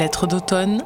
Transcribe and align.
Lettres 0.00 0.26
d'automne, 0.26 0.82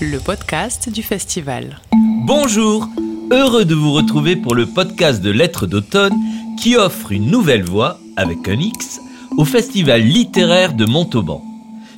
le 0.00 0.18
podcast 0.18 0.88
du 0.88 1.00
festival. 1.00 1.78
Bonjour, 2.26 2.88
heureux 3.30 3.64
de 3.64 3.76
vous 3.76 3.92
retrouver 3.92 4.34
pour 4.34 4.56
le 4.56 4.66
podcast 4.66 5.22
de 5.22 5.30
Lettres 5.30 5.68
d'automne 5.68 6.16
qui 6.60 6.74
offre 6.74 7.12
une 7.12 7.30
nouvelle 7.30 7.62
voix, 7.62 8.00
avec 8.16 8.48
un 8.48 8.58
X, 8.58 8.98
au 9.36 9.44
festival 9.44 10.02
littéraire 10.02 10.72
de 10.72 10.86
Montauban. 10.86 11.40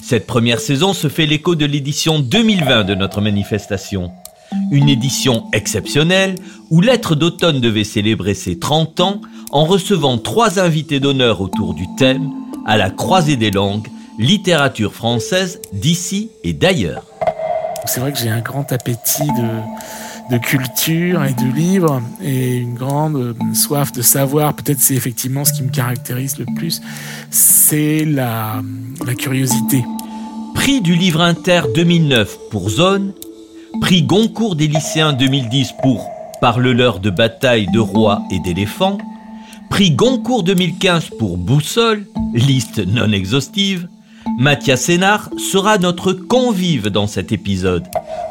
Cette 0.02 0.26
première 0.26 0.60
saison 0.60 0.92
se 0.92 1.08
fait 1.08 1.24
l'écho 1.24 1.54
de 1.54 1.64
l'édition 1.64 2.18
2020 2.18 2.84
de 2.84 2.94
notre 2.94 3.22
manifestation. 3.22 4.12
Une 4.70 4.90
édition 4.90 5.46
exceptionnelle 5.54 6.34
où 6.68 6.82
Lettres 6.82 7.14
d'automne 7.14 7.62
devait 7.62 7.84
célébrer 7.84 8.34
ses 8.34 8.58
30 8.58 9.00
ans 9.00 9.22
en 9.50 9.64
recevant 9.64 10.18
trois 10.18 10.60
invités 10.60 11.00
d'honneur 11.00 11.40
autour 11.40 11.72
du 11.72 11.86
thème 11.96 12.28
à 12.66 12.76
la 12.76 12.90
croisée 12.90 13.36
des 13.36 13.50
langues, 13.50 13.88
littérature 14.22 14.94
française 14.94 15.60
d'ici 15.72 16.30
et 16.44 16.52
d'ailleurs. 16.52 17.04
C'est 17.84 18.00
vrai 18.00 18.12
que 18.12 18.18
j'ai 18.18 18.28
un 18.28 18.40
grand 18.40 18.70
appétit 18.72 19.26
de, 19.26 20.36
de 20.36 20.38
culture 20.38 21.24
et 21.24 21.34
de 21.34 21.52
livres 21.52 22.00
et 22.22 22.58
une 22.58 22.74
grande 22.74 23.34
soif 23.54 23.92
de 23.92 24.02
savoir. 24.02 24.54
Peut-être 24.54 24.78
c'est 24.78 24.94
effectivement 24.94 25.44
ce 25.44 25.52
qui 25.52 25.62
me 25.62 25.70
caractérise 25.70 26.38
le 26.38 26.46
plus, 26.56 26.80
c'est 27.30 28.04
la, 28.04 28.62
la 29.04 29.14
curiosité. 29.14 29.84
Prix 30.54 30.80
du 30.80 30.94
livre 30.94 31.20
inter 31.20 31.62
2009 31.74 32.38
pour 32.50 32.70
Zone, 32.70 33.12
prix 33.80 34.04
Goncourt 34.04 34.54
des 34.54 34.68
lycéens 34.68 35.12
2010 35.12 35.74
pour 35.82 36.08
Parle-leur 36.40 36.98
de 36.98 37.10
bataille, 37.10 37.68
de 37.72 37.78
rois 37.78 38.22
et 38.30 38.40
d'éléphants, 38.40 38.98
prix 39.70 39.92
Goncourt 39.92 40.42
2015 40.42 41.10
pour 41.18 41.36
Boussole, 41.36 42.04
liste 42.34 42.78
non 42.84 43.12
exhaustive, 43.12 43.88
Mathias 44.38 44.82
Sénard 44.82 45.30
sera 45.38 45.78
notre 45.78 46.12
convive 46.12 46.88
dans 46.88 47.06
cet 47.06 47.32
épisode. 47.32 47.86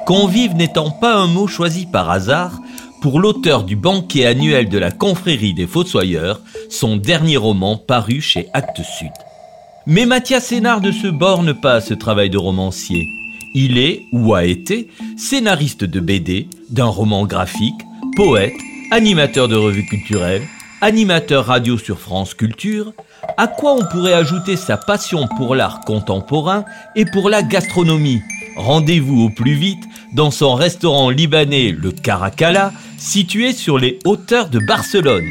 Convive 0.05 0.55
n'étant 0.55 0.91
pas 0.91 1.15
un 1.15 1.27
mot 1.27 1.47
choisi 1.47 1.85
par 1.85 2.09
hasard 2.09 2.59
pour 3.01 3.19
l'auteur 3.19 3.63
du 3.63 3.75
banquet 3.75 4.25
annuel 4.25 4.69
de 4.69 4.77
la 4.77 4.91
confrérie 4.91 5.53
des 5.53 5.67
Fossoyeurs, 5.67 6.39
son 6.69 6.97
dernier 6.97 7.37
roman 7.37 7.77
paru 7.77 8.21
chez 8.21 8.47
Actes 8.53 8.83
Sud. 8.83 9.11
Mais 9.87 10.05
Mathias 10.05 10.45
Sénard 10.45 10.81
ne 10.81 10.91
se 10.91 11.07
borne 11.07 11.53
pas 11.53 11.75
à 11.75 11.81
ce 11.81 11.93
travail 11.93 12.29
de 12.29 12.37
romancier. 12.37 13.07
Il 13.53 13.77
est, 13.77 14.05
ou 14.11 14.33
a 14.33 14.45
été, 14.45 14.87
scénariste 15.17 15.83
de 15.83 15.99
BD, 15.99 16.47
d'un 16.69 16.85
roman 16.85 17.25
graphique, 17.25 17.81
poète, 18.15 18.53
animateur 18.91 19.47
de 19.47 19.55
revues 19.55 19.85
culturelles, 19.85 20.43
animateur 20.81 21.45
radio 21.45 21.77
sur 21.77 21.99
France 21.99 22.33
Culture, 22.33 22.93
à 23.37 23.47
quoi 23.47 23.73
on 23.73 23.85
pourrait 23.85 24.13
ajouter 24.13 24.55
sa 24.55 24.77
passion 24.77 25.27
pour 25.37 25.55
l'art 25.55 25.81
contemporain 25.81 26.65
et 26.95 27.05
pour 27.05 27.29
la 27.29 27.43
gastronomie? 27.43 28.21
Rendez-vous 28.57 29.21
au 29.21 29.29
plus 29.29 29.53
vite 29.53 29.83
dans 30.13 30.31
son 30.31 30.55
restaurant 30.55 31.09
libanais 31.11 31.71
Le 31.71 31.91
Caracalla, 31.91 32.73
situé 32.97 33.53
sur 33.53 33.77
les 33.77 33.99
hauteurs 34.05 34.49
de 34.49 34.59
Barcelone. 34.59 35.27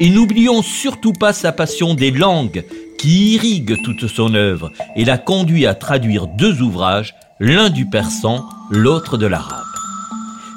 Et 0.00 0.10
n'oublions 0.10 0.62
surtout 0.62 1.12
pas 1.12 1.32
sa 1.32 1.50
passion 1.50 1.94
des 1.94 2.10
langues, 2.10 2.64
qui 2.98 3.34
irrigue 3.34 3.82
toute 3.82 4.06
son 4.06 4.34
œuvre 4.34 4.70
et 4.96 5.04
l'a 5.04 5.18
conduit 5.18 5.66
à 5.66 5.74
traduire 5.74 6.26
deux 6.26 6.62
ouvrages, 6.62 7.14
l'un 7.40 7.70
du 7.70 7.86
persan, 7.86 8.48
l'autre 8.70 9.16
de 9.16 9.26
l'arabe. 9.26 9.73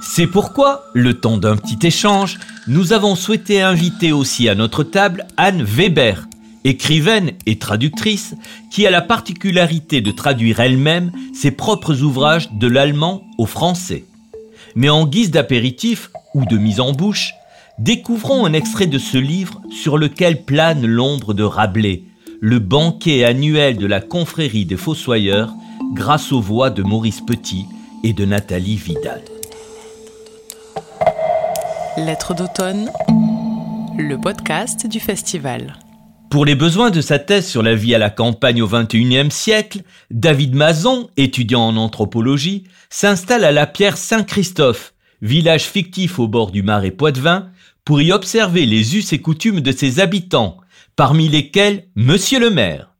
C'est 0.09 0.25
pourquoi, 0.25 0.85
le 0.93 1.13
temps 1.13 1.37
d'un 1.37 1.55
petit 1.57 1.85
échange, 1.85 2.39
nous 2.67 2.91
avons 2.91 3.15
souhaité 3.15 3.61
inviter 3.61 4.11
aussi 4.11 4.49
à 4.49 4.55
notre 4.55 4.83
table 4.83 5.27
Anne 5.35 5.61
Weber, 5.61 6.27
écrivaine 6.63 7.33
et 7.45 7.59
traductrice, 7.59 8.33
qui 8.71 8.87
a 8.87 8.89
la 8.91 9.01
particularité 9.01 10.01
de 10.01 10.11
traduire 10.11 10.59
elle-même 10.59 11.11
ses 11.33 11.51
propres 11.51 12.01
ouvrages 12.01 12.49
de 12.53 12.67
l'allemand 12.67 13.25
au 13.37 13.45
français. 13.45 14.05
Mais 14.75 14.89
en 14.89 15.05
guise 15.05 15.29
d'apéritif 15.29 16.09
ou 16.33 16.45
de 16.45 16.57
mise 16.57 16.79
en 16.79 16.93
bouche, 16.93 17.33
découvrons 17.77 18.45
un 18.45 18.53
extrait 18.53 18.87
de 18.87 18.97
ce 18.97 19.17
livre 19.17 19.61
sur 19.69 19.97
lequel 19.97 20.45
plane 20.45 20.85
l'ombre 20.85 21.35
de 21.35 21.43
Rabelais, 21.43 22.03
le 22.39 22.57
banquet 22.59 23.23
annuel 23.23 23.77
de 23.77 23.85
la 23.85 24.01
confrérie 24.01 24.65
des 24.65 24.77
Fossoyeurs, 24.77 25.53
grâce 25.93 26.31
aux 26.31 26.41
voix 26.41 26.71
de 26.71 26.81
Maurice 26.81 27.21
Petit 27.21 27.65
et 28.03 28.13
de 28.13 28.25
Nathalie 28.25 28.77
Vidal. 28.77 29.21
Lettres 31.97 32.35
d'automne, 32.35 32.91
le 33.97 34.21
podcast 34.21 34.85
du 34.85 34.99
festival. 34.99 35.79
Pour 36.29 36.45
les 36.45 36.53
besoins 36.53 36.91
de 36.91 37.01
sa 37.01 37.17
thèse 37.17 37.47
sur 37.47 37.63
la 37.63 37.73
vie 37.73 37.95
à 37.95 37.97
la 37.97 38.11
campagne 38.11 38.61
au 38.61 38.67
XXIe 38.67 39.31
siècle, 39.31 39.81
David 40.11 40.53
Mazon, 40.53 41.09
étudiant 41.17 41.63
en 41.63 41.75
anthropologie, 41.75 42.65
s'installe 42.91 43.43
à 43.43 43.51
la 43.51 43.65
pierre 43.65 43.97
Saint-Christophe, 43.97 44.93
village 45.23 45.63
fictif 45.63 46.19
au 46.19 46.27
bord 46.27 46.51
du 46.51 46.61
marais 46.61 46.91
Poitevin, 46.91 47.49
pour 47.83 47.99
y 47.99 48.11
observer 48.11 48.67
les 48.67 48.95
us 48.95 49.11
et 49.11 49.19
coutumes 49.19 49.61
de 49.61 49.71
ses 49.71 49.99
habitants, 49.99 50.57
parmi 50.95 51.29
lesquels 51.29 51.87
Monsieur 51.95 52.39
le 52.39 52.51
maire. 52.51 52.93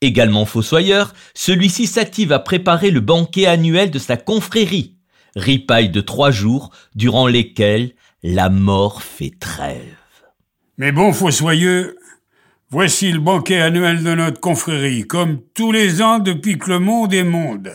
Également 0.00 0.44
fossoyeur, 0.44 1.12
celui-ci 1.34 1.88
s'active 1.88 2.30
à 2.30 2.38
préparer 2.38 2.92
le 2.92 3.00
banquet 3.00 3.46
annuel 3.46 3.90
de 3.90 3.98
sa 3.98 4.16
confrérie, 4.16 4.94
ripaille 5.34 5.88
de 5.88 6.00
trois 6.00 6.30
jours 6.30 6.70
durant 6.94 7.26
lesquels 7.26 7.94
la 8.26 8.48
mort 8.48 9.02
fait 9.02 9.38
trêve. 9.38 9.98
Mais 10.78 10.92
bon, 10.92 11.12
fossoyeux, 11.12 11.98
voici 12.70 13.12
le 13.12 13.20
banquet 13.20 13.60
annuel 13.60 14.02
de 14.02 14.14
notre 14.14 14.40
confrérie, 14.40 15.06
comme 15.06 15.42
tous 15.52 15.70
les 15.70 16.00
ans 16.00 16.20
depuis 16.20 16.56
que 16.56 16.70
le 16.70 16.78
monde 16.78 17.12
est 17.12 17.22
monde, 17.22 17.70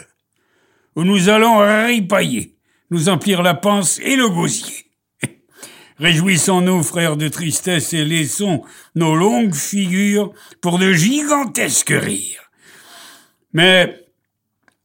où 0.95 1.03
nous 1.03 1.29
allons 1.29 1.59
ripailler, 1.85 2.57
nous 2.89 3.09
emplir 3.09 3.43
la 3.43 3.53
panse 3.53 3.99
et 3.99 4.15
le 4.15 4.27
gosier. 4.27 4.87
Réjouissons-nous, 5.99 6.81
frères 6.81 7.15
de 7.15 7.27
tristesse, 7.27 7.93
et 7.93 8.03
laissons 8.03 8.63
nos 8.95 9.15
longues 9.15 9.53
figures 9.53 10.33
pour 10.61 10.79
de 10.79 10.93
gigantesques 10.93 11.93
rires. 11.95 12.49
Mais, 13.53 14.03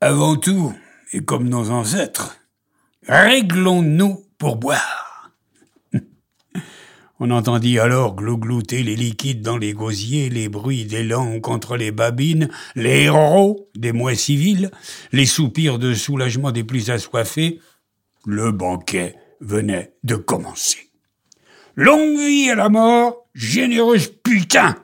avant 0.02 0.36
tout, 0.36 0.74
et 1.14 1.24
comme 1.24 1.48
nos 1.48 1.70
ancêtres, 1.70 2.36
réglons-nous 3.08 4.26
pour 4.36 4.56
boire. 4.56 5.03
On 7.20 7.30
entendit 7.30 7.78
alors 7.78 8.16
glouglouter 8.16 8.82
les 8.82 8.96
liquides 8.96 9.42
dans 9.42 9.56
les 9.56 9.72
gosiers, 9.72 10.30
les 10.30 10.48
bruits 10.48 10.84
des 10.84 11.04
langues 11.04 11.40
contre 11.40 11.76
les 11.76 11.92
babines, 11.92 12.48
les 12.74 13.04
héros 13.04 13.70
des 13.76 13.92
mois 13.92 14.16
civils, 14.16 14.70
les 15.12 15.26
soupirs 15.26 15.78
de 15.78 15.94
soulagement 15.94 16.50
des 16.50 16.64
plus 16.64 16.90
assoiffés. 16.90 17.60
Le 18.26 18.50
banquet 18.50 19.14
venait 19.40 19.94
de 20.02 20.16
commencer. 20.16 20.90
Longue 21.76 22.18
vie 22.18 22.50
à 22.50 22.56
la 22.56 22.68
mort, 22.68 23.26
généreuse 23.34 24.08
putain 24.22 24.76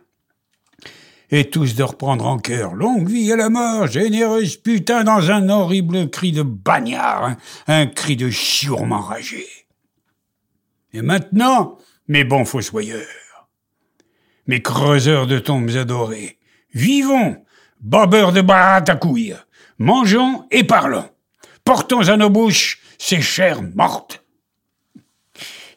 Et 1.30 1.50
tous 1.50 1.74
de 1.74 1.82
reprendre 1.82 2.26
en 2.26 2.38
cœur. 2.38 2.74
Longue 2.74 3.08
vie 3.08 3.32
à 3.32 3.36
la 3.36 3.48
mort, 3.48 3.88
généreuse 3.88 4.56
putain, 4.56 5.02
dans 5.02 5.30
un 5.30 5.48
horrible 5.48 6.10
cri 6.10 6.30
de 6.30 6.42
bagnard, 6.42 7.36
un, 7.66 7.86
cri 7.86 8.16
de 8.16 8.30
chiourme 8.30 8.92
enragé. 8.92 9.46
Et 10.92 11.02
maintenant, 11.02 11.78
mes 12.10 12.24
bons 12.24 12.44
fossoyeurs, 12.44 13.46
mes 14.48 14.60
creuseurs 14.60 15.28
de 15.28 15.38
tombes 15.38 15.70
adorés, 15.76 16.38
vivons, 16.74 17.44
bobeurs 17.80 18.32
de 18.32 18.40
baratte 18.40 18.88
à 18.88 18.96
couilles, 18.96 19.36
mangeons 19.78 20.44
et 20.50 20.64
parlons, 20.64 21.08
portons 21.64 22.08
à 22.08 22.16
nos 22.16 22.28
bouches 22.28 22.80
ces 22.98 23.22
chairs 23.22 23.62
mortes. 23.62 24.24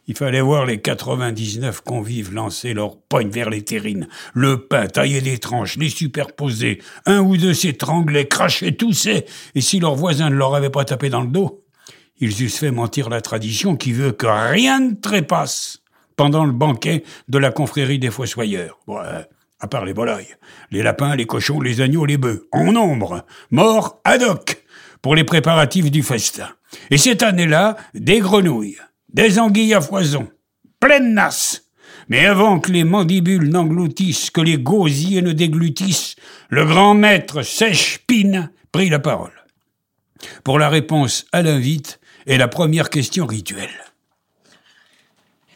Il 0.08 0.18
fallait 0.18 0.42
voir 0.42 0.66
les 0.66 0.82
99 0.82 1.82
convives 1.82 2.34
lancer 2.34 2.74
leurs 2.74 3.00
poignes 3.00 3.30
vers 3.30 3.52
les 3.52 3.64
terrines, 3.64 4.08
le 4.34 4.66
pain 4.66 4.88
taillé 4.88 5.22
des 5.22 5.38
tranches, 5.38 5.78
les 5.78 5.90
superposer, 5.90 6.82
un 7.06 7.20
ou 7.20 7.38
deux 7.38 7.54
s'étranglaient, 7.54 8.28
crachaient, 8.28 8.72
toussaient, 8.72 9.28
et 9.54 9.62
si 9.62 9.80
leurs 9.80 9.96
voisins 9.96 10.32
ne 10.32 10.36
leur 10.36 10.56
avaient 10.56 10.72
pas 10.72 10.84
tapé 10.84 11.12
dans 11.12 11.22
le 11.22 11.28
dos, 11.30 11.64
ils 12.18 12.42
eussent 12.42 12.58
fait 12.58 12.72
mentir 12.72 13.10
la 13.10 13.22
tradition 13.22 13.76
qui 13.76 13.94
veut 13.94 14.14
que 14.14 14.26
rien 14.26 14.80
ne 14.80 14.94
trépasse 14.96 15.83
pendant 16.16 16.46
le 16.46 16.52
banquet 16.52 17.04
de 17.28 17.38
la 17.38 17.52
confrérie 17.52 18.00
des 18.00 18.12
Fossoyeurs. 18.12 18.80
Ouais, 18.88 19.28
à 19.60 19.68
part 19.68 19.86
les 19.86 19.94
volailles, 19.94 20.36
les 20.72 20.84
lapins, 20.84 21.16
les 21.16 21.26
cochons, 21.26 21.62
les 21.62 21.80
agneaux, 21.80 22.06
les 22.06 22.18
bœufs, 22.18 22.48
en 22.52 22.74
nombre, 22.74 23.26
morts 23.50 24.02
ad 24.04 24.22
hoc, 24.22 24.64
pour 25.02 25.16
les 25.16 25.24
préparatifs 25.24 25.90
du 25.90 26.04
festin. 26.04 26.50
Et 26.90 26.98
cette 26.98 27.24
année-là, 27.24 27.78
des 27.94 28.20
grenouilles, 28.20 28.78
des 29.14 29.40
anguilles 29.40 29.74
à 29.74 29.82
foison, 29.82 30.28
pleines 30.80 31.14
nasses. 31.14 31.70
Mais 32.10 32.26
avant 32.26 32.60
que 32.60 32.72
les 32.72 32.84
mandibules 32.84 33.50
n'engloutissent, 33.50 34.30
que 34.30 34.42
les 34.42 34.58
gosiers 34.58 35.22
ne 35.22 35.32
déglutissent, 35.32 36.16
le 36.50 36.66
grand 36.66 36.94
maître 36.94 37.42
Sèche-Pine 37.42 38.52
prit 38.72 38.90
la 38.90 39.00
parole. 39.00 39.32
Pour 40.44 40.60
la 40.60 40.70
réponse 40.70 41.26
à 41.32 41.42
l'invite 41.42 42.00
et 42.26 42.38
la 42.38 42.48
première 42.48 42.90
question 42.90 43.26
rituelle. 43.26 43.83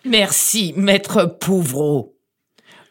Merci, 0.07 0.73
maître 0.77 1.25
Pouvreau. 1.25 2.17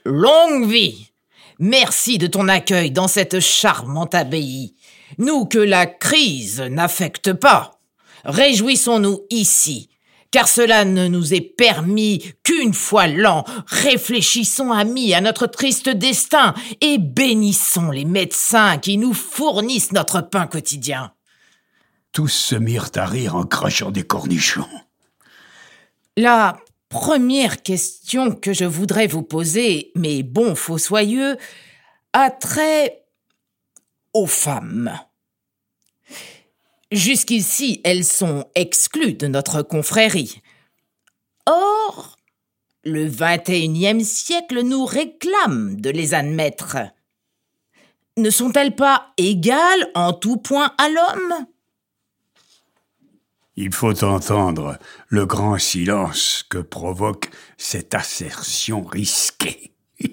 Longue 0.05 0.69
vie, 0.69 1.13
merci 1.59 2.19
de 2.19 2.27
ton 2.27 2.47
accueil 2.47 2.91
dans 2.91 3.09
cette 3.09 3.41
charmante 3.41 4.15
abbaye. 4.15 4.75
Nous 5.17 5.47
que 5.47 5.59
la 5.59 5.87
crise 5.87 6.61
n'affecte 6.61 7.33
pas. 7.33 7.81
Réjouissons-nous 8.27 9.23
ici, 9.31 9.89
car 10.31 10.47
cela 10.47 10.85
ne 10.85 11.09
nous 11.09 11.33
est 11.33 11.41
permis 11.41 12.23
qu'une 12.45 12.75
fois 12.75 13.07
l'an. 13.07 13.45
Réfléchissons, 13.67 14.71
amis, 14.71 15.15
à 15.15 15.23
notre 15.23 15.47
triste 15.47 15.89
destin 15.89 16.53
et 16.83 16.99
bénissons 16.99 17.91
les 17.91 18.05
médecins 18.05 18.77
qui 18.77 18.99
nous 18.99 19.15
fournissent 19.15 19.93
notre 19.93 20.21
pain 20.21 20.47
quotidien. 20.47 21.13
Tous 22.13 22.29
se 22.29 22.57
mirent 22.57 22.91
à 22.95 23.07
rire 23.07 23.37
en 23.37 23.45
crachant 23.45 23.91
des 23.91 24.03
cornichons. 24.03 24.69
La 26.19 26.59
première 26.99 27.63
question 27.63 28.35
que 28.35 28.55
je 28.55 28.65
voudrais 28.65 29.07
vous 29.07 29.23
poser, 29.23 29.93
mes 29.95 30.23
bons 30.23 30.55
fossoyeux, 30.55 31.37
a 32.15 32.31
trait 32.31 33.05
aux 34.15 34.27
femmes. 34.27 34.99
Jusqu'ici, 36.91 37.83
elles 37.85 38.05
sont 38.05 38.47
exclues 38.55 39.13
de 39.13 39.27
notre 39.27 39.61
confrérie. 39.61 40.41
Or, 41.45 42.17
le 42.83 43.09
XXIe 43.09 44.03
siècle 44.03 44.63
nous 44.63 44.87
réclame 44.87 45.79
de 45.79 45.91
les 45.91 46.15
admettre. 46.15 46.79
Ne 48.17 48.31
sont-elles 48.31 48.75
pas 48.75 49.13
égales 49.19 49.91
en 49.95 50.15
tout 50.15 50.39
point 50.39 50.73
à 50.79 50.89
l'homme? 50.89 51.47
Il 53.57 53.73
faut 53.73 54.05
entendre 54.05 54.79
le 55.09 55.25
grand 55.25 55.59
silence 55.59 56.45
que 56.49 56.59
provoque 56.59 57.31
cette 57.57 57.95
assertion 57.95 58.85
risquée. 58.85 59.73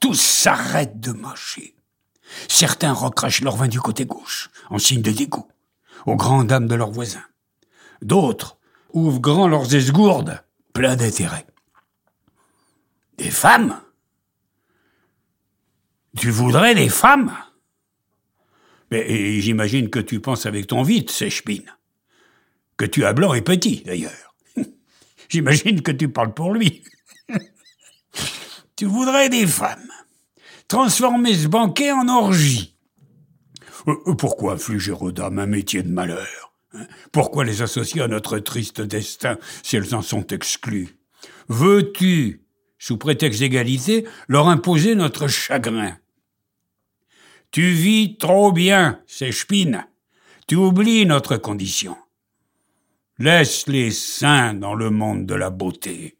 Tous 0.00 0.20
s'arrêtent 0.20 1.00
de 1.00 1.12
marcher. 1.12 1.74
Certains 2.48 2.92
recrachent 2.92 3.40
leur 3.40 3.56
vin 3.56 3.68
du 3.68 3.80
côté 3.80 4.04
gauche, 4.04 4.50
en 4.68 4.78
signe 4.78 5.00
de 5.00 5.10
dégoût, 5.10 5.48
aux 6.04 6.16
grandes 6.16 6.48
dames 6.48 6.66
de 6.66 6.74
leurs 6.74 6.90
voisins. 6.90 7.24
D'autres 8.02 8.58
ouvrent 8.92 9.20
grand 9.20 9.48
leurs 9.48 9.74
esgourdes, 9.74 10.42
pleins 10.74 10.96
d'intérêt. 10.96 11.46
Des 13.16 13.30
femmes? 13.30 13.80
Tu 16.18 16.30
voudrais 16.30 16.74
des 16.74 16.90
femmes? 16.90 17.34
Mais 18.90 19.40
j'imagine 19.40 19.88
que 19.88 19.98
tu 19.98 20.20
penses 20.20 20.44
avec 20.44 20.66
ton 20.66 20.82
vide, 20.82 21.08
sèche-pine. 21.08 21.72
Tu 22.86 23.04
as 23.04 23.12
blanc 23.12 23.34
et 23.34 23.42
petit, 23.42 23.82
d'ailleurs. 23.84 24.34
j'imagine 25.28 25.82
que 25.82 25.92
tu 25.92 26.08
parles 26.08 26.34
pour 26.34 26.52
lui. 26.52 26.82
tu 28.76 28.86
voudrais 28.86 29.28
des 29.28 29.46
femmes 29.46 29.92
transformer 30.72 31.34
ce 31.34 31.48
banquet 31.48 31.92
en 31.92 32.08
orgie. 32.08 32.74
Euh, 33.86 33.94
euh, 34.06 34.14
pourquoi 34.14 34.54
infliger 34.54 34.92
aux 34.92 35.12
dames 35.12 35.38
un 35.38 35.46
métier 35.46 35.82
de 35.82 35.90
malheur 35.90 36.54
hein? 36.72 36.86
Pourquoi 37.12 37.44
les 37.44 37.60
associer 37.60 38.00
à 38.00 38.08
notre 38.08 38.38
triste 38.38 38.80
destin 38.80 39.36
si 39.62 39.76
elles 39.76 39.94
en 39.94 40.00
sont 40.00 40.26
exclues? 40.28 40.96
Veux-tu, 41.48 42.46
sous 42.78 42.96
prétexte 42.96 43.40
d'égalité, 43.40 44.06
leur 44.28 44.48
imposer 44.48 44.94
notre 44.94 45.28
chagrin? 45.28 45.98
Tu 47.50 47.72
vis 47.72 48.16
trop 48.16 48.50
bien, 48.50 49.02
ces 49.06 49.30
spines. 49.30 49.86
Tu 50.46 50.56
oublies 50.56 51.04
notre 51.04 51.36
condition. 51.36 51.98
Laisse 53.24 53.68
les 53.68 53.92
saints 53.92 54.52
dans 54.52 54.74
le 54.74 54.90
monde 54.90 55.26
de 55.26 55.36
la 55.36 55.50
beauté. 55.50 56.16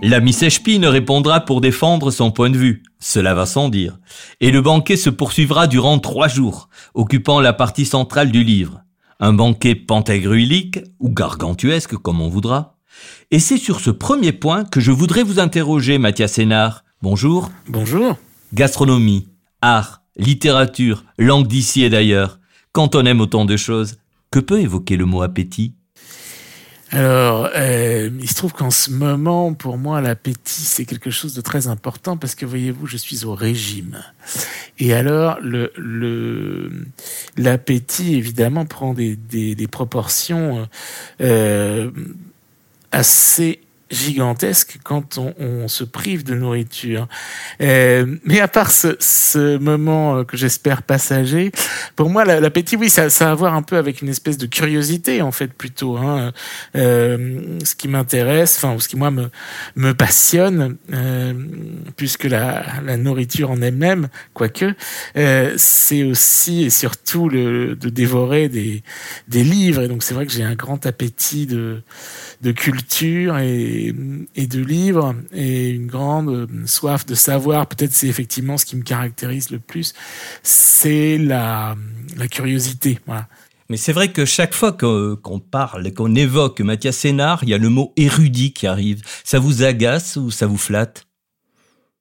L'ami 0.00 0.32
Sèchepine 0.32 0.86
répondra 0.86 1.40
pour 1.40 1.60
défendre 1.60 2.12
son 2.12 2.30
point 2.30 2.50
de 2.50 2.56
vue, 2.56 2.84
cela 3.00 3.34
va 3.34 3.46
sans 3.46 3.68
dire, 3.68 3.98
et 4.38 4.52
le 4.52 4.60
banquet 4.62 4.96
se 4.96 5.10
poursuivra 5.10 5.66
durant 5.66 5.98
trois 5.98 6.28
jours, 6.28 6.68
occupant 6.94 7.40
la 7.40 7.52
partie 7.52 7.84
centrale 7.84 8.30
du 8.30 8.44
livre. 8.44 8.84
Un 9.18 9.32
banquet 9.32 9.74
pantagruélique, 9.74 10.78
ou 11.00 11.10
gargantuesque 11.10 11.96
comme 11.96 12.20
on 12.20 12.28
voudra. 12.28 12.76
Et 13.32 13.40
c'est 13.40 13.58
sur 13.58 13.80
ce 13.80 13.90
premier 13.90 14.30
point 14.30 14.62
que 14.62 14.78
je 14.78 14.92
voudrais 14.92 15.24
vous 15.24 15.40
interroger, 15.40 15.98
Mathias 15.98 16.34
Sénard. 16.34 16.84
Bonjour. 17.02 17.50
Bonjour. 17.66 18.16
Gastronomie, 18.54 19.26
art, 19.62 20.02
littérature, 20.16 21.02
langue 21.18 21.48
d'ici 21.48 21.82
et 21.82 21.90
d'ailleurs. 21.90 22.38
Quand 22.70 22.94
on 22.94 23.04
aime 23.04 23.20
autant 23.20 23.46
de 23.46 23.56
choses, 23.56 23.96
que 24.30 24.38
peut 24.38 24.60
évoquer 24.60 24.96
le 24.96 25.06
mot 25.06 25.22
appétit? 25.22 25.74
Alors, 26.92 27.50
euh, 27.54 28.10
il 28.20 28.28
se 28.28 28.34
trouve 28.34 28.52
qu'en 28.52 28.70
ce 28.70 28.90
moment, 28.90 29.54
pour 29.54 29.78
moi, 29.78 30.00
l'appétit, 30.00 30.62
c'est 30.62 30.84
quelque 30.84 31.10
chose 31.10 31.34
de 31.34 31.40
très 31.40 31.68
important 31.68 32.16
parce 32.16 32.34
que, 32.34 32.44
voyez-vous, 32.44 32.86
je 32.86 32.96
suis 32.96 33.24
au 33.24 33.34
régime. 33.34 34.02
Et 34.80 34.92
alors, 34.92 35.38
le, 35.40 35.72
le, 35.76 36.72
l'appétit, 37.36 38.16
évidemment, 38.16 38.66
prend 38.66 38.92
des, 38.92 39.14
des, 39.14 39.54
des 39.54 39.68
proportions 39.68 40.68
euh, 41.20 41.90
assez 42.90 43.60
gigantesque 43.90 44.78
quand 44.84 45.18
on, 45.18 45.34
on, 45.38 45.68
se 45.68 45.84
prive 45.84 46.24
de 46.24 46.34
nourriture. 46.34 47.08
Euh, 47.60 48.16
mais 48.24 48.40
à 48.40 48.48
part 48.48 48.70
ce, 48.70 48.96
ce 48.98 49.58
moment 49.58 50.16
euh, 50.16 50.24
que 50.24 50.36
j'espère 50.36 50.82
passager, 50.82 51.52
pour 51.96 52.10
moi 52.10 52.24
l'appétit, 52.24 52.76
oui, 52.76 52.90
ça, 52.90 53.10
ça 53.10 53.28
a 53.28 53.32
à 53.32 53.34
voir 53.34 53.54
un 53.54 53.62
peu 53.62 53.76
avec 53.76 54.02
une 54.02 54.08
espèce 54.08 54.38
de 54.38 54.46
curiosité 54.46 55.22
en 55.22 55.32
fait 55.32 55.52
plutôt. 55.52 55.96
Hein. 55.96 56.32
Euh, 56.76 57.58
ce 57.64 57.74
qui 57.74 57.88
m'intéresse, 57.88 58.56
enfin, 58.56 58.78
ce 58.78 58.88
qui 58.88 58.96
moi 58.96 59.10
me 59.10 59.30
me 59.76 59.92
passionne, 59.92 60.76
euh, 60.92 61.32
puisque 61.96 62.24
la, 62.24 62.64
la 62.84 62.96
nourriture 62.96 63.50
en 63.50 63.62
elle-même, 63.62 64.08
quoique, 64.34 64.74
euh, 65.16 65.54
c'est 65.56 66.02
aussi 66.04 66.64
et 66.64 66.70
surtout 66.70 67.28
le, 67.28 67.76
de 67.76 67.88
dévorer 67.88 68.48
des 68.48 68.82
des 69.28 69.44
livres. 69.44 69.82
Et 69.82 69.88
donc 69.88 70.02
c'est 70.02 70.14
vrai 70.14 70.26
que 70.26 70.32
j'ai 70.32 70.44
un 70.44 70.54
grand 70.54 70.86
appétit 70.86 71.46
de 71.46 71.82
de 72.40 72.52
culture 72.52 73.38
et, 73.38 73.92
de 73.92 74.60
livres 74.60 75.14
et 75.32 75.70
une 75.70 75.86
grande 75.86 76.48
soif 76.66 77.06
de 77.06 77.14
savoir. 77.14 77.66
Peut-être 77.66 77.92
c'est 77.92 78.08
effectivement 78.08 78.56
ce 78.56 78.64
qui 78.64 78.76
me 78.76 78.82
caractérise 78.82 79.50
le 79.50 79.58
plus, 79.58 79.94
c'est 80.42 81.18
la, 81.18 81.76
curiosité. 82.30 82.98
Mais 83.68 83.76
c'est 83.76 83.92
vrai 83.92 84.10
que 84.10 84.24
chaque 84.24 84.54
fois 84.54 84.72
qu'on 84.72 85.38
parle, 85.38 85.92
qu'on 85.92 86.14
évoque 86.14 86.60
Mathias 86.60 86.96
Sénard, 86.96 87.44
il 87.44 87.50
y 87.50 87.54
a 87.54 87.58
le 87.58 87.68
mot 87.68 87.92
érudit 87.96 88.52
qui 88.52 88.66
arrive. 88.66 89.02
Ça 89.24 89.38
vous 89.38 89.62
agace 89.62 90.16
ou 90.16 90.30
ça 90.30 90.46
vous 90.46 90.58
flatte? 90.58 91.06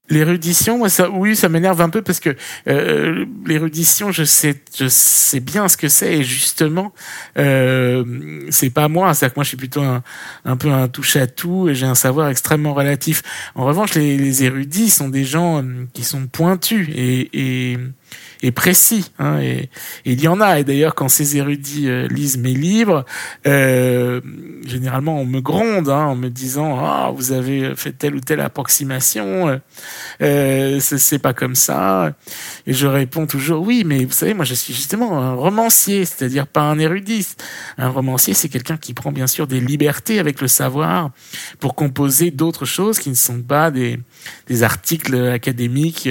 L'érudition, 0.10 0.78
moi, 0.78 0.90
ça, 0.90 1.10
oui, 1.10 1.36
ça 1.36 1.50
m'énerve 1.50 1.82
un 1.82 1.90
peu 1.90 2.02
parce 2.02 2.20
que 2.20 2.36
euh, 2.68 3.26
l'érudition, 3.46 4.12
je 4.12 4.24
sais, 4.24 4.56
je 4.76 4.88
sais 4.88 5.40
bien 5.40 5.68
ce 5.68 5.78
que 5.78 5.88
c'est 5.88 6.18
et 6.18 6.24
justement, 6.24 6.94
euh, 7.38 8.44
c'est 8.50 8.72
pas 8.72 8.88
moi. 8.88 9.14
C'est-à-dire 9.14 9.34
que 9.34 9.40
moi, 9.40 9.44
je 9.44 9.50
suis 9.50 9.58
plutôt 9.58 9.82
un, 9.82 10.58
peu 10.58 10.72
un 10.72 10.88
touche 10.88 11.16
à 11.16 11.28
tout 11.28 11.70
et 11.70 11.76
j'ai 11.76 11.86
un 11.86 11.96
savoir 11.96 12.30
extrêmement 12.30 12.74
relatif. 12.74 13.22
En 13.56 13.66
revanche, 13.66 13.94
les, 13.94 14.44
érudits 14.44 14.90
sont 14.90 15.10
des 15.10 15.26
gens 15.26 15.62
euh, 15.62 15.86
qui 15.94 16.04
sont 16.04 16.28
pointus 16.28 16.88
et 16.92 17.78
et 18.42 18.52
précis. 18.52 19.12
Hein, 19.20 19.40
et, 19.42 19.70
et, 20.06 20.14
il 20.14 20.22
y 20.22 20.28
en 20.28 20.40
a. 20.42 20.60
Et 20.60 20.64
d'ailleurs, 20.64 20.96
quand 20.96 21.10
ces 21.10 21.38
érudits 21.38 21.90
euh, 21.90 22.08
lisent 22.08 22.38
mes 22.38 22.54
livres, 22.54 23.06
euh, 23.48 24.22
généralement 24.66 25.20
on 25.20 25.26
me 25.26 25.42
gronde 25.42 25.90
hein, 25.90 26.06
en 26.06 26.16
me 26.16 26.30
disant 26.30 26.78
ah 26.80 27.12
vous 27.14 27.32
avez 27.32 27.76
fait 27.76 27.92
telle 27.92 28.16
ou 28.16 28.20
telle 28.20 28.40
approximation, 28.40 29.60
euh, 30.22 30.80
c'est 30.80 31.20
pas 31.20 31.34
comme 31.34 31.56
ça. 31.56 32.14
Et 32.66 32.74
je 32.74 32.88
réponds 32.88 33.26
toujours 33.26 33.66
oui, 33.66 33.84
mais 33.86 34.06
vous 34.06 34.14
savez, 34.14 34.34
moi 34.34 34.46
je 34.46 34.54
suis 34.54 34.74
justement 34.74 35.20
un 35.20 35.34
romancier, 35.34 36.06
c'est-à-dire 36.06 36.48
pas 36.48 36.62
un 36.62 36.80
érudit. 36.80 37.28
Un 37.78 37.90
romancier, 37.90 38.34
c'est 38.34 38.50
quelqu'un 38.50 38.78
qui 38.78 38.94
prend 38.94 39.12
bien 39.12 39.28
sûr 39.28 39.48
des 39.48 39.60
libertés 39.60 40.20
avec 40.20 40.42
le 40.42 40.48
savoir 40.48 41.12
pour 41.60 41.76
composer 41.76 42.32
d'autres 42.32 42.66
choses 42.66 43.00
qui 43.00 43.10
ne 43.10 43.16
sont 43.16 43.42
pas 43.42 43.72
des, 43.72 44.00
des 44.48 44.64
articles 44.64 45.16
académiques 45.16 46.10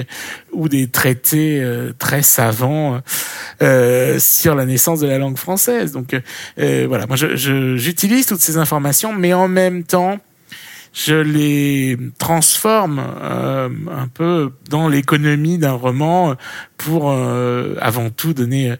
ou 0.52 0.68
des 0.68 0.88
traités 0.88 1.60
euh, 1.60 1.92
très 2.18 2.22
savants 2.22 3.00
euh, 3.62 4.18
sur 4.18 4.54
la 4.54 4.64
naissance 4.64 5.00
de 5.00 5.06
la 5.06 5.18
langue 5.18 5.38
française. 5.38 5.92
Donc 5.92 6.14
euh, 6.58 6.86
voilà, 6.88 7.06
moi 7.06 7.16
j'utilise 7.16 8.26
toutes 8.26 8.40
ces 8.40 8.56
informations, 8.56 9.12
mais 9.12 9.32
en 9.32 9.48
même 9.48 9.84
temps, 9.84 10.18
je 10.92 11.14
les 11.14 11.96
transforme 12.18 13.00
euh, 13.22 13.68
un 13.90 14.08
peu 14.08 14.50
dans 14.68 14.88
l'économie 14.88 15.58
d'un 15.58 15.72
roman 15.72 16.34
pour 16.76 17.10
euh, 17.10 17.76
avant 17.80 18.10
tout 18.10 18.32
donner 18.32 18.74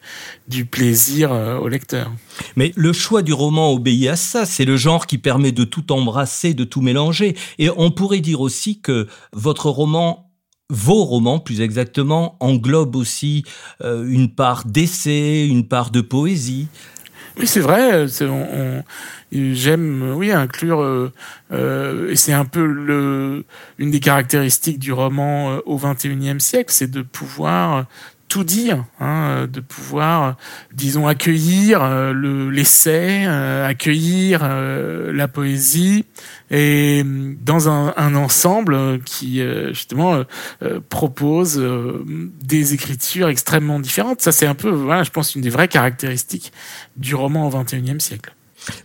du 0.49 0.65
plaisir 0.65 1.33
euh, 1.33 1.59
au 1.59 1.69
lecteur. 1.69 2.11
Mais 2.57 2.73
le 2.77 2.93
choix 2.93 3.23
du 3.23 3.33
roman 3.33 3.73
obéit 3.73 4.09
à 4.09 4.17
ça, 4.17 4.47
c'est 4.47 4.65
le 4.65 4.77
genre 4.77 5.07
qui 5.07 5.19
permet 5.19 5.53
de 5.53 5.65
tout 5.65 5.93
embrasser, 5.93 6.55
de 6.55 6.65
tout 6.65 6.81
mélanger. 6.81 7.37
Et 7.59 7.71
on 7.77 7.91
pourrait 7.91 8.21
dire 8.21 8.41
aussi 8.41 8.81
que 8.81 9.07
votre 9.33 9.71
roman 9.71 10.28
vos 10.71 11.05
romans, 11.05 11.39
plus 11.39 11.61
exactement, 11.61 12.37
englobent 12.41 12.97
aussi 12.97 13.45
une 13.83 14.29
part 14.29 14.65
d'essai, 14.67 15.47
une 15.49 15.67
part 15.67 15.91
de 15.91 16.01
poésie. 16.01 16.69
Oui, 17.39 17.47
c'est 17.47 17.61
vrai. 17.61 18.07
J'aime, 19.31 20.15
oui, 20.17 20.33
inclure. 20.33 20.81
Euh, 20.81 21.13
euh, 21.53 22.11
et 22.11 22.17
c'est 22.17 22.33
un 22.33 22.45
peu 22.45 22.65
le, 22.65 23.45
une 23.79 23.91
des 23.91 24.01
caractéristiques 24.01 24.79
du 24.79 24.93
roman 24.93 25.53
euh, 25.53 25.61
au 25.67 25.79
XXIe 25.79 26.41
siècle, 26.41 26.73
c'est 26.73 26.91
de 26.91 27.03
pouvoir 27.03 27.87
tout 28.29 28.45
dire, 28.45 28.85
hein, 29.01 29.49
de 29.51 29.61
pouvoir, 29.61 30.37
disons, 30.73 31.07
accueillir 31.07 32.13
le 32.13 32.51
l'essai, 32.51 33.25
accueillir 33.27 34.47
la 34.49 35.29
poésie, 35.29 36.05
et 36.51 37.03
dans 37.05 37.69
un, 37.69 37.95
un 37.97 38.15
ensemble 38.15 39.01
qui 39.05 39.43
justement 39.69 40.23
propose 40.89 41.63
des 42.43 42.75
écritures 42.75 43.29
extrêmement 43.29 43.81
différentes. 43.81 44.21
Ça, 44.21 44.33
c'est 44.33 44.47
un 44.47 44.55
peu, 44.55 44.71
voilà, 44.71 45.03
je 45.03 45.11
pense, 45.11 45.35
une 45.35 45.43
des 45.43 45.51
vraies 45.51 45.69
caractéristiques 45.69 46.53
du 46.97 47.15
roman 47.15 47.49
au 47.49 47.51
XXIe 47.51 48.01
siècle. 48.01 48.35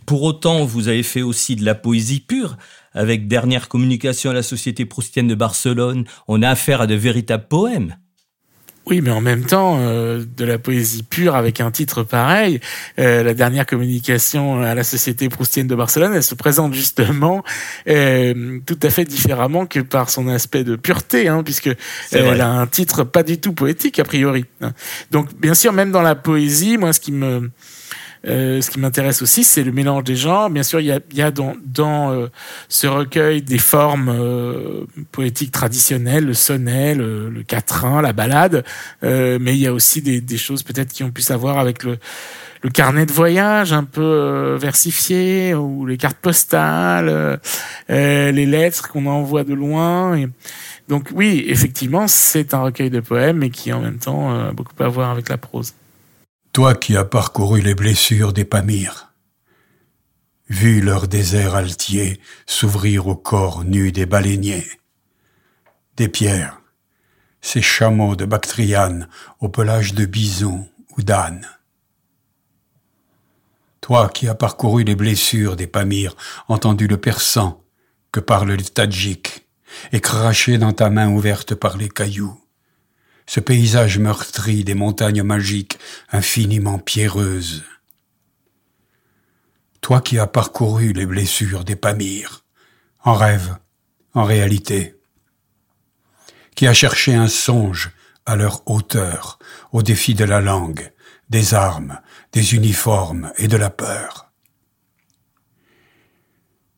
Pour 0.05 0.23
autant, 0.23 0.65
vous 0.65 0.87
avez 0.87 1.03
fait 1.03 1.21
aussi 1.21 1.55
de 1.55 1.65
la 1.65 1.75
poésie 1.75 2.19
pure. 2.19 2.57
Avec 2.93 3.27
Dernière 3.27 3.69
communication 3.69 4.29
à 4.29 4.33
la 4.33 4.43
Société 4.43 4.85
proustienne 4.85 5.27
de 5.27 5.35
Barcelone, 5.35 6.05
on 6.27 6.43
a 6.43 6.49
affaire 6.49 6.81
à 6.81 6.87
de 6.87 6.93
véritables 6.93 7.47
poèmes. 7.49 7.95
Oui, 8.85 8.99
mais 8.99 9.11
en 9.11 9.21
même 9.21 9.45
temps, 9.45 9.77
euh, 9.79 10.25
de 10.35 10.43
la 10.43 10.57
poésie 10.57 11.03
pure 11.03 11.35
avec 11.35 11.61
un 11.61 11.71
titre 11.71 12.03
pareil. 12.03 12.59
Euh, 12.99 13.23
la 13.23 13.33
dernière 13.33 13.65
communication 13.65 14.61
à 14.61 14.75
la 14.75 14.83
Société 14.83 15.29
proustienne 15.29 15.67
de 15.67 15.75
Barcelone, 15.75 16.13
elle 16.13 16.23
se 16.23 16.35
présente 16.35 16.73
justement 16.73 17.43
euh, 17.87 18.59
tout 18.65 18.79
à 18.83 18.89
fait 18.89 19.05
différemment 19.05 19.65
que 19.65 19.79
par 19.79 20.09
son 20.09 20.27
aspect 20.27 20.65
de 20.65 20.75
pureté, 20.75 21.29
hein, 21.29 21.43
puisque 21.43 21.69
elle 22.11 22.41
a 22.41 22.49
un 22.49 22.67
titre 22.67 23.05
pas 23.05 23.23
du 23.23 23.37
tout 23.37 23.53
poétique 23.53 23.99
a 23.99 24.03
priori. 24.03 24.45
Donc, 25.11 25.33
bien 25.39 25.53
sûr, 25.53 25.71
même 25.71 25.91
dans 25.91 26.01
la 26.01 26.15
poésie, 26.15 26.77
moi, 26.77 26.91
ce 26.91 26.99
qui 26.99 27.13
me 27.13 27.51
euh, 28.25 28.61
ce 28.61 28.71
qui 28.71 28.79
m'intéresse 28.79 29.21
aussi, 29.21 29.43
c'est 29.43 29.63
le 29.63 29.71
mélange 29.71 30.03
des 30.05 30.15
genres. 30.15 30.49
Bien 30.49 30.63
sûr, 30.63 30.79
il 30.79 30.85
y 30.85 30.91
a, 30.91 30.99
y 31.13 31.21
a 31.21 31.31
dans, 31.31 31.55
dans 31.65 32.11
euh, 32.11 32.27
ce 32.69 32.87
recueil 32.87 33.41
des 33.41 33.57
formes 33.57 34.09
euh, 34.09 34.85
poétiques 35.11 35.51
traditionnelles, 35.51 36.25
le 36.25 36.33
sonnet, 36.33 36.95
le, 36.95 37.29
le 37.29 37.43
quatrain, 37.43 38.01
la 38.01 38.13
balade, 38.13 38.63
mais 39.01 39.55
il 39.55 39.57
y 39.57 39.67
a 39.67 39.73
aussi 39.73 40.01
des, 40.01 40.21
des 40.21 40.37
choses 40.37 40.63
peut-être 40.63 40.93
qui 40.93 41.03
ont 41.03 41.11
pu 41.11 41.21
savoir 41.21 41.59
avec 41.59 41.83
le, 41.83 41.97
le 42.61 42.69
carnet 42.69 43.05
de 43.05 43.11
voyage 43.11 43.73
un 43.73 43.83
peu 43.83 44.55
versifié 44.59 45.53
ou 45.53 45.85
les 45.85 45.97
cartes 45.97 46.17
postales, 46.17 47.39
les 47.89 48.45
lettres 48.45 48.89
qu'on 48.89 49.05
envoie 49.05 49.43
de 49.43 49.53
loin. 49.53 50.17
Donc 50.87 51.09
oui, 51.13 51.43
effectivement, 51.47 52.07
c'est 52.07 52.53
un 52.53 52.61
recueil 52.61 52.89
de 52.89 52.99
poèmes, 52.99 53.37
mais 53.37 53.49
qui 53.49 53.73
en 53.73 53.81
même 53.81 53.97
temps 53.97 54.31
a 54.31 54.51
beaucoup 54.51 54.81
à 54.81 54.87
voir 54.87 55.11
avec 55.11 55.29
la 55.29 55.37
prose. 55.37 55.73
Toi 56.53 56.75
qui 56.75 56.95
as 56.95 57.03
parcouru 57.03 57.61
les 57.61 57.73
blessures 57.73 58.31
des 58.31 58.45
Pamirs, 58.45 59.11
vu 60.49 60.81
leur 60.81 61.07
désert 61.07 61.55
altier 61.55 62.21
s'ouvrir 62.45 63.07
au 63.07 63.15
corps 63.15 63.63
nu 63.63 63.91
des 63.91 64.05
baleiniers, 64.05 64.67
des 65.97 66.09
pierres, 66.09 66.61
ces 67.41 67.63
chameaux 67.63 68.15
de 68.15 68.25
Bactriane 68.25 69.09
au 69.39 69.49
pelage 69.49 69.95
de 69.95 70.05
bison 70.05 70.69
ou 70.95 71.01
d'âne. 71.01 71.47
Toi 73.81 74.09
qui 74.09 74.27
as 74.27 74.35
parcouru 74.35 74.83
les 74.83 74.95
blessures 74.95 75.55
des 75.55 75.65
Pamirs, 75.65 76.15
entendu 76.47 76.85
le 76.85 76.97
persan 76.97 77.63
que 78.11 78.19
parle 78.19 78.51
le 78.51 78.63
tadjik, 78.63 79.47
et 79.91 80.01
craché 80.01 80.59
dans 80.59 80.71
ta 80.71 80.91
main 80.91 81.09
ouverte 81.09 81.55
par 81.55 81.77
les 81.77 81.89
cailloux, 81.89 82.42
ce 83.25 83.39
paysage 83.39 83.99
meurtri 83.99 84.63
des 84.63 84.73
montagnes 84.73 85.23
magiques 85.23 85.77
infiniment 86.11 86.79
pierreuses. 86.79 87.63
Toi 89.81 90.01
qui 90.01 90.19
as 90.19 90.27
parcouru 90.27 90.93
les 90.93 91.05
blessures 91.05 91.63
des 91.63 91.75
Pamirs, 91.75 92.45
en 93.03 93.13
rêve, 93.13 93.57
en 94.13 94.23
réalité, 94.23 94.95
qui 96.55 96.67
as 96.67 96.73
cherché 96.73 97.13
un 97.13 97.27
songe 97.27 97.91
à 98.25 98.35
leur 98.35 98.63
hauteur, 98.69 99.39
au 99.71 99.81
défi 99.81 100.13
de 100.13 100.23
la 100.23 100.39
langue, 100.39 100.91
des 101.29 101.53
armes, 101.53 101.99
des 102.31 102.55
uniformes 102.55 103.31
et 103.37 103.47
de 103.47 103.57
la 103.57 103.69
peur. 103.69 104.31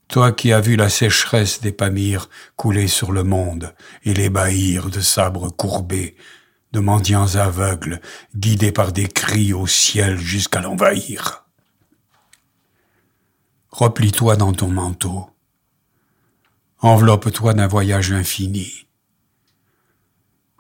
Toi 0.08 0.32
qui 0.32 0.54
as 0.54 0.62
vu 0.62 0.76
la 0.76 0.90
sécheresse 0.90 1.62
des 1.62 1.72
Pamirs 1.72 2.30
couler 2.56 2.88
sur 2.88 3.12
le 3.12 3.24
monde 3.24 3.76
et 4.04 4.14
l'ébahir 4.14 4.90
de 4.90 5.02
sabres 5.02 5.50
courbés, 5.50 6.16
de 6.76 6.82
mendiants 6.82 7.36
aveugles, 7.36 8.02
guidés 8.36 8.74
par 8.74 8.92
des 8.92 9.08
cris 9.08 9.54
au 9.54 9.66
ciel 9.66 10.18
jusqu'à 10.18 10.60
l'envahir. 10.60 11.46
Replie-toi 13.70 14.36
dans 14.36 14.52
ton 14.52 14.68
manteau. 14.68 15.30
Enveloppe-toi 16.80 17.54
d'un 17.54 17.68
voyage 17.68 18.12
infini. 18.12 18.88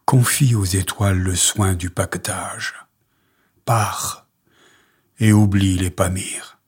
Confie 0.06 0.56
aux 0.56 0.64
étoiles 0.64 1.20
le 1.20 1.36
soin 1.36 1.74
du 1.74 1.90
paquetage. 1.90 2.76
Pars 3.66 4.26
et 5.20 5.34
oublie 5.34 5.78
les 5.78 5.92
Pamirs. 5.92 6.60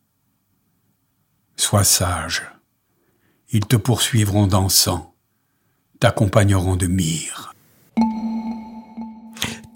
Sois 1.55 1.85
sage. 1.85 2.43
Ils 3.51 3.65
te 3.65 3.77
poursuivront 3.77 4.47
dansant, 4.47 5.15
t'accompagneront 6.01 6.75
de 6.75 6.87
mire. 6.87 7.53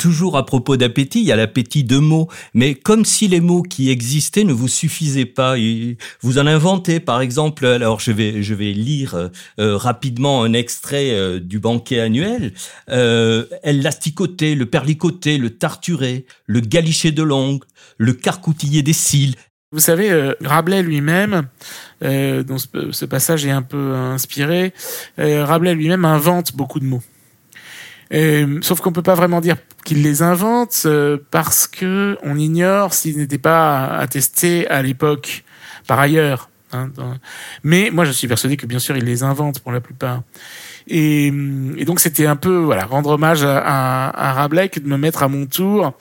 Toujours 0.02 0.36
à 0.36 0.48
propos 0.48 0.78
d'appétit, 0.78 1.20
il 1.20 1.28
y 1.28 1.32
a 1.32 1.36
l'appétit 1.36 1.84
de 1.84 2.00
mots, 2.00 2.28
mais 2.56 2.74
comme 2.74 3.06
si 3.06 3.28
les 3.28 3.40
mots 3.40 3.62
qui 3.62 3.92
existaient 3.92 4.44
ne 4.44 4.52
vous 4.52 4.68
suffisaient 4.68 5.26
pas. 5.26 5.56
vous 6.22 6.40
en 6.40 6.48
inventez, 6.48 7.00
par 7.00 7.22
exemple. 7.22 7.68
Alors 7.68 8.00
je 8.00 8.12
vais 8.12 8.42
je 8.42 8.56
vais 8.56 8.72
lire 8.72 9.30
euh, 9.60 9.78
rapidement 9.78 10.42
un 10.42 10.54
extrait 10.54 11.12
euh, 11.12 11.40
du 11.40 11.60
banquet 11.60 12.00
annuel. 12.00 12.54
Euh, 12.90 13.46
elle 13.62 13.84
l'asticotait, 13.84 14.56
le 14.56 14.66
perlicoté, 14.66 15.38
le 15.38 15.52
tarturé, 15.52 16.26
le 16.48 16.62
galiché 16.62 17.12
de 17.12 17.22
longue, 17.22 17.64
le 18.00 18.14
carcoutillé 18.14 18.82
des 18.82 18.94
cils. 18.94 19.36
Vous 19.72 19.80
savez, 19.80 20.10
euh, 20.10 20.34
Rabelais 20.44 20.82
lui-même, 20.82 21.44
dont 22.02 22.58
ce, 22.58 23.06
passage 23.06 23.46
est 23.46 23.52
un 23.52 23.62
peu 23.62 23.94
inspiré, 23.94 24.74
Rabelais 25.20 25.76
lui-même 25.76 26.06
invente 26.06 26.56
beaucoup 26.56 26.80
de 26.80 26.86
mots. 26.86 27.04
Sauf 28.62 28.82
qu'on 28.82 28.92
peut 28.92 29.02
pas 29.02 29.16
vraiment 29.16 29.42
dire 29.42 29.58
qu'il 29.86 30.04
les 30.04 30.22
invente 30.22 30.84
euh, 30.86 31.18
parce 31.32 31.68
que 31.68 32.18
on 32.24 32.38
ignore 32.38 32.94
s'ils 32.94 33.18
n'étaient 33.18 33.38
pas 33.38 33.88
attestés 33.88 34.68
à 34.68 34.82
l'époque 34.82 35.44
par 35.88 36.00
ailleurs. 36.00 36.50
Hein, 36.74 36.90
Mais 37.64 37.90
moi, 37.92 38.06
je 38.06 38.12
suis 38.12 38.28
persuadé 38.28 38.58
que 38.58 38.66
bien 38.66 38.80
sûr, 38.80 38.96
il 38.96 39.04
les 39.04 39.24
invente 39.24 39.60
pour 39.60 39.72
la 39.72 39.82
plupart. 39.82 40.24
Et, 40.88 41.32
donc, 41.86 42.00
c'était 42.00 42.26
un 42.26 42.36
peu 42.36 42.58
voilà 42.58 42.86
rendre 42.86 43.12
hommage 43.12 43.44
à, 43.44 43.58
à, 43.58 44.30
à 44.30 44.34
Rabelais 44.34 44.70
de 44.76 44.88
me 44.88 44.98
mettre 44.98 45.24
à 45.24 45.28
mon 45.28 45.46
tour 45.46 45.94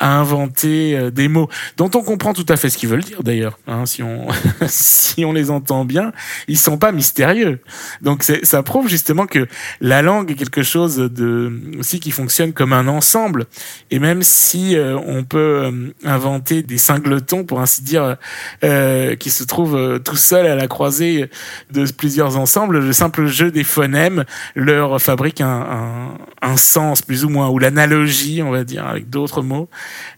à 0.00 0.18
inventer 0.18 0.96
euh, 0.96 1.10
des 1.10 1.28
mots 1.28 1.48
dont 1.76 1.90
on 1.94 2.02
comprend 2.02 2.32
tout 2.32 2.46
à 2.48 2.56
fait 2.56 2.70
ce 2.70 2.76
qu'ils 2.76 2.88
veulent 2.88 3.04
dire 3.04 3.22
d'ailleurs. 3.22 3.58
Hein, 3.68 3.86
si 3.86 4.02
on 4.02 4.26
si 4.66 5.24
on 5.24 5.32
les 5.32 5.50
entend 5.50 5.84
bien, 5.84 6.12
ils 6.48 6.58
sont 6.58 6.76
pas 6.76 6.92
mystérieux. 6.92 7.60
Donc 8.00 8.24
ça 8.24 8.62
prouve 8.62 8.88
justement 8.88 9.26
que 9.26 9.46
la 9.80 10.02
langue 10.02 10.30
est 10.30 10.34
quelque 10.34 10.62
chose 10.62 10.96
de 10.96 11.52
aussi 11.78 12.00
qui 12.00 12.10
fonctionne 12.10 12.52
comme 12.52 12.72
un 12.72 12.88
ensemble. 12.88 13.46
Et 13.90 13.98
même 13.98 14.22
si 14.22 14.76
euh, 14.76 14.98
on 15.06 15.24
peut 15.24 15.38
euh, 15.38 15.92
inventer 16.04 16.62
des 16.62 16.78
singletons 16.78 17.44
pour 17.44 17.60
ainsi 17.60 17.82
dire 17.82 18.16
euh, 18.64 19.14
qui 19.16 19.30
se 19.30 19.44
trouvent 19.44 20.00
tout 20.00 20.16
seuls 20.16 20.46
à 20.46 20.54
la 20.54 20.66
croisée 20.66 21.30
de 21.70 21.84
plusieurs 21.92 22.36
ensembles, 22.36 22.78
le 22.78 22.92
simple 22.92 23.26
jeu 23.26 23.50
des 23.50 23.64
phonèmes 23.64 24.21
leur 24.54 25.00
fabrique 25.00 25.40
un, 25.40 26.16
sens 26.56 27.02
plus 27.02 27.24
ou 27.24 27.28
moins 27.28 27.48
ou 27.48 27.58
l'analogie, 27.58 28.42
on 28.42 28.50
va 28.50 28.64
dire, 28.64 28.86
avec 28.86 29.10
d'autres 29.10 29.42
mots 29.42 29.68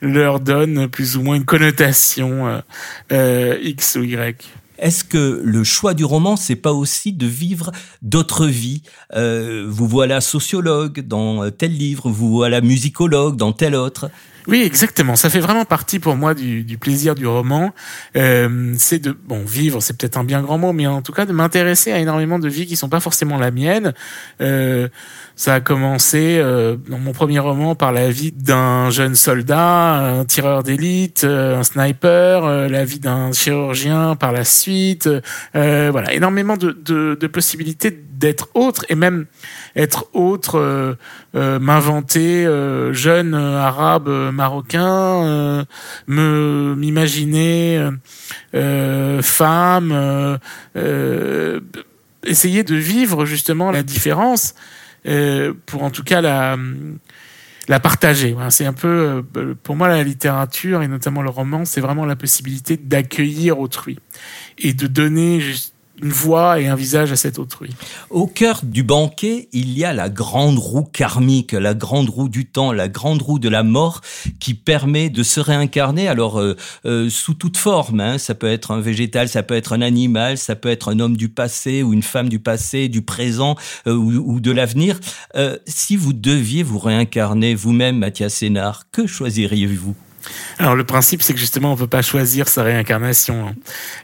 leur 0.00 0.40
donne 0.40 0.88
plus 0.88 1.16
ou 1.16 1.22
moins 1.22 1.36
une 1.36 1.44
connotation 1.44 2.46
euh, 2.46 2.60
euh, 3.12 3.58
X 3.62 3.96
ou 3.96 4.02
Y. 4.02 4.44
Est-ce 4.78 5.04
que 5.04 5.40
le 5.44 5.64
choix 5.64 5.94
du 5.94 6.04
roman, 6.04 6.36
c'est 6.36 6.56
pas 6.56 6.72
aussi 6.72 7.12
de 7.12 7.26
vivre 7.26 7.70
d'autres 8.02 8.46
vies? 8.46 8.82
Euh, 9.14 9.64
Vous 9.68 9.86
voilà 9.86 10.20
sociologue 10.20 11.00
dans 11.00 11.48
tel 11.50 11.72
livre, 11.72 12.10
vous 12.10 12.30
voilà 12.30 12.60
musicologue 12.60 13.36
dans 13.36 13.52
tel 13.52 13.74
autre. 13.74 14.10
Oui, 14.46 14.62
exactement. 14.62 15.16
Ça 15.16 15.30
fait 15.30 15.40
vraiment 15.40 15.64
partie 15.64 15.98
pour 15.98 16.16
moi 16.16 16.34
du, 16.34 16.64
du 16.64 16.76
plaisir 16.76 17.14
du 17.14 17.26
roman. 17.26 17.72
Euh, 18.16 18.74
c'est 18.76 18.98
de 18.98 19.12
bon 19.12 19.42
vivre, 19.44 19.80
c'est 19.80 19.96
peut-être 19.96 20.18
un 20.18 20.24
bien 20.24 20.42
grand 20.42 20.58
mot, 20.58 20.72
mais 20.72 20.86
en 20.86 21.00
tout 21.00 21.12
cas 21.12 21.24
de 21.24 21.32
m'intéresser 21.32 21.92
à 21.92 21.98
énormément 21.98 22.38
de 22.38 22.48
vies 22.48 22.66
qui 22.66 22.76
sont 22.76 22.90
pas 22.90 23.00
forcément 23.00 23.38
la 23.38 23.50
mienne. 23.50 23.94
Euh, 24.42 24.88
ça 25.36 25.54
a 25.54 25.60
commencé 25.60 26.38
euh, 26.38 26.76
dans 26.88 26.98
mon 26.98 27.12
premier 27.12 27.40
roman 27.40 27.74
par 27.74 27.90
la 27.90 28.08
vie 28.08 28.30
d'un 28.30 28.90
jeune 28.90 29.16
soldat, 29.16 29.94
un 29.94 30.24
tireur 30.24 30.62
d'élite, 30.62 31.24
euh, 31.24 31.58
un 31.58 31.64
sniper, 31.64 32.44
euh, 32.44 32.68
la 32.68 32.84
vie 32.84 33.00
d'un 33.00 33.32
chirurgien 33.32 34.14
par 34.14 34.30
la 34.30 34.44
suite. 34.44 35.08
voilà, 35.52 36.12
énormément 36.12 36.56
de, 36.56 36.70
de, 36.70 37.16
de 37.18 37.26
possibilités 37.26 37.90
d'être 38.24 38.48
autre 38.54 38.86
et 38.88 38.94
même 38.94 39.26
être 39.76 40.06
autre, 40.14 40.58
euh, 40.58 40.94
euh, 41.34 41.58
m'inventer 41.58 42.46
euh, 42.46 42.94
jeune 42.94 43.34
arabe 43.34 44.08
marocain, 44.32 45.66
me 46.06 46.74
m'imaginer 46.74 47.90
femme, 49.20 50.38
essayer 52.24 52.64
de 52.64 52.74
vivre 52.74 53.26
justement 53.26 53.70
la 53.70 53.82
différence 53.82 54.54
pour 55.66 55.82
en 55.82 55.90
tout 55.90 56.04
cas 56.04 56.22
la 56.22 56.56
la 57.66 57.80
partager. 57.80 58.36
C'est 58.50 58.66
un 58.66 58.74
peu, 58.74 59.24
pour 59.62 59.74
moi, 59.74 59.88
la 59.88 60.02
littérature 60.02 60.82
et 60.82 60.88
notamment 60.88 61.22
le 61.22 61.30
roman, 61.30 61.64
c'est 61.64 61.80
vraiment 61.80 62.04
la 62.04 62.14
possibilité 62.14 62.76
d'accueillir 62.76 63.58
autrui 63.58 63.98
et 64.58 64.74
de 64.74 64.86
donner 64.86 65.40
une 66.02 66.10
voix 66.10 66.60
et 66.60 66.66
un 66.66 66.74
visage 66.74 67.12
à 67.12 67.16
cet 67.16 67.38
autrui. 67.38 67.70
Au 68.10 68.26
cœur 68.26 68.60
du 68.62 68.82
banquet, 68.82 69.48
il 69.52 69.76
y 69.78 69.84
a 69.84 69.92
la 69.92 70.08
grande 70.08 70.58
roue 70.58 70.84
karmique, 70.84 71.52
la 71.52 71.74
grande 71.74 72.08
roue 72.08 72.28
du 72.28 72.46
temps, 72.46 72.72
la 72.72 72.88
grande 72.88 73.22
roue 73.22 73.38
de 73.38 73.48
la 73.48 73.62
mort 73.62 74.00
qui 74.40 74.54
permet 74.54 75.08
de 75.08 75.22
se 75.22 75.40
réincarner 75.40 76.08
alors 76.08 76.40
euh, 76.40 76.56
euh, 76.84 77.08
sous 77.08 77.34
toute 77.34 77.56
forme. 77.56 78.00
Hein. 78.00 78.18
Ça 78.18 78.34
peut 78.34 78.50
être 78.50 78.72
un 78.72 78.80
végétal, 78.80 79.28
ça 79.28 79.42
peut 79.42 79.54
être 79.54 79.72
un 79.72 79.82
animal, 79.82 80.36
ça 80.36 80.56
peut 80.56 80.70
être 80.70 80.88
un 80.88 80.98
homme 80.98 81.16
du 81.16 81.28
passé 81.28 81.82
ou 81.82 81.92
une 81.92 82.02
femme 82.02 82.28
du 82.28 82.40
passé, 82.40 82.88
du 82.88 83.02
présent 83.02 83.54
euh, 83.86 83.94
ou, 83.94 84.34
ou, 84.34 84.40
de 84.40 84.50
l'avenir. 84.50 84.98
si 85.66 85.96
vous 85.96 86.12
deviez 86.12 86.62
vous 86.62 86.78
réincarner 86.78 87.54
vous-même, 87.54 87.98
Mathias 87.98 88.34
Sénard, 88.34 88.84
que 88.90 89.06
choisiriez-vous? 89.06 89.94
Alors 90.58 90.76
le 90.76 90.84
principe, 90.84 91.22
c'est 91.22 91.32
que 91.34 91.38
justement, 91.38 91.72
on 91.72 91.76
peut 91.76 91.86
pas 91.86 92.02
choisir 92.02 92.48
sa 92.48 92.62
réincarnation. 92.62 93.48
Hein. 93.48 93.54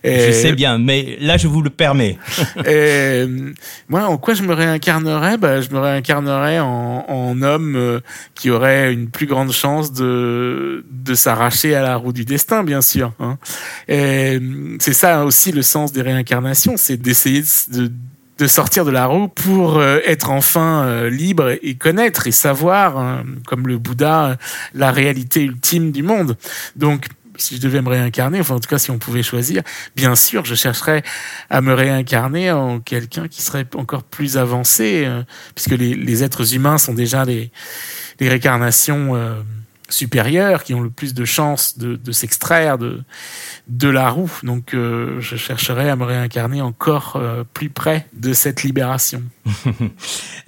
je 0.05 0.33
sais 0.33 0.53
bien, 0.53 0.79
mais 0.79 1.17
là, 1.21 1.37
je 1.37 1.49
vous 1.49 1.63
le 1.63 1.71
permets. 1.71 2.19
moi, 3.89 4.05
en 4.05 4.19
quoi 4.19 4.35
je 4.35 4.43
me 4.43 4.53
réincarnerais? 4.53 5.39
Bah, 5.39 5.61
Je 5.61 5.71
me 5.71 5.79
réincarnerais 5.79 6.59
en, 6.61 7.05
en 7.09 7.43
homme 7.43 7.77
euh, 7.77 8.01
qui 8.35 8.51
aurait 8.51 8.93
une 8.93 9.09
plus 9.09 9.27
grande 9.27 9.53
chance 9.53 9.93
de, 9.93 10.85
de 10.91 11.15
s'arracher 11.15 11.75
à 11.75 11.83
la 11.83 11.97
roue 11.97 12.13
du 12.13 12.25
destin, 12.25 12.65
bien 12.65 12.81
sûr. 12.81 13.13
Hein. 13.21 13.39
C'est 13.89 14.93
ça 14.93 15.25
aussi 15.25 15.53
le 15.53 15.63
sens 15.63 15.93
des 15.93 16.03
réincarnations, 16.03 16.75
c'est 16.77 16.97
d'essayer 16.97 17.43
de 17.43 17.47
de 17.71 17.93
sortir 18.47 18.85
de 18.85 18.91
la 18.91 19.07
roue 19.07 19.29
pour 19.29 19.79
euh, 19.79 19.99
être 20.07 20.31
enfin 20.31 20.85
euh, 20.85 21.11
libre 21.11 21.57
et 21.63 21.75
connaître 21.75 22.27
et 22.27 22.33
savoir, 22.33 22.99
hein, 22.99 23.25
comme 23.47 23.67
le 23.67 23.79
Bouddha, 23.79 24.37
la 24.75 24.93
réalité 24.93 25.43
ultime 25.43 25.93
du 25.93 26.03
monde. 26.03 26.37
Donc, 26.77 27.07
si 27.37 27.57
je 27.57 27.61
devais 27.61 27.81
me 27.81 27.89
réincarner, 27.89 28.41
enfin 28.41 28.57
en 28.57 28.61
tout 28.61 28.69
cas 28.69 28.79
si 28.79 28.91
on 28.91 28.99
pouvait 28.99 29.23
choisir, 29.23 29.63
bien 29.97 30.15
sûr, 30.15 30.45
je 30.45 30.55
chercherais 30.55 31.03
à 31.49 31.61
me 31.61 31.73
réincarner 31.73 32.51
en 32.51 32.81
quelqu'un 32.81 33.29
qui 33.29 33.43
serait 33.43 33.67
encore 33.75 34.03
plus 34.03 34.37
avancé, 34.37 35.05
euh, 35.07 35.23
puisque 35.55 35.79
les, 35.79 35.95
les, 35.95 36.23
êtres 36.23 36.55
humains 36.55 36.77
sont 36.77 36.93
déjà 36.93 37.25
les, 37.25 37.51
les 38.21 38.29
réincarnations 38.29 39.15
supérieurs 39.91 40.65
qui 40.65 40.75
ont 40.75 40.81
le 40.81 40.91
plus 40.91 41.15
de 41.15 41.25
chances 41.25 41.79
de, 41.79 42.13
s'extraire 42.13 42.79
de, 42.79 43.03
de 43.69 43.89
la 43.89 44.11
roue. 44.11 44.31
Donc 44.43 44.75
euh, 44.75 45.21
je 45.21 45.37
chercherai 45.37 45.91
à 45.91 45.97
me 45.97 46.05
réincarner 46.05 46.63
encore 46.63 47.17
euh, 47.17 47.45
plus 47.55 47.71
près 47.71 48.07
de 48.13 48.33
cette 48.33 48.63
libération. 48.63 49.23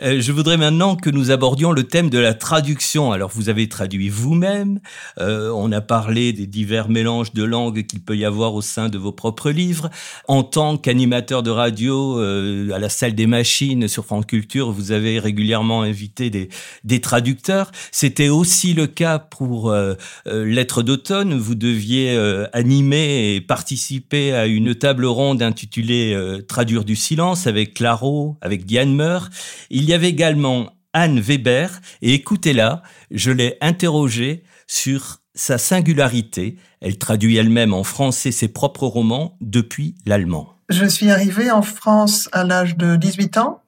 Euh, 0.00 0.20
je 0.20 0.32
voudrais 0.32 0.56
maintenant 0.56 0.96
que 0.96 1.10
nous 1.10 1.30
abordions 1.30 1.70
le 1.70 1.84
thème 1.84 2.10
de 2.10 2.18
la 2.18 2.34
traduction. 2.34 3.12
Alors 3.12 3.30
vous 3.32 3.50
avez 3.50 3.68
traduit 3.68 4.08
vous-même, 4.08 4.80
on 5.18 5.70
a 5.70 5.80
parlé 5.80 6.32
des 6.32 6.46
divers 6.46 6.88
mélanges 6.88 7.32
de 7.34 7.44
langues 7.44 7.86
qu'il 7.86 8.00
peut 8.00 8.16
y 8.16 8.24
avoir 8.24 8.54
au 8.54 8.62
sein 8.62 8.88
de 8.88 8.98
vos 8.98 9.12
propres 9.12 9.50
livres. 9.50 9.90
En 10.28 10.42
tant 10.42 10.76
qu'animateur 10.76 11.42
de 11.42 11.50
radio 11.50 12.18
à 12.18 12.78
la 12.78 12.88
salle 12.88 13.14
des 13.14 13.26
machines 13.26 13.86
sur 13.86 14.04
France 14.06 14.26
Culture, 14.26 14.72
vous 14.72 14.92
avez 14.92 15.18
régulièrement 15.18 15.82
invité 15.82 16.30
des, 16.30 17.00
traducteurs. 17.00 17.70
C'était 17.90 18.28
aussi 18.28 18.74
le 18.74 18.86
cas 18.86 19.18
pour 19.18 19.70
euh, 19.70 19.94
euh, 20.26 20.44
Lettres 20.44 20.82
d'automne, 20.82 21.34
vous 21.34 21.54
deviez 21.54 22.14
euh, 22.16 22.46
animer 22.52 23.34
et 23.34 23.40
participer 23.40 24.32
à 24.32 24.46
une 24.46 24.74
table 24.74 25.04
ronde 25.06 25.42
intitulée 25.42 26.16
Traduire 26.48 26.84
du 26.84 26.96
silence 26.96 27.46
avec 27.46 27.74
Claro, 27.74 28.36
avec 28.40 28.64
Diane 28.64 28.81
Meur. 28.86 29.30
Il 29.70 29.84
y 29.84 29.94
avait 29.94 30.08
également 30.08 30.72
Anne 30.92 31.20
Weber, 31.20 31.80
et 32.02 32.14
écoutez-la, 32.14 32.82
je 33.10 33.30
l'ai 33.30 33.56
interrogée 33.60 34.44
sur 34.66 35.20
sa 35.34 35.56
singularité. 35.56 36.58
Elle 36.80 36.98
traduit 36.98 37.36
elle-même 37.36 37.72
en 37.72 37.84
français 37.84 38.32
ses 38.32 38.48
propres 38.48 38.86
romans 38.86 39.36
depuis 39.40 39.94
l'allemand. 40.04 40.54
Je 40.68 40.84
suis 40.84 41.10
arrivée 41.10 41.50
en 41.50 41.62
France 41.62 42.28
à 42.32 42.44
l'âge 42.44 42.76
de 42.76 42.96
18 42.96 43.38
ans, 43.38 43.62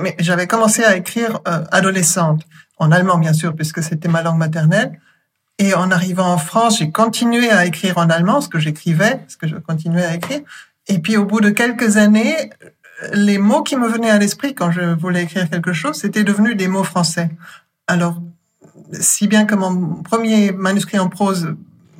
mais 0.00 0.16
j'avais 0.18 0.46
commencé 0.46 0.82
à 0.82 0.96
écrire 0.96 1.40
adolescente 1.44 2.42
en 2.78 2.90
allemand 2.90 3.18
bien 3.18 3.32
sûr, 3.32 3.54
puisque 3.54 3.82
c'était 3.82 4.08
ma 4.08 4.22
langue 4.22 4.38
maternelle. 4.38 4.98
Et 5.58 5.72
en 5.74 5.90
arrivant 5.90 6.32
en 6.32 6.38
France, 6.38 6.78
j'ai 6.78 6.90
continué 6.90 7.50
à 7.50 7.64
écrire 7.64 7.98
en 7.98 8.10
allemand, 8.10 8.40
ce 8.40 8.48
que 8.48 8.58
j'écrivais, 8.58 9.20
ce 9.28 9.36
que 9.36 9.46
je 9.46 9.56
continuais 9.56 10.04
à 10.04 10.14
écrire. 10.14 10.40
Et 10.88 10.98
puis 10.98 11.16
au 11.16 11.24
bout 11.24 11.40
de 11.40 11.50
quelques 11.50 11.96
années, 11.96 12.50
les 13.12 13.38
mots 13.38 13.62
qui 13.62 13.76
me 13.76 13.88
venaient 13.88 14.10
à 14.10 14.18
l'esprit 14.18 14.54
quand 14.54 14.70
je 14.70 14.80
voulais 14.80 15.24
écrire 15.24 15.48
quelque 15.50 15.72
chose, 15.72 15.96
c'était 15.96 16.24
devenu 16.24 16.54
des 16.54 16.68
mots 16.68 16.84
français. 16.84 17.30
Alors, 17.86 18.20
si 18.92 19.26
bien 19.26 19.44
que 19.44 19.54
mon 19.54 20.02
premier 20.02 20.52
manuscrit 20.52 20.98
en 20.98 21.08
prose 21.08 21.54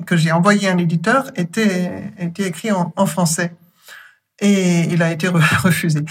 que 0.05 0.17
j'ai 0.17 0.31
envoyé 0.31 0.67
à 0.67 0.73
un 0.73 0.77
éditeur 0.77 1.31
était, 1.35 2.11
écrit 2.19 2.71
en, 2.71 3.05
français 3.05 3.53
et 4.39 4.81
il 4.91 5.01
a 5.01 5.11
été 5.11 5.27
refusé. 5.63 6.03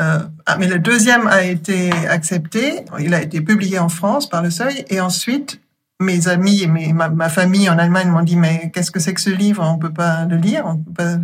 Euh, 0.00 0.20
ah, 0.46 0.56
mais 0.58 0.68
le 0.68 0.78
deuxième 0.78 1.26
a 1.26 1.42
été 1.42 1.90
accepté. 2.08 2.84
Il 3.00 3.12
a 3.14 3.22
été 3.22 3.40
publié 3.40 3.78
en 3.78 3.88
France 3.88 4.28
par 4.28 4.42
le 4.42 4.50
Seuil 4.50 4.84
et 4.88 5.00
ensuite 5.00 5.60
mes 6.00 6.28
amis 6.28 6.62
et 6.62 6.92
ma, 6.92 7.28
famille 7.28 7.68
en 7.68 7.78
Allemagne 7.78 8.08
m'ont 8.08 8.22
dit 8.22 8.36
mais 8.36 8.70
qu'est-ce 8.72 8.90
que 8.90 9.00
c'est 9.00 9.14
que 9.14 9.20
ce 9.20 9.30
livre? 9.30 9.62
On 9.64 9.78
peut 9.78 9.92
pas 9.92 10.24
le 10.24 10.36
lire. 10.36 10.76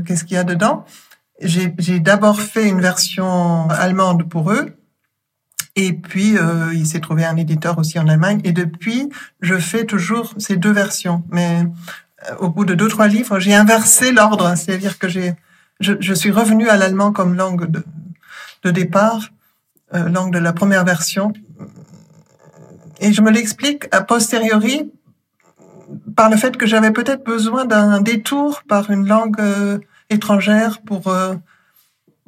Qu'est-ce 0.07 0.25
qu'il 0.25 0.35
y 0.35 0.39
a 0.39 0.45
dedans? 0.45 0.85
J'ai 1.41 2.01
d'abord 2.01 2.41
fait 2.41 2.69
une 2.69 2.81
version 2.81 3.69
allemande 3.71 4.29
pour 4.29 4.53
eux. 4.53 4.75
Et 5.77 5.93
puis, 5.93 6.37
euh, 6.37 6.75
il 6.75 6.87
s'est 6.87 6.99
trouvé 6.99 7.25
un 7.25 7.37
éditeur 7.37 7.79
aussi 7.79 7.99
en 8.01 8.09
Allemagne. 8.09 8.41
Et 8.43 8.51
depuis, 8.51 9.09
je 9.41 9.55
fais 9.57 9.85
toujours 9.85 10.35
ces 10.39 10.57
deux 10.57 10.73
versions. 10.73 11.23
Mais 11.31 11.63
euh, 12.29 12.35
au 12.41 12.49
bout 12.49 12.65
de 12.65 12.75
deux, 12.75 12.89
trois 12.89 13.07
livres, 13.07 13.39
j'ai 13.39 13.55
inversé 13.55 14.11
l'ordre. 14.11 14.57
C'est-à-dire 14.57 14.99
que 14.99 15.09
j'ai 15.09 15.37
je, 15.81 15.95
je 16.01 16.15
suis 16.15 16.31
revenu 16.31 16.69
à 16.69 16.77
l'allemand 16.77 17.13
comme 17.13 17.35
langue 17.35 17.71
de, 17.71 17.85
de 18.65 18.71
départ, 18.71 19.29
euh, 19.95 20.09
langue 20.09 20.33
de 20.33 20.39
la 20.39 20.53
première 20.53 20.85
version. 20.85 21.33
Et 23.01 23.13
je 23.13 23.23
me 23.23 23.31
l'explique 23.31 23.87
a 23.93 24.01
posteriori 24.01 24.91
par 26.17 26.29
le 26.31 26.37
fait 26.37 26.57
que 26.57 26.67
j'avais 26.67 26.91
peut-être 26.91 27.25
besoin 27.25 27.65
d'un 27.65 28.01
détour 28.01 28.63
par 28.69 28.91
une 28.91 29.07
langue 29.07 29.41
euh, 29.41 29.79
étrangère 30.11 30.81
pour 30.83 31.09
euh, 31.09 31.35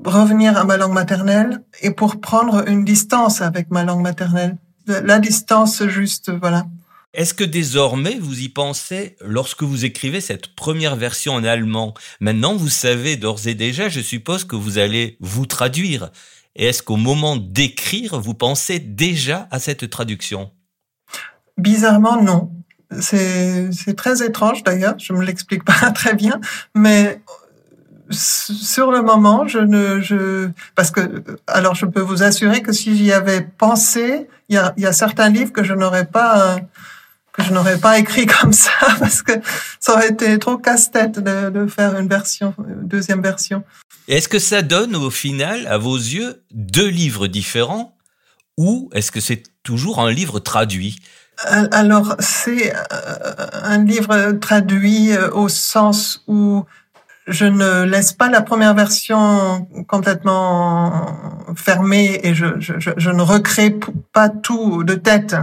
revenir 0.05 0.57
à 0.57 0.64
ma 0.64 0.77
langue 0.77 0.93
maternelle 0.93 1.62
et 1.83 1.90
pour 1.90 2.21
prendre 2.21 2.69
une 2.69 2.85
distance 2.85 3.40
avec 3.40 3.71
ma 3.71 3.85
langue 3.85 4.03
maternelle. 4.03 4.57
La 4.87 5.19
distance 5.19 5.87
juste, 5.87 6.31
voilà. 6.31 6.66
Est-ce 7.12 7.35
que 7.35 7.45
désormais 7.45 8.19
vous 8.21 8.40
y 8.40 8.49
pensez 8.49 9.16
lorsque 9.21 9.64
vous 9.64 9.85
écrivez 9.85 10.21
cette 10.21 10.55
première 10.55 10.95
version 10.95 11.35
en 11.35 11.45
allemand? 11.45 11.93
Maintenant, 12.21 12.55
vous 12.55 12.69
savez 12.69 13.16
d'ores 13.16 13.47
et 13.47 13.55
déjà, 13.55 13.88
je 13.88 14.01
suppose 14.01 14.45
que 14.45 14.55
vous 14.55 14.79
allez 14.79 15.16
vous 15.21 15.47
traduire. 15.47 16.11
Et 16.55 16.66
est-ce 16.66 16.83
qu'au 16.83 16.97
moment 16.97 17.37
d'écrire, 17.37 18.21
vous 18.21 18.35
pensez 18.35 18.79
déjà 18.79 19.49
à 19.51 19.59
cette 19.59 19.90
traduction? 19.90 20.53
Bizarrement, 21.59 22.23
non. 22.23 22.53
C'est 23.01 23.97
très 23.97 24.25
étrange 24.25 24.62
d'ailleurs, 24.64 24.99
je 24.99 25.12
me 25.12 25.25
l'explique 25.25 25.64
pas 25.81 25.90
très 25.90 26.14
bien, 26.14 26.40
mais 26.75 27.21
sur 28.11 28.90
le 28.90 29.03
moment, 29.03 29.46
je 29.46 29.59
ne, 29.59 30.01
je, 30.01 30.49
parce 30.75 30.90
que, 30.90 31.23
alors 31.46 31.75
je 31.75 31.87
peux 31.87 32.01
vous 32.01 32.23
assurer 32.23 32.62
que 32.62 32.73
si 32.73 32.96
j'y 32.96 33.12
avais 33.12 33.40
pensé, 33.40 34.29
il 34.49 34.57
y 34.57 34.59
a, 34.59 34.73
il 34.77 34.83
y 34.83 34.87
a 34.87 34.92
certains 34.92 35.29
livres 35.29 35.53
que 35.53 35.64
je 35.64 35.75
n'aurais 35.75 36.07
pas 36.07 36.61
que 37.33 37.44
je 37.44 37.53
n'aurais 37.53 37.79
pas 37.79 37.99
écrit 37.99 38.27
comme 38.40 38.53
ça 38.53 38.73
parce 38.99 39.23
que 39.23 39.33
ça 39.79 39.94
aurait 39.94 40.09
été 40.09 40.38
trop 40.38 40.57
casse-tête 40.57 41.20
de, 41.20 41.51
de, 41.51 41.66
faire 41.66 41.96
une 41.99 42.09
version, 42.09 42.55
une 42.59 42.88
deuxième 42.88 43.23
version. 43.23 43.62
Est-ce 44.09 44.29
que 44.29 44.40
ça 44.40 44.62
donne 44.62 44.96
au 44.96 45.11
final, 45.11 45.66
à 45.68 45.79
vos 45.79 45.96
yeux, 45.96 46.42
deux 46.51 46.88
livres 46.88 47.29
différents 47.29 47.96
ou 48.57 48.90
est-ce 48.92 49.11
que 49.11 49.20
c'est 49.20 49.42
toujours 49.62 50.01
un 50.01 50.11
livre 50.11 50.38
traduit? 50.40 50.99
Euh, 51.51 51.68
Alors, 51.73 52.16
c'est 52.18 52.75
euh, 52.75 53.46
un 53.62 53.85
livre 53.85 54.33
traduit 54.33 55.12
euh, 55.12 55.31
au 55.31 55.49
sens 55.49 56.23
où 56.27 56.64
je 57.26 57.44
ne 57.44 57.85
laisse 57.85 58.12
pas 58.12 58.28
la 58.28 58.42
première 58.42 58.74
version 58.74 59.66
complètement 59.87 61.06
fermée 61.54 62.20
et 62.22 62.35
je, 62.35 62.46
ne 62.46 63.22
recrée 63.22 63.78
pas 64.12 64.28
tout 64.28 64.85
de 64.85 64.94
tête. 64.94 65.37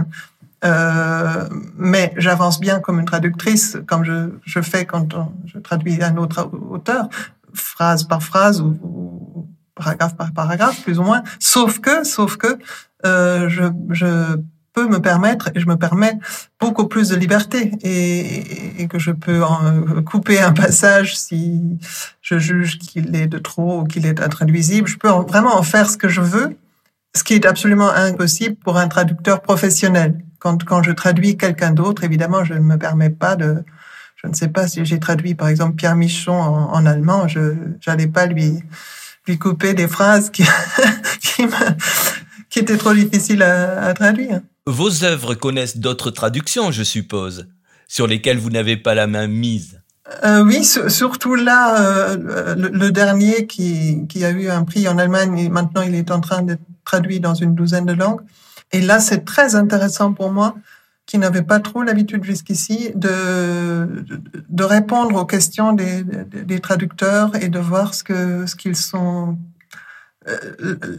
Euh, 0.64 1.48
mais 1.76 2.12
j'avance 2.16 2.58
bien 2.58 2.80
comme 2.80 2.98
une 2.98 3.06
traductrice, 3.06 3.78
comme 3.86 4.04
je, 4.04 4.30
je 4.44 4.60
fais 4.60 4.84
quand 4.86 5.14
je 5.46 5.58
traduis 5.58 6.02
un 6.02 6.16
autre 6.16 6.50
auteur, 6.70 7.08
phrase 7.54 8.04
par 8.04 8.22
phrase 8.22 8.60
ou, 8.60 9.46
paragraphe 9.76 10.16
par 10.16 10.32
paragraphe, 10.32 10.82
plus 10.82 10.98
ou 10.98 11.04
moins. 11.04 11.22
Sauf 11.38 11.78
que, 11.78 12.02
sauf 12.02 12.36
que, 12.36 12.58
euh, 13.06 13.48
je, 13.48 13.64
je 13.90 14.36
peux 14.78 14.88
me 14.88 15.00
permettre 15.00 15.50
et 15.54 15.60
je 15.60 15.66
me 15.66 15.76
permets 15.76 16.18
beaucoup 16.60 16.86
plus 16.86 17.08
de 17.08 17.16
liberté 17.16 17.72
et, 17.82 18.86
que 18.86 18.98
je 18.98 19.10
peux 19.10 19.42
en 19.42 20.02
couper 20.02 20.40
un 20.40 20.52
passage 20.52 21.18
si 21.18 21.78
je 22.22 22.38
juge 22.38 22.78
qu'il 22.78 23.14
est 23.16 23.26
de 23.26 23.38
trop 23.38 23.80
ou 23.80 23.84
qu'il 23.84 24.06
est 24.06 24.20
intraduisible. 24.20 24.86
Je 24.86 24.96
peux 24.96 25.08
vraiment 25.08 25.56
en 25.56 25.62
faire 25.62 25.90
ce 25.90 25.96
que 25.96 26.08
je 26.08 26.20
veux, 26.20 26.56
ce 27.16 27.24
qui 27.24 27.34
est 27.34 27.44
absolument 27.44 27.90
impossible 27.90 28.54
pour 28.54 28.78
un 28.78 28.86
traducteur 28.86 29.42
professionnel. 29.42 30.20
Quand, 30.38 30.64
quand 30.64 30.84
je 30.84 30.92
traduis 30.92 31.36
quelqu'un 31.36 31.72
d'autre, 31.72 32.04
évidemment, 32.04 32.44
je 32.44 32.54
ne 32.54 32.60
me 32.60 32.78
permets 32.78 33.10
pas 33.10 33.34
de, 33.34 33.64
je 34.14 34.28
ne 34.28 34.34
sais 34.34 34.48
pas 34.48 34.68
si 34.68 34.84
j'ai 34.84 35.00
traduit 35.00 35.34
par 35.34 35.48
exemple 35.48 35.74
Pierre 35.74 35.96
Michon 35.96 36.40
en, 36.40 36.86
allemand, 36.86 37.26
je 37.26 37.40
n'allais 37.86 38.06
pas 38.06 38.26
lui 38.26 38.62
lui 39.26 39.38
couper 39.38 39.74
des 39.74 39.88
phrases 39.88 40.30
qui 40.30 40.44
qui, 42.48 42.60
étaient 42.60 42.78
trop 42.78 42.94
difficiles 42.94 43.42
à 43.42 43.92
traduire. 43.92 44.40
Vos 44.68 45.02
œuvres 45.02 45.34
connaissent 45.34 45.78
d'autres 45.78 46.10
traductions, 46.10 46.70
je 46.70 46.82
suppose, 46.82 47.46
sur 47.86 48.06
lesquelles 48.06 48.36
vous 48.36 48.50
n'avez 48.50 48.76
pas 48.76 48.94
la 48.94 49.06
main 49.06 49.26
mise. 49.26 49.80
Euh, 50.24 50.44
oui, 50.44 50.62
surtout 50.62 51.36
là, 51.36 51.80
euh, 51.80 52.54
le, 52.54 52.90
dernier 52.90 53.46
qui, 53.46 54.06
a 54.22 54.28
eu 54.28 54.50
un 54.50 54.64
prix 54.64 54.86
en 54.86 54.98
Allemagne, 54.98 55.38
et 55.38 55.48
maintenant 55.48 55.80
il 55.80 55.94
est 55.94 56.10
en 56.10 56.20
train 56.20 56.42
d'être 56.42 56.60
traduit 56.84 57.18
dans 57.18 57.32
une 57.32 57.54
douzaine 57.54 57.86
de 57.86 57.94
langues. 57.94 58.20
Et 58.70 58.82
là, 58.82 59.00
c'est 59.00 59.24
très 59.24 59.54
intéressant 59.54 60.12
pour 60.12 60.30
moi, 60.30 60.54
qui 61.06 61.16
n'avait 61.16 61.42
pas 61.42 61.60
trop 61.60 61.82
l'habitude 61.82 62.22
jusqu'ici, 62.24 62.90
de, 62.94 63.88
répondre 64.62 65.16
aux 65.16 65.24
questions 65.24 65.72
des, 65.72 66.60
traducteurs 66.60 67.34
et 67.36 67.48
de 67.48 67.58
voir 67.58 67.94
ce 67.94 68.44
ce 68.46 68.54
qu'ils 68.54 68.76
sont. 68.76 69.38
Euh, 70.28 70.98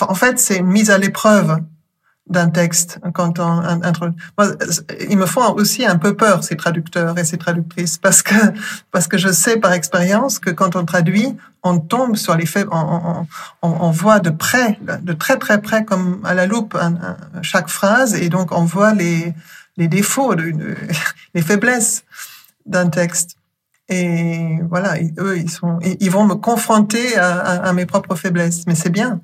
en 0.00 0.14
fait, 0.14 0.38
c'est 0.38 0.56
une 0.56 0.68
mise 0.68 0.88
à 0.88 0.96
l'épreuve 0.96 1.58
d'un 2.28 2.48
texte 2.48 2.98
quand 3.14 3.38
on 3.38 3.62
Moi, 4.36 4.48
ils 5.08 5.16
me 5.16 5.26
font 5.26 5.52
aussi 5.54 5.86
un 5.86 5.96
peu 5.96 6.16
peur 6.16 6.42
ces 6.42 6.56
traducteurs 6.56 7.16
et 7.18 7.24
ces 7.24 7.38
traductrices 7.38 7.98
parce 7.98 8.22
que 8.22 8.34
parce 8.90 9.06
que 9.06 9.16
je 9.16 9.28
sais 9.28 9.58
par 9.58 9.72
expérience 9.72 10.38
que 10.38 10.50
quand 10.50 10.74
on 10.74 10.84
traduit, 10.84 11.36
on 11.62 11.78
tombe 11.78 12.16
sur 12.16 12.36
les 12.36 12.46
faits, 12.46 12.66
on, 12.70 13.26
on, 13.62 13.90
voit 13.90 14.18
de 14.18 14.30
près, 14.30 14.78
de 15.02 15.12
très 15.12 15.36
très 15.36 15.60
près 15.60 15.84
comme 15.84 16.20
à 16.24 16.34
la 16.34 16.46
loupe 16.46 16.76
chaque 17.42 17.68
phrase 17.68 18.14
et 18.14 18.28
donc 18.28 18.50
on 18.50 18.64
voit 18.64 18.92
les 18.92 19.32
les 19.76 19.88
défauts, 19.88 20.34
les 21.34 21.42
faiblesses 21.42 22.04
d'un 22.64 22.88
texte. 22.88 23.36
Et 23.88 24.58
voilà, 24.68 24.96
eux, 25.18 25.38
ils 25.38 25.50
sont, 25.50 25.78
ils 25.80 26.10
vont 26.10 26.26
me 26.26 26.34
confronter 26.34 27.16
à 27.16 27.72
mes 27.72 27.86
propres 27.86 28.16
faiblesses, 28.16 28.66
mais 28.66 28.74
c'est 28.74 28.90
bien. 28.90 29.20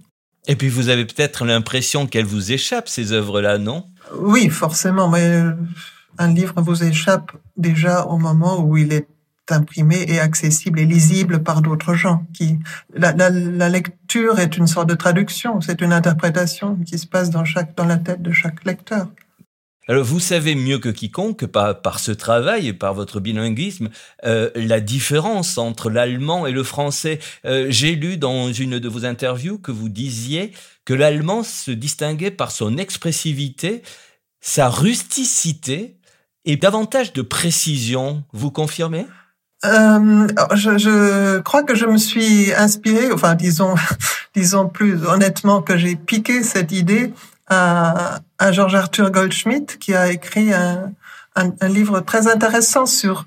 Et 0.47 0.57
puis 0.57 0.69
vous 0.69 0.89
avez 0.89 1.05
peut-être 1.05 1.45
l'impression 1.45 2.07
qu'elles 2.07 2.25
vous 2.25 2.53
échappent, 2.53 2.89
ces 2.89 3.13
œuvres-là, 3.13 3.59
non? 3.59 3.87
Oui, 4.19 4.49
forcément, 4.49 5.09
mais 5.09 5.43
un 6.19 6.29
livre 6.33 6.61
vous 6.61 6.83
échappe 6.83 7.33
déjà 7.57 8.05
au 8.07 8.19
moment 8.19 8.61
où 8.61 8.77
il 8.77 8.93
est 8.93 9.07
imprimé 9.51 10.05
et 10.09 10.21
accessible 10.21 10.81
et 10.81 10.87
lisible 10.87 11.43
par 11.43 11.63
d'autres 11.63 11.95
gens. 11.95 12.25
Qui 12.33 12.59
la, 12.95 13.13
la, 13.13 13.31
la, 13.31 13.69
lecture 13.69 14.39
est 14.39 14.57
une 14.57 14.67
sorte 14.67 14.89
de 14.89 14.95
traduction, 14.95 15.61
c'est 15.61 15.81
une 15.81 15.93
interprétation 15.93 16.77
qui 16.77 16.99
se 16.99 17.07
passe 17.07 17.31
dans 17.31 17.45
chaque 17.45 17.77
dans 17.77 17.85
la 17.85 17.99
tête 17.99 18.23
de 18.23 18.33
chaque 18.33 18.65
lecteur. 18.65 19.09
Alors 19.88 20.05
vous 20.05 20.21
savez 20.21 20.55
mieux 20.55 20.79
que 20.79 20.88
quiconque, 20.88 21.45
par, 21.47 21.99
ce 21.99 22.12
travail 22.12 22.68
et 22.68 22.73
par 22.73 22.95
votre 22.95 23.18
bilinguisme, 23.18 23.88
euh, 24.25 24.49
la 24.55 24.81
différence 24.81 25.59
entre 25.59 25.90
l'allemand 25.90 26.47
et 26.47 26.53
le 26.53 26.62
français. 26.62 27.18
Euh, 27.45 27.66
J'ai 27.68 27.97
lu 27.97 28.16
dans 28.16 28.53
une 28.53 28.79
de 28.79 28.88
vos 28.88 29.05
interviews 29.05 29.59
que 29.59 29.73
vous 29.73 29.88
disiez 29.88 30.53
que 30.85 30.95
l'allemand 30.95 31.42
se 31.42 31.73
distinguait 31.73 32.31
par 32.31 32.53
son 32.53 32.79
expressivité, 32.79 33.83
sa 34.40 34.68
rusticité 34.68 35.97
et 36.45 36.57
davantage 36.57 37.12
de 37.12 37.23
précision. 37.23 38.23
Vous 38.33 38.53
confirmez? 38.53 39.07
Euh, 39.64 40.27
je, 40.55 40.79
je, 40.79 41.38
crois 41.40 41.64
que 41.64 41.75
je 41.75 41.87
me 41.87 41.99
suis 41.99 42.53
inspiré, 42.53 43.11
enfin 43.12 43.35
disons, 43.35 43.75
disons 44.35 44.68
plus 44.68 45.05
honnêtement 45.05 45.61
que 45.61 45.77
j'ai 45.77 45.97
piqué 45.97 46.45
cette 46.45 46.71
idée 46.71 47.12
à, 47.53 48.21
à 48.38 48.53
George 48.53 48.75
Arthur 48.75 49.11
Goldschmidt 49.11 49.79
qui 49.79 49.95
a 49.95 50.11
écrit 50.11 50.53
un, 50.53 50.93
un, 51.37 51.51
un, 51.61 51.69
livre 51.69 52.01
très 52.01 52.27
intéressant 52.27 52.87
sur 52.87 53.27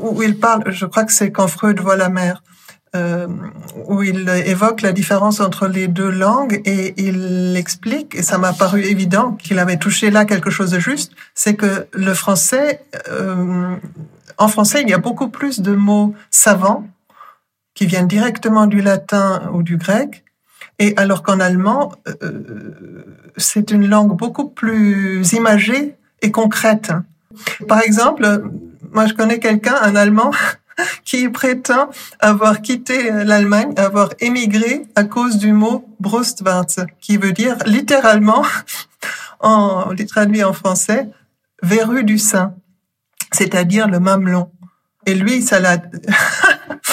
où 0.00 0.22
il 0.22 0.38
parle, 0.38 0.70
je 0.70 0.86
crois 0.86 1.04
que 1.04 1.12
c'est 1.12 1.30
quand 1.30 1.48
Freud 1.48 1.80
voit 1.80 1.96
la 1.96 2.08
mer, 2.08 2.42
euh, 2.94 3.26
où 3.86 4.02
il 4.02 4.28
évoque 4.28 4.82
la 4.82 4.92
différence 4.92 5.40
entre 5.40 5.66
les 5.66 5.88
deux 5.88 6.10
langues 6.10 6.60
et 6.64 6.94
il 6.96 7.56
explique, 7.56 8.14
et 8.14 8.22
ça 8.22 8.38
m'a 8.38 8.52
paru 8.52 8.82
évident 8.82 9.32
qu'il 9.32 9.58
avait 9.58 9.78
touché 9.78 10.10
là 10.10 10.24
quelque 10.24 10.50
chose 10.50 10.70
de 10.70 10.78
juste, 10.78 11.12
c'est 11.34 11.54
que 11.54 11.86
le 11.92 12.14
français, 12.14 12.82
euh, 13.08 13.76
en 14.38 14.48
français, 14.48 14.82
il 14.82 14.90
y 14.90 14.94
a 14.94 14.98
beaucoup 14.98 15.28
plus 15.28 15.60
de 15.60 15.72
mots 15.72 16.14
savants 16.30 16.86
qui 17.74 17.86
viennent 17.86 18.08
directement 18.08 18.66
du 18.66 18.82
latin 18.82 19.50
ou 19.54 19.62
du 19.62 19.76
grec 19.78 20.24
et 20.78 20.94
alors 20.96 21.22
qu'en 21.22 21.40
allemand, 21.40 21.92
euh, 22.22 23.04
c'est 23.36 23.70
une 23.70 23.88
langue 23.88 24.16
beaucoup 24.16 24.48
plus 24.48 25.32
imagée 25.32 25.96
et 26.22 26.30
concrète. 26.30 26.92
Par 27.68 27.80
exemple, 27.82 28.42
moi 28.92 29.06
je 29.06 29.14
connais 29.14 29.38
quelqu'un, 29.38 29.74
un 29.80 29.96
Allemand, 29.96 30.30
qui 31.04 31.28
prétend 31.28 31.90
avoir 32.20 32.62
quitté 32.62 33.10
l'Allemagne, 33.10 33.72
avoir 33.76 34.10
émigré 34.20 34.86
à 34.94 35.04
cause 35.04 35.38
du 35.38 35.52
mot 35.52 35.86
Brustwarze, 36.00 36.86
qui 37.00 37.16
veut 37.16 37.32
dire 37.32 37.56
littéralement, 37.66 38.44
en 39.40 39.94
traduit 40.08 40.44
en 40.44 40.52
français, 40.52 41.08
verrue 41.62 42.04
du 42.04 42.18
sein, 42.18 42.54
c'est-à-dire 43.32 43.88
le 43.88 44.00
mamelon. 44.00 44.50
Et 45.06 45.14
lui, 45.14 45.42
ça 45.42 45.58
l'a 45.58 45.78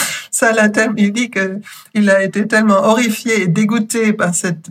il 0.97 1.13
dit 1.13 1.29
que 1.29 1.59
il 1.93 2.09
a 2.09 2.23
été 2.23 2.47
tellement 2.47 2.83
horrifié 2.83 3.43
et 3.43 3.47
dégoûté 3.47 4.13
par 4.13 4.33
cette 4.35 4.69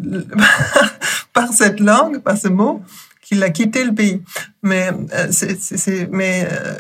par 1.33 1.53
cette 1.53 1.81
langue, 1.81 2.19
par 2.19 2.37
ce 2.37 2.49
mot, 2.49 2.83
qu'il 3.23 3.43
a 3.43 3.51
quitté 3.51 3.85
le 3.85 3.95
pays. 3.95 4.23
Mais 4.63 4.91
euh, 5.15 5.29
c'est 5.31 6.09
mais 6.11 6.49
euh, 6.51 6.75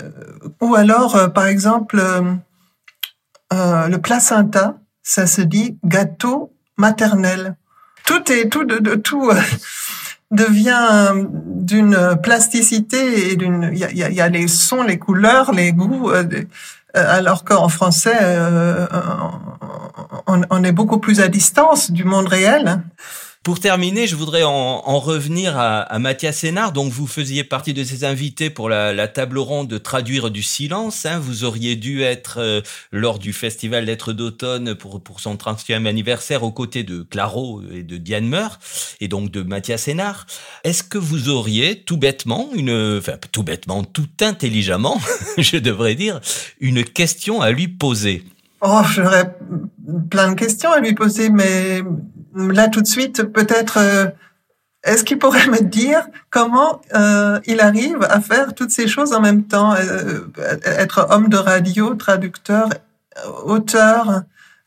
ou 0.60 0.74
alors 0.74 1.16
euh, 1.16 1.28
par 1.28 1.46
exemple 1.46 2.02
le 3.50 3.96
placenta, 3.96 4.78
ça 5.02 5.26
se 5.26 5.42
dit 5.42 5.78
gâteau 5.84 6.52
maternel. 6.76 7.56
Tout 8.04 8.32
est 8.32 8.48
tout 8.48 8.64
de, 8.64 8.94
tout 8.94 9.30
devient 10.30 11.12
d'une 11.34 12.18
plasticité 12.22 13.30
et 13.30 13.36
d'une 13.36 13.70
il 13.72 13.78
y 13.78 14.20
a, 14.20 14.28
les 14.28 14.48
sons, 14.48 14.82
les 14.82 14.98
couleurs, 14.98 15.52
les 15.52 15.72
goûts 15.72 16.10
alors 16.94 17.44
qu'en 17.44 17.68
français, 17.68 18.16
euh, 18.20 18.86
on, 20.26 20.42
on, 20.50 20.64
est 20.64 20.72
beaucoup 20.72 20.98
plus 20.98 21.20
à 21.20 21.28
distance 21.28 21.90
du 21.90 22.04
monde 22.04 22.28
réel. 22.28 22.82
Pour 23.44 23.60
terminer, 23.60 24.06
je 24.06 24.16
voudrais 24.16 24.42
en, 24.42 24.50
en 24.50 24.98
revenir 24.98 25.56
à, 25.56 25.80
à, 25.80 25.98
Mathias 25.98 26.38
Sénard. 26.38 26.72
Donc, 26.72 26.92
vous 26.92 27.06
faisiez 27.06 27.44
partie 27.44 27.72
de 27.72 27.84
ces 27.84 28.04
invités 28.04 28.50
pour 28.50 28.68
la, 28.68 28.92
la 28.92 29.08
table 29.08 29.38
ronde 29.38 29.68
de 29.68 29.78
traduire 29.78 30.30
du 30.30 30.42
silence. 30.42 31.06
Hein. 31.06 31.18
Vous 31.18 31.44
auriez 31.44 31.76
dû 31.76 32.02
être 32.02 32.38
euh, 32.38 32.60
lors 32.92 33.18
du 33.18 33.32
festival 33.32 33.84
Lettres 33.84 34.12
d'automne 34.12 34.74
pour, 34.74 35.02
pour 35.02 35.20
son 35.20 35.36
30e 35.36 35.86
anniversaire 35.86 36.42
aux 36.42 36.52
côtés 36.52 36.82
de 36.82 37.02
Claro 37.02 37.62
et 37.72 37.84
de 37.84 37.96
Diane 37.96 38.26
Meur 38.26 38.58
et 39.00 39.08
donc 39.08 39.30
de 39.30 39.42
Mathias 39.42 39.82
Sénard. 39.82 40.26
Est-ce 40.64 40.82
que 40.82 40.98
vous 40.98 41.28
auriez 41.28 41.80
tout 41.82 41.96
bêtement 41.96 42.50
une, 42.54 42.98
enfin 42.98 43.16
tout 43.32 43.44
bêtement, 43.44 43.84
tout 43.84 44.08
intelligemment, 44.20 45.00
je 45.38 45.56
devrais 45.56 45.94
dire, 45.94 46.20
une 46.60 46.84
question 46.84 47.40
à 47.40 47.50
lui 47.50 47.68
poser? 47.68 48.24
Oh, 48.60 48.82
j'aurais 48.92 49.36
plein 50.10 50.30
de 50.30 50.34
questions 50.34 50.72
à 50.72 50.80
lui 50.80 50.94
poser, 50.94 51.30
mais 51.30 51.82
là 52.34 52.68
tout 52.68 52.82
de 52.82 52.86
suite, 52.86 53.22
peut-être, 53.22 53.78
euh, 53.78 54.06
est-ce 54.82 55.04
qu'il 55.04 55.18
pourrait 55.18 55.46
me 55.50 55.62
dire 55.62 56.06
comment 56.30 56.80
euh, 56.94 57.38
il 57.46 57.60
arrive 57.60 58.02
à 58.10 58.20
faire 58.20 58.54
toutes 58.54 58.70
ces 58.70 58.88
choses 58.88 59.12
en 59.12 59.20
même 59.20 59.44
temps, 59.44 59.74
euh, 59.74 60.20
être 60.64 61.06
homme 61.10 61.28
de 61.28 61.36
radio, 61.36 61.94
traducteur, 61.94 62.68
auteur, 63.44 64.22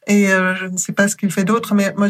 et 0.08 0.28
je 0.28 0.66
ne 0.66 0.78
sais 0.78 0.92
pas 0.92 1.08
ce 1.08 1.16
qu'il 1.16 1.32
fait 1.32 1.46
d'autre, 1.46 1.74
mais 1.74 1.94
moi, 1.96 2.08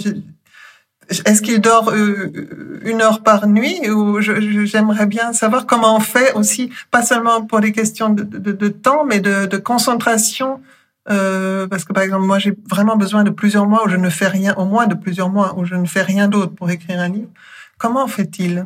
est-ce 1.25 1.41
qu'il 1.41 1.61
dort 1.61 1.93
une 1.93 3.01
heure 3.01 3.21
par 3.21 3.47
nuit 3.47 3.89
ou 3.91 4.21
j'aimerais 4.21 5.05
bien 5.05 5.33
savoir 5.33 5.67
comment 5.67 5.97
on 5.97 5.99
fait 5.99 6.33
aussi, 6.33 6.71
pas 6.89 7.03
seulement 7.03 7.43
pour 7.43 7.59
des 7.59 7.73
questions 7.73 8.09
de, 8.09 8.23
de, 8.23 8.53
de 8.53 8.67
temps, 8.69 9.03
mais 9.05 9.19
de, 9.19 9.45
de 9.45 9.57
concentration 9.57 10.61
euh, 11.09 11.67
parce 11.67 11.83
que 11.83 11.93
par 11.93 12.03
exemple, 12.03 12.25
moi, 12.25 12.39
j'ai 12.39 12.53
vraiment 12.69 12.95
besoin 12.95 13.23
de 13.23 13.29
plusieurs 13.29 13.67
mois 13.67 13.85
où 13.85 13.89
je 13.89 13.97
ne 13.97 14.09
fais 14.09 14.27
rien, 14.27 14.53
au 14.55 14.65
moins 14.65 14.87
de 14.87 14.95
plusieurs 14.95 15.29
mois 15.29 15.57
où 15.57 15.65
je 15.65 15.75
ne 15.75 15.85
fais 15.85 16.03
rien 16.03 16.27
d'autre 16.27 16.53
pour 16.53 16.69
écrire 16.69 16.99
un 16.99 17.09
livre. 17.09 17.29
Comment 17.77 18.07
fait-il? 18.07 18.65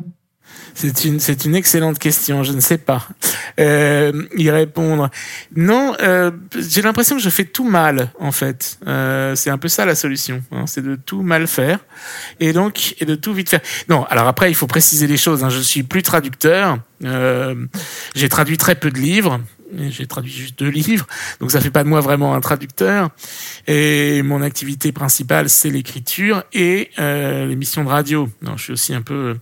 C'est 0.74 1.04
une, 1.04 1.18
c'est 1.18 1.44
une 1.44 1.54
excellente 1.54 1.98
question. 1.98 2.42
Je 2.42 2.52
ne 2.52 2.60
sais 2.60 2.78
pas. 2.78 3.08
euh, 3.58 4.12
y 4.36 4.50
répondre. 4.50 5.10
Non, 5.54 5.94
euh, 6.00 6.30
j'ai 6.56 6.82
l'impression 6.82 7.16
que 7.16 7.22
je 7.22 7.30
fais 7.30 7.44
tout 7.44 7.64
mal 7.64 8.10
en 8.18 8.32
fait. 8.32 8.78
Euh, 8.86 9.34
c'est 9.34 9.50
un 9.50 9.58
peu 9.58 9.68
ça 9.68 9.84
la 9.84 9.94
solution, 9.94 10.42
hein, 10.52 10.64
c'est 10.66 10.82
de 10.82 10.96
tout 10.96 11.22
mal 11.22 11.46
faire 11.46 11.80
et 12.40 12.52
donc 12.52 12.94
et 13.00 13.04
de 13.04 13.14
tout 13.14 13.32
vite 13.32 13.48
faire. 13.48 13.60
Non, 13.88 14.04
alors 14.04 14.26
après 14.26 14.50
il 14.50 14.54
faut 14.54 14.66
préciser 14.66 15.06
les 15.06 15.16
choses. 15.16 15.44
Hein, 15.44 15.50
je 15.50 15.60
suis 15.60 15.82
plus 15.82 16.02
traducteur. 16.02 16.78
Euh, 17.04 17.54
j'ai 18.14 18.28
traduit 18.28 18.56
très 18.56 18.74
peu 18.74 18.90
de 18.90 18.98
livres. 18.98 19.40
J'ai 19.88 20.06
traduit 20.06 20.32
juste 20.32 20.58
deux 20.58 20.68
livres, 20.70 21.06
donc 21.40 21.50
ça 21.50 21.60
fait 21.60 21.70
pas 21.70 21.84
de 21.84 21.88
moi 21.88 22.00
vraiment 22.00 22.34
un 22.34 22.40
traducteur. 22.40 23.10
Et 23.66 24.22
mon 24.22 24.42
activité 24.42 24.92
principale, 24.92 25.48
c'est 25.48 25.70
l'écriture 25.70 26.44
et 26.52 26.90
euh, 26.98 27.46
l'émission 27.46 27.84
de 27.84 27.88
radio. 27.88 28.28
Non, 28.42 28.56
je 28.56 28.64
suis 28.64 28.72
aussi 28.72 28.94
un 28.94 29.02
peu 29.02 29.36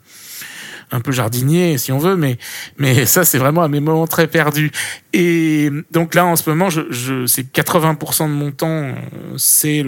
un 0.95 1.01
peu 1.01 1.13
jardinier 1.13 1.77
si 1.79 1.93
on 1.93 1.99
veut 1.99 2.17
mais 2.17 2.39
mais 2.79 3.07
ça 3.07 3.25
c'est 3.25 3.39
vraiment 3.39 3.63
à 3.63 3.69
mes 3.69 3.81
moments 3.81 4.07
très 4.07 4.27
perdus 4.27 4.71
et 5.13 5.71
donc 5.91 6.15
là 6.15 6.25
en 6.25 6.37
ce 6.37 6.49
moment 6.49 6.71
je, 6.71 7.27
c'est 7.27 7.53
80% 7.53 8.29
de 8.29 8.33
mon 8.33 8.51
temps 8.53 8.67
euh, 8.69 8.95
c'est 9.37 9.85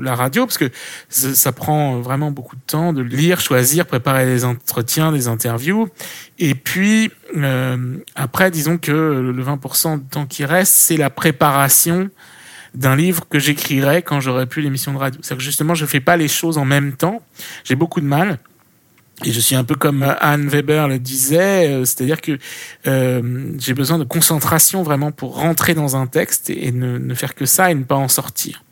la 0.00 0.14
radio 0.14 0.46
parce 0.46 0.58
que 0.58 0.70
ça, 1.08 1.52
prend 1.52 2.00
vraiment 2.00 2.30
beaucoup 2.30 2.56
de 2.56 2.62
temps 2.66 2.92
de 2.92 3.02
lire 3.02 3.40
choisir 3.40 3.86
préparer 3.86 4.26
des 4.26 4.44
entretiens 4.44 5.12
des 5.12 5.28
interviews 5.28 5.88
et 6.38 6.54
puis 6.54 7.10
euh, 7.36 7.96
après 8.14 8.50
disons 8.50 8.78
que 8.78 8.92
le 8.92 9.44
20% 9.44 10.04
de 10.04 10.10
temps 10.10 10.26
qui 10.26 10.44
reste 10.44 10.72
c'est 10.72 10.96
la 10.96 11.10
préparation 11.10 12.10
d'un 12.74 12.96
livre 12.96 13.28
que 13.28 13.38
j'écrirais 13.38 14.02
quand 14.02 14.20
j'aurais 14.20 14.46
plus 14.46 14.60
l'émission 14.60 14.92
de 14.92 14.98
radio. 14.98 15.20
C'est 15.22 15.36
que 15.36 15.42
justement, 15.42 15.74
je 15.74 15.86
fais 15.86 16.00
pas 16.00 16.16
les 16.16 16.26
choses 16.26 16.58
en 16.58 16.64
même 16.64 16.94
temps. 16.94 17.22
J'ai 17.62 17.76
beaucoup 17.76 18.00
de 18.00 18.06
mal. 18.06 18.40
Et 19.22 19.32
je 19.32 19.38
suis 19.38 19.54
un 19.54 19.62
peu 19.62 19.76
comme 19.76 20.02
Anne 20.20 20.48
Weber 20.48 20.88
le 20.88 20.98
disait, 20.98 21.68
euh, 21.68 21.84
c'est-à-dire 21.84 22.20
que 22.20 22.38
euh, 22.86 23.52
j'ai 23.58 23.72
besoin 23.72 23.98
de 23.98 24.04
concentration 24.04 24.82
vraiment 24.82 25.12
pour 25.12 25.36
rentrer 25.36 25.74
dans 25.74 25.94
un 25.94 26.06
texte 26.06 26.50
et, 26.50 26.72
ne, 26.72 26.98
ne, 26.98 27.14
faire 27.14 27.34
que 27.36 27.46
ça 27.46 27.70
et 27.70 27.74
ne 27.74 27.84
pas 27.84 27.94
en 27.94 28.08
sortir. 28.08 28.64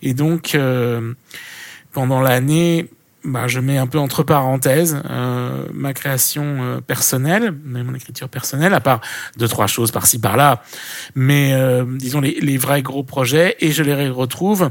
Et 0.00 0.14
donc, 0.14 0.54
euh, 0.54 1.12
pendant 1.92 2.22
l'année, 2.22 2.88
bah, 3.24 3.46
je 3.46 3.60
mets 3.60 3.78
un 3.78 3.86
peu 3.86 3.98
entre 3.98 4.22
parenthèses 4.24 5.00
euh, 5.08 5.66
ma 5.72 5.92
création 5.92 6.42
euh, 6.44 6.80
personnelle, 6.80 7.54
mon 7.64 7.94
écriture 7.94 8.28
personnelle, 8.28 8.74
à 8.74 8.80
part 8.80 9.00
deux 9.36 9.46
trois 9.46 9.68
choses 9.68 9.92
par-ci 9.92 10.18
par-là, 10.18 10.62
mais 11.14 11.52
euh, 11.52 11.84
disons 11.86 12.20
les, 12.20 12.40
les, 12.40 12.56
vrais 12.56 12.82
gros 12.82 13.04
projets, 13.04 13.56
et 13.60 13.70
je 13.70 13.82
les 13.84 14.08
retrouve, 14.08 14.70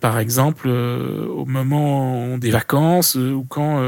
par 0.00 0.18
exemple, 0.18 0.68
au 0.68 1.46
moment 1.46 2.36
des 2.36 2.50
vacances 2.50 3.14
ou 3.14 3.46
quand 3.48 3.82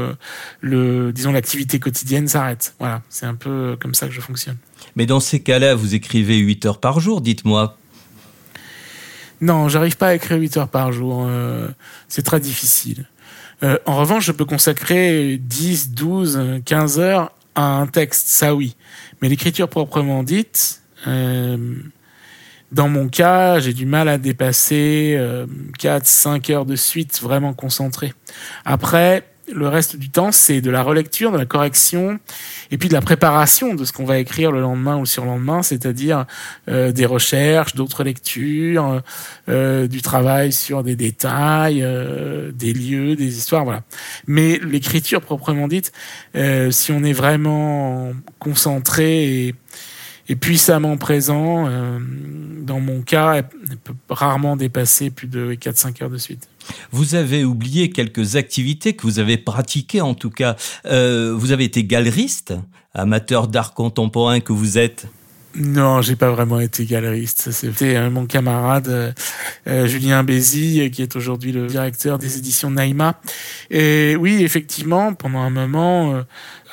le, 0.61 1.11
disons 1.13 1.31
l'activité 1.31 1.79
quotidienne 1.79 2.27
s'arrête. 2.27 2.73
Voilà, 2.79 3.03
c'est 3.09 3.27
un 3.27 3.35
peu 3.35 3.77
comme 3.79 3.93
ça 3.93 4.07
que 4.07 4.13
je 4.13 4.21
fonctionne. 4.21 4.57
Mais 4.95 5.05
dans 5.05 5.19
ces 5.19 5.39
cas-là, 5.39 5.75
vous 5.75 5.93
écrivez 5.93 6.37
8 6.37 6.65
heures 6.65 6.79
par 6.79 6.99
jour, 6.99 7.21
dites-moi. 7.21 7.77
Non, 9.39 9.69
j'arrive 9.69 9.97
pas 9.97 10.07
à 10.07 10.15
écrire 10.15 10.39
8 10.39 10.57
heures 10.57 10.67
par 10.67 10.91
jour. 10.91 11.29
c'est 12.07 12.23
très 12.23 12.39
difficile. 12.39 13.05
Euh, 13.63 13.77
en 13.85 13.97
revanche, 13.97 14.25
je 14.25 14.31
peux 14.31 14.45
consacrer 14.45 15.37
10, 15.37 15.91
12, 15.91 16.61
15 16.65 16.99
heures 16.99 17.31
à 17.55 17.63
un 17.63 17.87
texte, 17.87 18.27
ça 18.27 18.55
oui. 18.55 18.75
Mais 19.21 19.29
l'écriture 19.29 19.67
proprement 19.67 20.23
dite, 20.23 20.81
euh, 21.07 21.75
dans 22.71 22.87
mon 22.87 23.09
cas, 23.09 23.59
j'ai 23.59 23.73
du 23.73 23.85
mal 23.85 24.07
à 24.07 24.17
dépasser 24.17 25.15
euh, 25.17 25.45
4, 25.79 26.05
5 26.05 26.49
heures 26.51 26.65
de 26.65 26.75
suite 26.75 27.19
vraiment 27.21 27.53
concentré. 27.53 28.13
Après, 28.63 29.27
le 29.53 29.67
reste 29.67 29.95
du 29.95 30.09
temps, 30.09 30.31
c'est 30.31 30.61
de 30.61 30.69
la 30.69 30.83
relecture, 30.83 31.31
de 31.31 31.37
la 31.37 31.45
correction, 31.45 32.19
et 32.71 32.77
puis 32.77 32.89
de 32.89 32.93
la 32.93 33.01
préparation 33.01 33.75
de 33.75 33.85
ce 33.85 33.93
qu'on 33.93 34.05
va 34.05 34.19
écrire 34.19 34.51
le 34.51 34.61
lendemain 34.61 34.97
ou 34.97 35.01
le 35.01 35.05
surlendemain, 35.05 35.63
c'est-à-dire 35.63 36.25
euh, 36.69 36.91
des 36.91 37.05
recherches, 37.05 37.75
d'autres 37.75 38.03
lectures, 38.03 39.01
euh, 39.49 39.87
du 39.87 40.01
travail 40.01 40.51
sur 40.51 40.83
des 40.83 40.95
détails, 40.95 41.81
euh, 41.83 42.51
des 42.51 42.73
lieux, 42.73 43.15
des 43.15 43.37
histoires, 43.37 43.63
voilà. 43.63 43.81
Mais 44.27 44.59
l'écriture 44.63 45.21
proprement 45.21 45.67
dite, 45.67 45.91
euh, 46.35 46.71
si 46.71 46.91
on 46.91 47.03
est 47.03 47.13
vraiment 47.13 48.11
concentré 48.39 49.47
et, 49.47 49.55
et 50.29 50.35
puissamment 50.35 50.95
présent, 50.95 51.65
euh, 51.67 51.99
dans 52.61 52.79
mon 52.79 53.01
cas, 53.01 53.33
elle 53.33 53.77
peut 53.83 53.95
rarement 54.09 54.55
dépasser 54.55 55.09
plus 55.09 55.27
de 55.27 55.55
4-5 55.55 56.03
heures 56.03 56.09
de 56.09 56.17
suite. 56.17 56.47
Vous 56.91 57.15
avez 57.15 57.43
oublié 57.43 57.89
quelques 57.89 58.35
activités 58.35 58.93
que 58.93 59.01
vous 59.01 59.17
avez 59.17 59.37
pratiquées 59.37 60.01
en 60.01 60.13
tout 60.13 60.29
cas. 60.29 60.55
Euh, 60.85 61.33
vous 61.35 61.51
avez 61.51 61.63
été 61.63 61.83
galeriste, 61.83 62.53
amateur 62.93 63.47
d'art 63.47 63.73
contemporain 63.73 64.39
que 64.39 64.53
vous 64.53 64.77
êtes. 64.77 65.07
Non, 65.55 66.01
j'ai 66.01 66.15
pas 66.15 66.29
vraiment 66.29 66.59
été 66.59 66.85
galeriste. 66.85 67.51
C'était 67.51 68.09
mon 68.09 68.27
camarade 68.27 69.15
euh, 69.67 69.87
Julien 69.87 70.23
Bézi, 70.23 70.91
qui 70.91 71.01
est 71.01 71.15
aujourd'hui 71.15 71.51
le 71.51 71.65
directeur 71.65 72.19
des 72.19 72.37
éditions 72.37 72.69
Naïma. 72.69 73.19
Et 73.71 74.15
oui, 74.15 74.43
effectivement, 74.43 75.13
pendant 75.15 75.39
un 75.39 75.49
moment, 75.49 76.13
euh, 76.13 76.21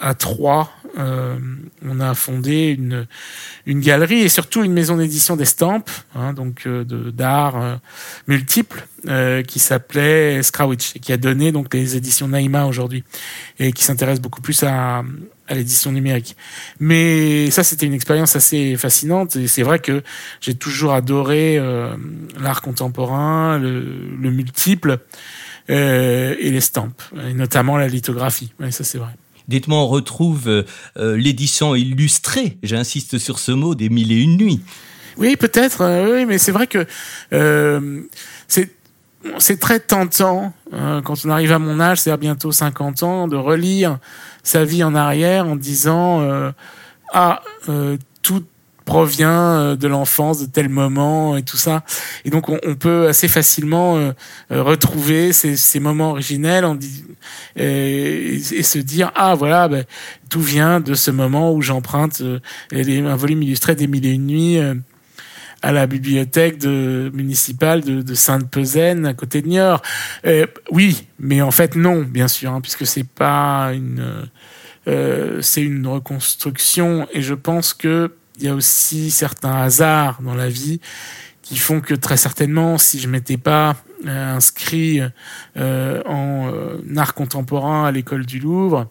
à 0.00 0.14
Troyes, 0.14 0.68
euh, 0.96 1.38
on 1.84 2.00
a 2.00 2.14
fondé 2.14 2.68
une, 2.68 3.06
une 3.66 3.80
galerie 3.80 4.20
et 4.20 4.28
surtout 4.28 4.64
une 4.64 4.72
maison 4.72 4.96
d'édition 4.96 5.36
d'estampes, 5.36 5.90
hein, 6.14 6.32
donc 6.32 6.66
euh, 6.66 6.84
d'art 6.84 7.62
euh, 7.62 7.76
multiples, 8.26 8.86
euh, 9.08 9.42
qui 9.42 9.58
s'appelait 9.58 10.42
Skrawitch 10.42 10.96
et 10.96 10.98
qui 10.98 11.12
a 11.12 11.16
donné 11.16 11.52
donc 11.52 11.72
les 11.72 11.96
éditions 11.96 12.28
Naïma 12.28 12.66
aujourd'hui 12.66 13.04
et 13.58 13.72
qui 13.72 13.84
s'intéresse 13.84 14.20
beaucoup 14.20 14.40
plus 14.40 14.62
à, 14.64 15.04
à 15.46 15.54
l'édition 15.54 15.92
numérique. 15.92 16.36
Mais 16.80 17.50
ça, 17.50 17.62
c'était 17.62 17.86
une 17.86 17.94
expérience 17.94 18.34
assez 18.34 18.76
fascinante 18.76 19.36
et 19.36 19.46
c'est 19.46 19.62
vrai 19.62 19.78
que 19.78 20.02
j'ai 20.40 20.54
toujours 20.54 20.92
adoré 20.92 21.58
euh, 21.58 21.94
l'art 22.40 22.62
contemporain, 22.62 23.58
le, 23.58 23.84
le 24.20 24.30
multiple 24.30 24.98
euh, 25.70 26.34
et 26.40 26.50
l'estampe, 26.50 27.02
et 27.28 27.34
notamment 27.34 27.76
la 27.76 27.88
lithographie. 27.88 28.52
Ça, 28.70 28.82
c'est 28.82 28.98
vrai. 28.98 29.10
Dites-moi, 29.48 29.78
on 29.78 29.86
retrouve 29.86 30.48
euh, 30.48 31.16
l'édition 31.16 31.74
illustrée, 31.74 32.58
j'insiste 32.62 33.18
sur 33.18 33.38
ce 33.38 33.52
mot, 33.52 33.74
des 33.74 33.88
Mille 33.88 34.12
et 34.12 34.20
Une 34.20 34.36
Nuits. 34.36 34.60
Oui, 35.18 35.36
peut-être, 35.36 35.82
euh, 35.82 36.16
oui, 36.16 36.26
mais 36.26 36.38
c'est 36.38 36.52
vrai 36.52 36.66
que 36.66 36.86
euh, 37.32 38.02
c'est 38.48 38.72
c'est 39.38 39.58
très 39.58 39.80
tentant 39.80 40.52
euh, 40.72 41.00
quand 41.02 41.24
on 41.24 41.30
arrive 41.30 41.50
à 41.50 41.58
mon 41.58 41.80
âge, 41.80 41.98
c'est-à-dire 41.98 42.18
bientôt 42.20 42.52
50 42.52 43.02
ans, 43.02 43.28
de 43.28 43.36
relire 43.36 43.98
sa 44.44 44.64
vie 44.64 44.84
en 44.84 44.94
arrière 44.94 45.48
en 45.48 45.56
disant 45.56 46.20
euh, 46.20 46.52
ah 47.12 47.42
tout 48.22 48.44
provient 48.86 49.58
euh, 49.58 49.76
de 49.76 49.86
l'enfance, 49.86 50.40
de 50.40 50.46
tel 50.46 50.70
moment 50.70 51.36
et 51.36 51.42
tout 51.42 51.58
ça. 51.58 51.84
Et 52.24 52.30
donc 52.30 52.48
on, 52.48 52.58
on 52.64 52.74
peut 52.76 53.08
assez 53.08 53.28
facilement 53.28 53.98
euh, 53.98 54.12
retrouver 54.48 55.34
ces, 55.34 55.56
ces, 55.56 55.80
moments 55.80 56.12
originels 56.12 56.64
en 56.64 56.74
dit, 56.74 57.04
et, 57.56 58.36
et, 58.36 58.62
se 58.62 58.78
dire 58.78 59.12
ah 59.14 59.34
voilà 59.34 59.68
ben, 59.68 59.84
tout 60.30 60.40
vient 60.40 60.80
de 60.80 60.94
ce 60.94 61.10
moment 61.10 61.52
où 61.52 61.60
j'emprunte 61.60 62.22
euh, 62.22 62.38
un 62.72 63.16
volume 63.16 63.42
illustré 63.42 63.74
des 63.74 63.88
Mille 63.88 64.06
et 64.06 64.12
une 64.12 64.26
nuits 64.26 64.58
euh, 64.58 64.74
à 65.62 65.72
la 65.72 65.86
bibliothèque 65.86 66.58
de, 66.58 67.10
municipale 67.12 67.82
de, 67.82 68.02
de 68.02 68.14
Sainte-Pezaine 68.14 69.04
à 69.04 69.14
côté 69.14 69.42
de 69.42 69.48
Niort. 69.48 69.82
Euh, 70.26 70.46
oui, 70.70 71.06
mais 71.18 71.42
en 71.42 71.50
fait 71.50 71.74
non, 71.74 72.02
bien 72.02 72.28
sûr, 72.28 72.52
hein, 72.52 72.60
puisque 72.60 72.86
c'est 72.86 73.08
pas 73.08 73.72
une 73.74 74.28
euh, 74.88 75.42
c'est 75.42 75.62
une 75.62 75.86
reconstruction 75.86 77.08
et 77.12 77.20
je 77.20 77.34
pense 77.34 77.74
que 77.74 78.12
il 78.38 78.44
y 78.44 78.48
a 78.48 78.54
aussi 78.54 79.10
certains 79.10 79.54
hasards 79.54 80.20
dans 80.22 80.34
la 80.34 80.48
vie 80.48 80.80
qui 81.46 81.56
font 81.56 81.80
que 81.80 81.94
très 81.94 82.16
certainement, 82.16 82.76
si 82.76 82.98
je 82.98 83.08
m'étais 83.08 83.36
pas 83.36 83.76
euh, 84.04 84.34
inscrit 84.34 85.00
euh, 85.56 86.02
en 86.04 86.50
euh, 86.52 86.96
art 86.96 87.14
contemporain 87.14 87.86
à 87.86 87.92
l'école 87.92 88.26
du 88.26 88.40
Louvre, 88.40 88.88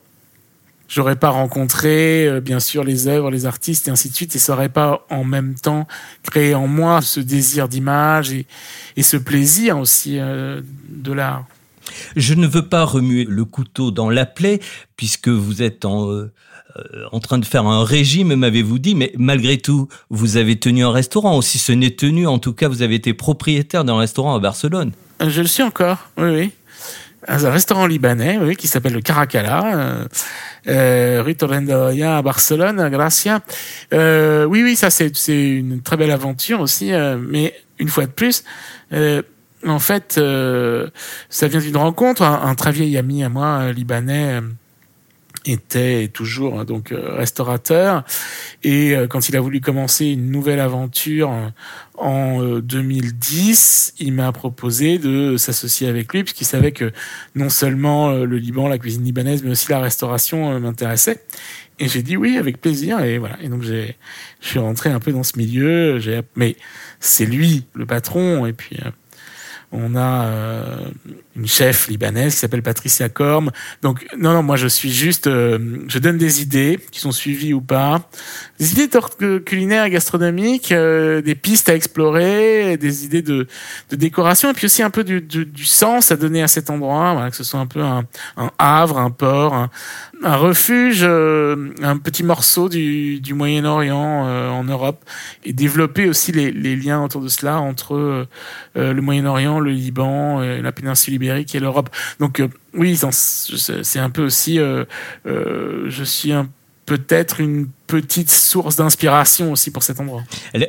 j'aurais 0.87 1.17
pas 1.17 1.29
rencontré 1.29 2.39
bien 2.41 2.61
sûr 2.61 2.85
les 2.85 3.09
œuvres, 3.09 3.29
les 3.29 3.45
artistes 3.45 3.89
et 3.89 3.91
ainsi 3.91 4.09
de 4.09 4.15
suite, 4.15 4.35
et 4.37 4.39
ça 4.39 4.53
aurait 4.53 4.69
pas 4.69 5.05
en 5.09 5.25
même 5.25 5.55
temps 5.55 5.85
créé 6.23 6.55
en 6.55 6.67
moi 6.67 7.01
ce 7.01 7.19
désir 7.19 7.67
d'image 7.67 8.31
et, 8.31 8.45
ce 9.03 9.17
plaisir 9.17 9.77
aussi 9.77 10.17
de 10.17 11.11
l'art. 11.11 11.45
Je 12.15 12.33
ne 12.35 12.47
veux 12.47 12.67
pas 12.67 12.85
remuer 12.85 13.25
le 13.25 13.43
couteau 13.43 13.91
dans 13.91 14.09
la 14.09 14.25
plaie 14.25 14.59
puisque 14.95 15.27
vous 15.27 15.61
êtes 15.61 15.83
en 15.85 16.27
en 17.11 17.19
train 17.19 17.37
de 17.37 17.45
faire 17.45 17.65
un 17.65 17.83
régime, 17.83 18.35
m'avez-vous 18.35 18.79
dit, 18.79 18.95
mais 18.95 19.11
malgré 19.17 19.57
tout, 19.57 19.87
vous 20.09 20.37
avez 20.37 20.57
tenu 20.57 20.83
un 20.83 20.91
restaurant. 20.91 21.41
Si 21.41 21.57
ce 21.57 21.71
n'est 21.71 21.95
tenu, 21.95 22.27
en 22.27 22.39
tout 22.39 22.53
cas, 22.53 22.67
vous 22.67 22.81
avez 22.81 22.95
été 22.95 23.13
propriétaire 23.13 23.83
d'un 23.85 23.97
restaurant 23.97 24.35
à 24.35 24.39
Barcelone. 24.39 24.91
Je 25.25 25.41
le 25.41 25.47
suis 25.47 25.63
encore, 25.63 26.09
oui, 26.17 26.29
oui. 26.29 26.51
Un 27.27 27.49
restaurant 27.49 27.87
libanais, 27.87 28.37
oui, 28.39 28.55
qui 28.55 28.67
s'appelle 28.67 28.93
le 28.93 29.01
Caracalla, 29.01 29.63
euh, 29.65 30.05
euh, 30.67 31.23
rue 31.23 31.35
Torrendoya 31.35 32.17
à 32.17 32.21
Barcelone, 32.21 32.79
à 32.79 32.89
Gracia. 32.91 33.41
Euh, 33.93 34.45
oui, 34.45 34.61
oui, 34.63 34.75
ça 34.75 34.91
c'est 34.91 35.11
une 35.27 35.81
très 35.81 35.97
belle 35.97 36.11
aventure 36.11 36.61
aussi, 36.61 36.93
euh, 36.93 37.17
mais 37.17 37.55
une 37.79 37.87
fois 37.87 38.05
de 38.05 38.11
plus, 38.11 38.43
euh, 38.93 39.23
en 39.65 39.79
fait, 39.79 40.19
ça 41.29 41.47
vient 41.47 41.59
d'une 41.59 41.77
rencontre. 41.77 42.21
Un, 42.21 42.43
un, 42.43 42.53
très 42.53 42.71
vieil 42.71 42.95
ami 42.95 43.23
à 43.23 43.29
moi, 43.29 43.71
libanais, 43.71 44.41
était 45.45 46.07
toujours 46.07 46.59
hein, 46.59 46.65
donc 46.65 46.91
euh, 46.91 47.15
restaurateur 47.15 48.03
et 48.63 48.95
euh, 48.95 49.07
quand 49.07 49.29
il 49.29 49.35
a 49.35 49.41
voulu 49.41 49.61
commencer 49.61 50.05
une 50.05 50.31
nouvelle 50.31 50.59
aventure 50.59 51.31
en 51.97 52.43
2010, 52.59 53.93
il 53.99 54.13
m'a 54.13 54.31
proposé 54.33 54.97
de 54.97 55.37
s'associer 55.37 55.87
avec 55.87 56.13
lui 56.13 56.23
puisqu'il 56.23 56.45
savait 56.45 56.73
que 56.73 56.91
non 57.35 57.49
seulement 57.49 58.11
le 58.11 58.37
Liban, 58.37 58.67
la 58.67 58.77
cuisine 58.77 59.05
libanaise, 59.05 59.43
mais 59.43 59.51
aussi 59.51 59.71
la 59.71 59.79
restauration 59.79 60.59
m'intéressait. 60.59 61.23
Et 61.79 61.87
j'ai 61.87 62.01
dit 62.01 62.17
oui 62.17 62.37
avec 62.37 62.59
plaisir 62.59 62.99
et 62.99 63.17
voilà. 63.17 63.37
Et 63.41 63.47
donc 63.47 63.61
j'ai, 63.61 63.95
je 64.41 64.47
suis 64.49 64.59
rentré 64.59 64.89
un 64.89 64.99
peu 64.99 65.13
dans 65.13 65.23
ce 65.23 65.37
milieu. 65.37 65.99
J'ai, 65.99 66.19
mais 66.35 66.57
c'est 66.99 67.25
lui 67.25 67.65
le 67.73 67.85
patron 67.85 68.45
et 68.45 68.51
puis 68.51 68.77
on 69.71 69.95
a 69.95 70.25
euh, 70.25 70.77
une 71.35 71.47
chef 71.47 71.87
libanaise 71.87 72.33
qui 72.33 72.39
s'appelle 72.39 72.63
Patricia 72.63 73.09
Korm. 73.09 73.51
Donc 73.81 74.05
non, 74.17 74.33
non, 74.33 74.43
moi 74.43 74.55
je 74.55 74.67
suis 74.67 74.91
juste, 74.91 75.27
euh, 75.27 75.59
je 75.87 75.99
donne 75.99 76.17
des 76.17 76.41
idées 76.41 76.79
qui 76.91 76.99
sont 76.99 77.11
suivies 77.11 77.53
ou 77.53 77.61
pas, 77.61 78.09
des 78.59 78.71
idées 78.71 78.89
culinaires 79.45 79.85
et 79.85 79.89
gastronomiques, 79.89 80.71
euh, 80.71 81.21
des 81.21 81.35
pistes 81.35 81.69
à 81.69 81.75
explorer, 81.75 82.77
des 82.77 83.05
idées 83.05 83.21
de, 83.21 83.47
de 83.89 83.95
décoration 83.95 84.49
et 84.49 84.53
puis 84.53 84.65
aussi 84.65 84.81
un 84.81 84.89
peu 84.89 85.03
du, 85.03 85.21
du, 85.21 85.65
sens 85.65 86.11
à 86.11 86.15
donner 86.15 86.41
à 86.43 86.47
cet 86.47 86.69
endroit, 86.69 87.13
voilà, 87.13 87.29
que 87.29 87.35
ce 87.35 87.43
soit 87.43 87.59
un 87.59 87.65
peu 87.65 87.81
un, 87.81 88.05
un 88.37 88.51
havre, 88.57 88.97
un 88.97 89.11
port, 89.11 89.53
un, 89.53 90.35
refuge, 90.35 91.01
euh, 91.03 91.73
un 91.81 91.97
petit 91.97 92.23
morceau 92.23 92.69
du, 92.69 93.19
du 93.19 93.33
Moyen-Orient 93.33 94.25
euh, 94.27 94.49
en 94.49 94.63
Europe, 94.63 95.03
et 95.43 95.53
développer 95.53 96.07
aussi 96.07 96.31
les, 96.31 96.51
les, 96.51 96.75
liens 96.75 97.03
autour 97.03 97.21
de 97.21 97.27
cela 97.27 97.59
entre 97.59 97.95
euh, 97.95 98.25
le 98.75 99.01
Moyen-Orient, 99.01 99.59
le 99.59 99.71
Liban, 99.71 100.39
la 100.39 100.71
péninsule 100.71 101.13
et 101.29 101.59
l'Europe. 101.59 101.89
Donc 102.19 102.41
oui, 102.73 102.99
c'est 103.11 103.99
un 103.99 104.09
peu 104.09 104.23
aussi, 104.25 104.59
je 105.25 106.03
suis 106.03 106.33
peut-être 106.85 107.41
une 107.41 107.67
petite 107.87 108.29
source 108.29 108.75
d'inspiration 108.75 109.51
aussi 109.51 109.71
pour 109.71 109.83
cet 109.83 109.99
endroit. 109.99 110.23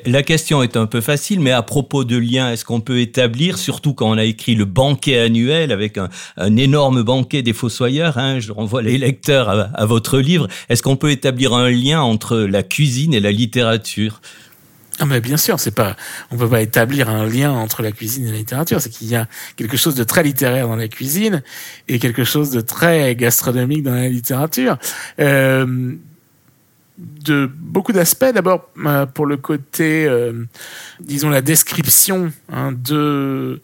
La 0.07 0.23
question 0.23 0.62
est 0.62 0.77
un 0.77 0.87
peu 0.87 1.01
facile, 1.01 1.40
mais 1.40 1.51
à 1.51 1.62
propos 1.62 2.05
de 2.05 2.16
liens, 2.16 2.53
est-ce 2.53 2.64
qu'on 2.64 2.81
peut 2.81 3.01
établir, 3.01 3.59
surtout 3.59 3.95
quand 3.95 4.11
on 4.11 4.19
a 4.19 4.25
écrit 4.25 4.55
le 4.55 4.64
banquet 4.64 5.19
annuel 5.19 5.73
avec 5.73 5.99
un, 5.99 6.57
énorme 6.57 7.03
banquet 7.03 7.42
des 7.42 7.53
fossoyeurs, 7.53 8.19
hein, 8.19 8.40
je 8.40 8.53
renvoie 8.53 8.83
les 8.83 8.99
lecteurs 8.99 9.71
à, 9.75 9.87
votre 9.87 10.19
livre, 10.19 10.49
est-ce 10.69 10.83
qu'on 10.83 10.97
peut 10.97 11.11
établir 11.11 11.53
un 11.53 11.71
lien 11.71 12.01
entre 12.01 12.38
la 12.38 12.62
cuisine 12.62 13.12
et 13.12 13.21
la 13.21 13.33
littérature? 13.33 14.21
Ah 14.99 15.05
mais 15.05 15.21
bien 15.21 15.37
sûr, 15.37 15.61
c'est 15.61 15.75
pas, 15.75 15.97
on 16.31 16.37
peut 16.37 16.49
pas 16.49 16.63
établir 16.63 17.11
un 17.11 17.27
lien 17.27 17.53
entre 17.53 17.83
la 17.83 17.93
cuisine 17.93 18.27
et 18.27 18.31
la 18.33 18.39
littérature. 18.39 18.81
C'est 18.81 18.89
qu'il 18.89 19.09
y 19.09 19.17
a 19.17 19.29
quelque 19.57 19.77
chose 19.77 19.95
de 19.95 20.05
très 20.05 20.23
littéraire 20.23 20.69
dans 20.69 20.77
la 20.77 20.89
cuisine 20.89 21.43
et 21.89 21.99
quelque 21.99 22.25
chose 22.25 22.51
de 22.51 22.61
très 22.61 23.15
gastronomique 23.15 23.83
dans 23.83 23.95
la 23.95 24.09
littérature. 24.09 24.79
Euh, 25.21 25.95
de 26.99 27.51
beaucoup 27.55 27.93
d'aspects. 27.93 28.33
D'abord, 28.33 28.71
euh, 28.85 29.07
pour 29.07 29.27
le 29.27 29.37
côté, 29.37 30.07
euh, 30.07 30.33
disons, 31.01 31.29
la 31.29 31.43
description 31.43 32.33
hein, 32.53 32.73
de 32.73 33.61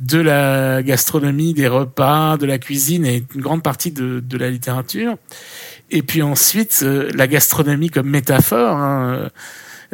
de 0.00 0.18
la 0.18 0.82
gastronomie, 0.82 1.54
des 1.54 1.68
repas, 1.68 2.36
de 2.36 2.46
la 2.46 2.58
cuisine 2.58 3.06
et 3.06 3.24
une 3.32 3.40
grande 3.40 3.62
partie 3.62 3.92
de, 3.92 4.18
de 4.18 4.36
la 4.36 4.50
littérature. 4.50 5.16
Et 5.92 6.02
puis 6.02 6.20
ensuite, 6.20 6.80
euh, 6.82 7.12
la 7.14 7.28
gastronomie 7.28 7.90
comme 7.90 8.10
métaphore. 8.10 8.76
Hein, 8.76 9.30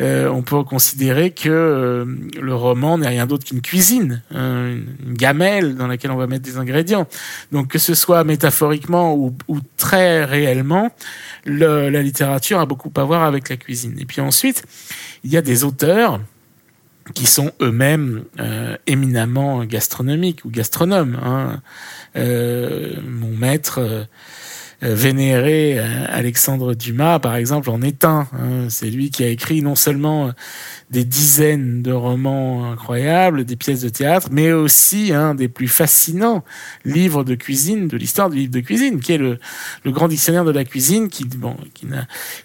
euh, 0.01 0.29
on 0.29 0.43
peut 0.43 0.63
considérer 0.65 1.31
que 1.31 1.49
euh, 1.49 2.05
le 2.41 2.55
roman 2.55 2.97
n'est 2.97 3.09
rien 3.09 3.27
d'autre 3.27 3.45
qu'une 3.45 3.61
cuisine, 3.61 4.23
hein, 4.35 4.77
une 5.07 5.15
gamelle 5.15 5.75
dans 5.75 5.87
laquelle 5.87 6.11
on 6.11 6.17
va 6.17 6.27
mettre 6.27 6.45
des 6.45 6.57
ingrédients. 6.57 7.07
Donc 7.53 7.69
que 7.69 7.79
ce 7.79 7.95
soit 7.95 8.25
métaphoriquement 8.25 9.15
ou, 9.15 9.35
très 9.77 10.25
réellement, 10.25 10.91
la 11.45 12.03
littérature 12.03 12.61
a 12.61 12.67
beaucoup 12.67 12.93
à 12.97 13.05
voir 13.05 13.25
avec 13.25 13.49
la 13.51 13.57
cuisine. 13.57 13.97
Et 13.99 14.07
puis 14.07 14.21
ensuite, 14.21 14.65
il 15.23 15.31
y 15.31 15.37
a 15.37 15.43
des 15.43 15.65
auteurs 15.65 16.21
qui 17.15 17.27
sont 17.27 17.51
eux-mêmes 17.61 18.25
euh, 18.39 18.77
éminemment 18.87 19.65
gastronomiques 19.65 20.45
ou 20.45 20.51
gastronomes. 20.51 21.19
Hein. 21.23 21.61
mon 22.15 23.37
maître 23.37 24.07
euh, 24.83 24.95
vénéré 24.95 25.79
euh, 25.79 26.07
Alexandre 26.09 26.75
Dumas, 26.75 27.19
par 27.19 27.37
exemple, 27.37 27.69
en 27.69 27.83
est 27.83 28.05
un. 28.05 28.27
Hein. 28.33 28.69
C'est 28.71 28.89
lui 28.89 29.11
qui 29.11 29.23
a 29.23 29.29
écrit 29.29 29.61
non 29.61 29.75
seulement 29.75 30.29
euh, 30.29 30.31
des 30.91 31.05
dizaines 31.05 31.83
de 31.83 31.93
romans 31.93 32.73
incroyables, 32.73 33.45
des 33.45 33.57
pièces 33.57 33.83
de 33.83 33.91
théâtre, 33.91 34.29
mais 34.31 34.53
aussi 34.53 35.13
un 35.13 35.35
des 35.35 35.49
plus 35.49 35.69
fascinants 35.69 36.45
livres 36.87 37.25
de 37.25 37.35
cuisine 37.35 37.89
de 37.89 37.97
l'histoire 37.99 38.31
du 38.31 38.39
livre 38.39 38.53
de 38.53 38.61
cuisine, 38.61 39.01
qui 39.01 39.13
est 39.13 39.19
le, 39.19 39.39
le 39.85 39.91
grand 39.91 40.09
dictionnaire 40.09 40.47
de 40.47 40.51
la 40.51 40.65
cuisine, 40.65 41.09
qui, 41.09 41.25
bon, 41.25 41.57
qui 41.75 41.87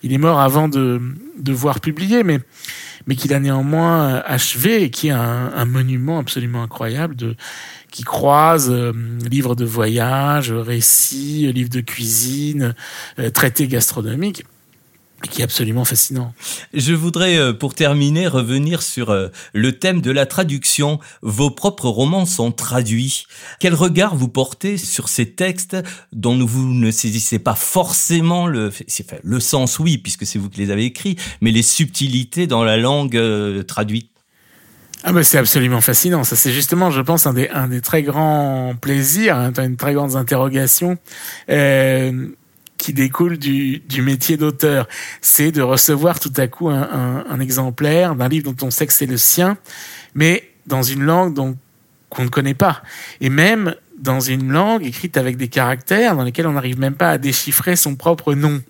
il 0.04 0.12
est 0.12 0.18
mort 0.18 0.42
avant 0.42 0.68
de, 0.68 1.02
de 1.40 1.54
voir 1.54 1.80
publier, 1.80 2.24
mais 2.24 2.40
mais 3.08 3.16
qu'il 3.16 3.34
a 3.36 3.40
néanmoins 3.40 4.16
achevé 4.26 4.82
et 4.82 4.90
qui 4.90 5.10
est 5.10 5.12
un, 5.12 5.52
un 5.56 5.66
monument 5.66 6.18
absolument 6.18 6.64
incroyable 6.64 7.16
de 7.16 7.36
qui 7.96 8.04
croise 8.04 8.70
euh, 8.72 8.92
livres 9.32 9.56
de 9.56 9.64
voyage, 9.64 10.52
récits, 10.52 11.50
livres 11.54 11.70
de 11.70 11.80
cuisine, 11.80 12.76
euh, 13.20 13.30
traités 13.30 13.70
gastronomiques 13.70 14.44
qui 15.32 15.40
est 15.40 15.46
absolument 15.46 15.86
fascinant. 15.86 16.34
Je 16.74 16.94
voudrais, 16.94 17.38
euh, 17.38 17.54
pour 17.54 17.74
terminer, 17.74 18.28
revenir 18.28 18.82
sur 18.82 19.16
le 19.54 19.72
thème 19.80 20.02
de 20.02 20.12
la 20.12 20.26
traduction. 20.26 21.00
Vos 21.22 21.50
propres 21.50 21.88
romans 21.88 22.26
sont 22.26 22.52
traduits. 22.52 23.28
Quel 23.62 23.74
regard 23.74 24.14
vous 24.14 24.28
portez 24.28 24.78
sur 24.78 25.08
ces 25.08 25.32
textes 25.32 25.78
dont 26.12 26.38
vous 26.46 26.74
ne 26.74 26.92
saisissez 26.92 27.40
pas 27.40 27.56
forcément 27.56 28.46
le, 28.46 28.72
le 29.24 29.40
sens, 29.40 29.80
oui, 29.80 29.98
puisque 29.98 30.26
c'est 30.26 30.38
vous 30.38 30.50
qui 30.50 30.60
les 30.60 30.70
avez 30.70 30.84
écrits, 30.84 31.16
mais 31.40 31.52
les 31.52 31.64
subtilités 31.64 32.46
dans 32.46 32.66
la 32.66 32.76
langue 32.76 33.18
traduite 33.66 34.12
ah 35.08 35.14
bah 35.14 35.24
c'est 35.24 35.38
absolument 35.38 35.82
fascinant. 35.82 36.24
Ça 36.24 36.36
c'est 36.36 36.52
justement, 36.52 36.90
je 36.90 37.02
pense, 37.02 37.28
un 37.28 37.34
des, 37.34 37.48
un 37.50 37.68
des 37.68 37.80
très 37.80 38.02
grands 38.02 38.74
plaisirs, 38.80 39.38
hein, 39.38 39.54
une 39.60 39.78
très 39.78 39.94
grande 39.94 40.16
interrogation 40.16 40.98
euh, 41.50 42.30
qui 42.80 42.92
découle 42.92 43.38
du, 43.38 43.80
du 43.88 44.02
métier 44.02 44.36
d'auteur. 44.36 44.88
C'est 45.22 45.52
de 45.52 45.62
recevoir 45.62 46.20
tout 46.20 46.34
à 46.38 46.48
coup 46.48 46.70
un, 46.70 46.82
un, 46.82 47.26
un 47.30 47.40
exemplaire 47.40 48.16
d'un 48.16 48.28
livre 48.28 48.52
dont 48.52 48.66
on 48.66 48.72
sait 48.72 48.88
que 48.88 48.94
c'est 48.94 49.06
le 49.06 49.18
sien, 49.18 49.58
mais 50.16 50.50
dans 50.66 50.82
une 50.82 51.04
langue 51.04 51.36
dont 51.36 51.56
qu'on 52.10 52.24
ne 52.24 52.30
connaît 52.30 52.56
pas. 52.56 52.82
Et 53.22 53.30
même 53.30 53.76
dans 53.98 54.20
une 54.20 54.52
langue 54.52 54.86
écrite 54.86 55.18
avec 55.18 55.38
des 55.38 55.48
caractères 55.48 56.16
dans 56.16 56.24
lesquels 56.24 56.48
on 56.48 56.54
n'arrive 56.54 56.80
même 56.80 56.96
pas 56.96 57.12
à 57.12 57.18
déchiffrer 57.18 57.76
son 57.76 57.96
propre 57.96 58.34
nom. 58.34 58.62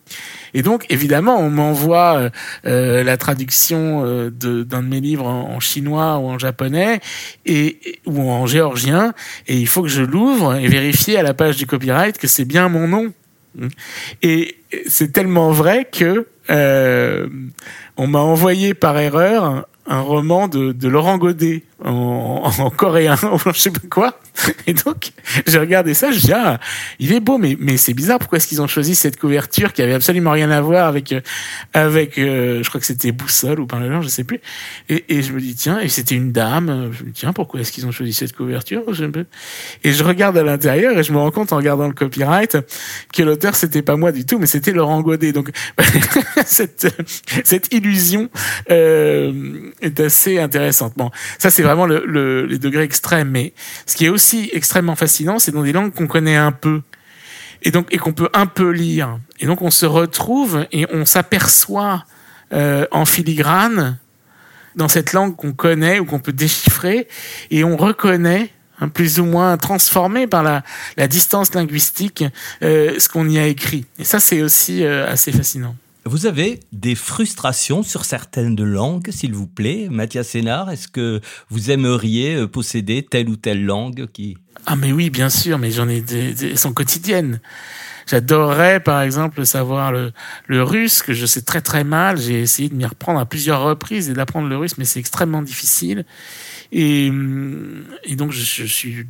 Et 0.53 0.61
donc, 0.61 0.85
évidemment, 0.89 1.39
on 1.39 1.49
m'envoie 1.49 2.17
euh, 2.17 2.29
euh 2.65 3.03
la 3.03 3.17
traduction 3.17 4.03
euh, 4.05 4.29
d'un 4.29 4.81
de, 4.83 4.88
mes 4.88 5.01
livres 5.01 5.25
en, 5.25 5.59
chinois 5.59 6.17
ou 6.17 6.27
en 6.27 6.38
japonais 6.38 7.01
et, 7.45 7.99
ou 8.05 8.29
en 8.29 8.45
géorgien, 8.45 9.13
et 9.47 9.57
il 9.57 9.67
faut 9.67 9.81
que 9.81 9.89
je 9.89 10.03
l'ouvre 10.03 10.55
et 10.55 10.67
vérifier 10.67 11.17
à 11.17 11.23
la 11.23 11.33
page 11.33 11.57
du 11.57 11.65
copyright 11.65 12.17
que 12.17 12.27
c'est 12.27 12.45
bien 12.45 12.69
mon 12.69 12.88
nom. 12.88 13.13
Et 14.21 14.57
c'est 14.88 15.11
tellement 15.11 15.51
vrai 15.51 15.88
que 15.89 16.27
on 16.49 18.07
m'a 18.07 18.19
envoyé 18.19 18.73
par 18.73 18.99
erreur 18.99 19.65
un 19.87 20.01
roman 20.01 20.47
de, 20.47 20.71
de 20.71 20.87
Laurent 20.87 21.17
Godet 21.17 21.63
en, 21.83 22.51
en, 22.57 22.69
coréen 22.69 23.15
ou 23.31 23.37
je 23.53 23.59
sais 23.59 23.71
pas 23.71 23.79
quoi. 23.89 24.19
Et 24.67 24.73
donc, 24.73 25.11
j'ai 25.47 25.59
regardé 25.59 25.93
ça, 25.93 26.11
je 26.11 26.19
dis, 26.19 26.33
ah, 26.33 26.59
il 26.99 27.13
est 27.13 27.19
beau, 27.19 27.37
mais, 27.37 27.55
mais 27.59 27.77
c'est 27.77 27.93
bizarre, 27.93 28.19
pourquoi 28.19 28.37
est-ce 28.37 28.47
qu'ils 28.47 28.61
ont 28.61 28.67
choisi 28.67 28.95
cette 28.95 29.17
couverture 29.17 29.71
qui 29.71 29.81
avait 29.81 29.93
absolument 29.93 30.31
rien 30.31 30.51
à 30.51 30.59
voir 30.61 30.87
avec, 30.87 31.11
euh, 31.11 31.21
avec 31.73 32.17
euh, 32.17 32.61
je 32.63 32.69
crois 32.69 32.81
que 32.81 32.87
c'était 32.87 33.11
Boussole 33.11 33.59
ou 33.59 33.67
Parlement, 33.67 34.01
je 34.01 34.07
sais 34.07 34.23
plus. 34.23 34.39
Et, 34.89 35.05
et 35.09 35.21
je 35.21 35.31
me 35.31 35.39
dis, 35.39 35.55
tiens, 35.55 35.79
et 35.79 35.87
c'était 35.87 36.15
une 36.15 36.31
dame, 36.31 36.91
je 36.91 37.03
me 37.03 37.09
dis, 37.09 37.19
tiens, 37.19 37.33
pourquoi 37.33 37.61
est-ce 37.61 37.71
qu'ils 37.71 37.85
ont 37.85 37.91
choisi 37.91 38.13
cette 38.13 38.35
couverture 38.35 38.83
Et 39.83 39.93
je 39.93 40.03
regarde 40.03 40.37
à 40.37 40.43
l'intérieur 40.43 40.97
et 40.97 41.03
je 41.03 41.13
me 41.13 41.17
rends 41.17 41.31
compte 41.31 41.53
en 41.53 41.57
regardant 41.57 41.87
le 41.87 41.93
copyright 41.93 42.57
que 43.13 43.23
l'auteur, 43.23 43.55
c'était 43.55 43.81
pas 43.81 43.95
moi 43.95 44.11
du 44.11 44.25
tout, 44.25 44.39
mais 44.39 44.47
c'était 44.47 44.71
Laurent 44.71 45.01
Godet. 45.01 45.31
Donc, 45.31 45.51
cette, 46.45 46.87
cette 47.43 47.73
illusion 47.73 48.29
euh, 48.69 49.71
est 49.81 49.99
assez 49.99 50.39
intéressante. 50.39 50.93
Bon, 50.95 51.11
ça 51.38 51.49
c'est 51.49 51.63
vraiment 51.63 51.85
le, 51.85 52.03
le, 52.05 52.45
les 52.45 52.57
degrés 52.57 52.83
extrêmes, 52.83 53.29
mais 53.29 53.53
ce 53.85 53.95
qui 53.95 54.05
est 54.05 54.09
aussi 54.09 54.49
extrêmement 54.53 54.95
fascinant, 54.95 55.39
c'est 55.39 55.51
dans 55.51 55.63
des 55.63 55.73
langues 55.73 55.93
qu'on 55.93 56.07
connaît 56.07 56.35
un 56.35 56.51
peu 56.51 56.81
et 57.63 57.71
donc 57.71 57.88
et 57.91 57.97
qu'on 57.97 58.13
peut 58.13 58.29
un 58.33 58.45
peu 58.45 58.69
lire. 58.69 59.19
Et 59.39 59.45
donc 59.45 59.61
on 59.61 59.71
se 59.71 59.85
retrouve 59.85 60.65
et 60.71 60.85
on 60.91 61.05
s'aperçoit 61.05 62.05
euh, 62.53 62.85
en 62.91 63.05
filigrane 63.05 63.97
dans 64.75 64.88
cette 64.88 65.13
langue 65.13 65.35
qu'on 65.35 65.53
connaît 65.53 65.99
ou 65.99 66.05
qu'on 66.05 66.19
peut 66.19 66.33
déchiffrer 66.33 67.07
et 67.49 67.63
on 67.63 67.75
reconnaît 67.77 68.51
hein, 68.79 68.89
plus 68.89 69.19
ou 69.19 69.25
moins 69.25 69.57
transformé 69.57 70.28
par 70.28 70.43
la, 70.43 70.63
la 70.97 71.07
distance 71.07 71.53
linguistique 71.53 72.23
euh, 72.61 72.99
ce 72.99 73.09
qu'on 73.09 73.28
y 73.28 73.39
a 73.39 73.47
écrit. 73.47 73.86
Et 73.99 74.03
ça 74.03 74.19
c'est 74.19 74.41
aussi 74.41 74.84
euh, 74.84 75.09
assez 75.09 75.32
fascinant. 75.32 75.76
Vous 76.08 76.28
avez 76.28 76.60
des 76.72 76.93
frustrations 76.93 77.82
sur 77.82 78.06
certaines 78.06 78.64
langues, 78.64 79.10
s'il 79.10 79.34
vous 79.34 79.47
plaît, 79.47 79.88
Mathias 79.89 80.28
Sénard 80.28 80.70
Est-ce 80.70 80.88
que 80.88 81.20
vous 81.49 81.72
aimeriez 81.72 82.36
euh, 82.36 82.47
posséder 82.47 83.01
telle 83.01 83.28
ou 83.28 83.38
telle 83.38 83.66
langue 83.66 84.06
qui 84.14 84.38
Ah 84.68 84.76
mais 84.76 84.91
oui, 84.91 85.10
bien 85.10 85.32
sûr, 85.32 85.58
mais 85.58 85.72
j'en 85.72 85.89
ai 85.89 86.01
des, 86.01 86.45
elles 86.45 86.60
sont 86.60 86.74
quotidiennes. 86.74 87.41
J'adorerais, 88.06 88.82
par 88.82 89.01
exemple, 89.01 89.47
savoir 89.47 89.91
le, 89.91 90.12
le 90.45 90.62
russe, 90.62 91.01
que 91.01 91.14
je 91.14 91.26
sais 91.26 91.41
très 91.41 91.62
très 91.62 91.84
mal. 91.84 92.18
J'ai 92.18 92.39
essayé 92.39 92.70
de 92.70 92.76
m'y 92.76 92.86
reprendre 92.86 93.20
à 93.20 93.26
plusieurs 93.26 93.64
reprises 93.64 94.08
et 94.12 94.14
d'apprendre 94.14 94.47
le 94.47 94.58
russe, 94.58 94.78
mais 94.78 94.86
c'est 94.86 94.99
extrêmement 94.99 95.41
difficile. 95.41 96.06
Et, 96.72 97.11
et 98.03 98.16
donc, 98.16 98.32
je, 98.32 98.66
suis 98.66 99.07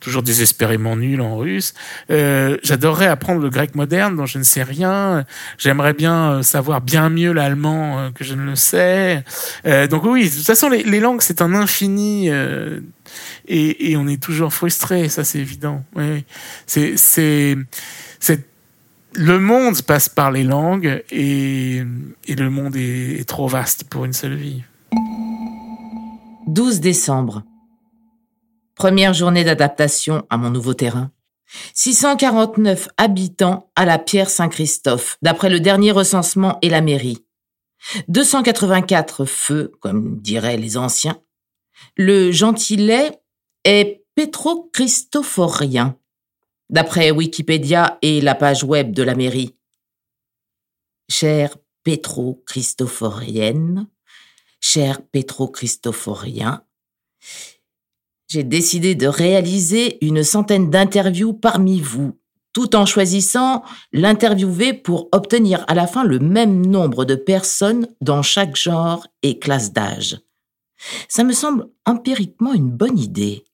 toujours 0.00 0.22
désespérément 0.22 0.96
nul 0.96 1.20
en 1.20 1.36
russe. 1.36 1.74
Euh, 2.10 2.56
J'adorerais 2.62 3.06
apprendre 3.06 3.40
le 3.40 3.50
grec 3.50 3.74
moderne, 3.74 4.16
dont 4.16 4.26
je 4.26 4.38
ne 4.38 4.44
sais 4.44 4.62
rien. 4.62 5.24
J'aimerais 5.58 5.94
bien 5.94 6.32
euh, 6.32 6.42
savoir 6.42 6.80
bien 6.80 7.10
mieux 7.10 7.32
l'allemand 7.32 7.98
euh, 7.98 8.10
que 8.10 8.24
je 8.24 8.34
ne 8.34 8.44
le 8.44 8.56
sais. 8.56 9.24
Euh, 9.66 9.86
donc 9.86 10.04
oui, 10.04 10.28
de 10.28 10.34
toute 10.34 10.46
façon, 10.46 10.68
les, 10.68 11.00
langues, 11.00 11.20
c'est 11.20 11.42
un 11.42 11.54
infini. 11.54 12.30
Euh, 12.30 12.80
et, 13.46 13.96
on 13.96 14.06
est 14.06 14.22
toujours 14.22 14.52
frustré, 14.52 15.08
ça 15.08 15.24
c'est 15.24 15.38
évident. 15.38 15.84
C'est 16.66 16.94
le 19.16 19.38
monde 19.38 19.80
passe 19.82 20.08
par 20.08 20.32
les 20.32 20.42
langues 20.42 21.04
et, 21.10 21.84
le 22.28 22.50
monde 22.50 22.76
est 22.76 23.28
trop 23.28 23.46
vaste 23.46 23.84
pour 23.84 24.04
une 24.04 24.12
seule 24.12 24.34
vie. 24.34 24.64
12 26.46 26.80
décembre. 26.80 27.42
Première 28.74 29.14
journée 29.14 29.44
d'adaptation 29.44 30.26
à 30.28 30.36
mon 30.36 30.50
nouveau 30.50 30.74
terrain. 30.74 31.10
649 31.72 32.88
habitants 32.96 33.70
à 33.76 33.86
la 33.86 33.98
Pierre 33.98 34.28
Saint-Christophe, 34.28 35.16
d'après 35.22 35.48
le 35.48 35.60
dernier 35.60 35.90
recensement 35.90 36.58
et 36.60 36.68
la 36.68 36.80
mairie. 36.80 37.24
284 38.08 39.24
feux, 39.24 39.72
comme 39.80 40.20
diraient 40.20 40.56
les 40.56 40.76
anciens. 40.76 41.18
Le 41.96 42.30
gentillet 42.30 43.20
est 43.64 44.04
pétro-christophorien, 44.14 45.98
d'après 46.68 47.10
Wikipédia 47.10 47.98
et 48.02 48.20
la 48.20 48.34
page 48.34 48.64
web 48.64 48.92
de 48.92 49.02
la 49.02 49.14
mairie. 49.14 49.56
Chère 51.08 51.56
pétro-christophorienne, 51.84 53.88
cher 54.74 55.02
pétro-christophorien, 55.02 56.64
j'ai 58.26 58.42
décidé 58.42 58.96
de 58.96 59.06
réaliser 59.06 60.04
une 60.04 60.24
centaine 60.24 60.68
d'interviews 60.68 61.32
parmi 61.32 61.80
vous, 61.80 62.18
tout 62.52 62.74
en 62.74 62.84
choisissant 62.84 63.62
l'interviewé 63.92 64.72
pour 64.72 65.08
obtenir 65.12 65.64
à 65.68 65.74
la 65.74 65.86
fin 65.86 66.02
le 66.02 66.18
même 66.18 66.66
nombre 66.66 67.04
de 67.04 67.14
personnes 67.14 67.86
dans 68.00 68.22
chaque 68.22 68.56
genre 68.56 69.06
et 69.22 69.38
classe 69.38 69.72
d'âge. 69.72 70.20
Ça 71.08 71.22
me 71.22 71.32
semble 71.32 71.68
empiriquement 71.86 72.52
une 72.52 72.70
bonne 72.70 72.98
idée. 72.98 73.44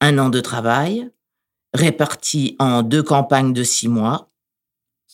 Un 0.00 0.18
an 0.18 0.28
de 0.28 0.40
travail, 0.40 1.08
réparti 1.72 2.56
en 2.58 2.82
deux 2.82 3.04
campagnes 3.04 3.52
de 3.52 3.62
six 3.62 3.86
mois. 3.86 4.32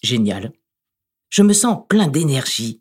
Génial. 0.02 0.52
Je 1.28 1.42
me 1.42 1.52
sens 1.52 1.80
plein 1.86 2.06
d'énergie. 2.06 2.80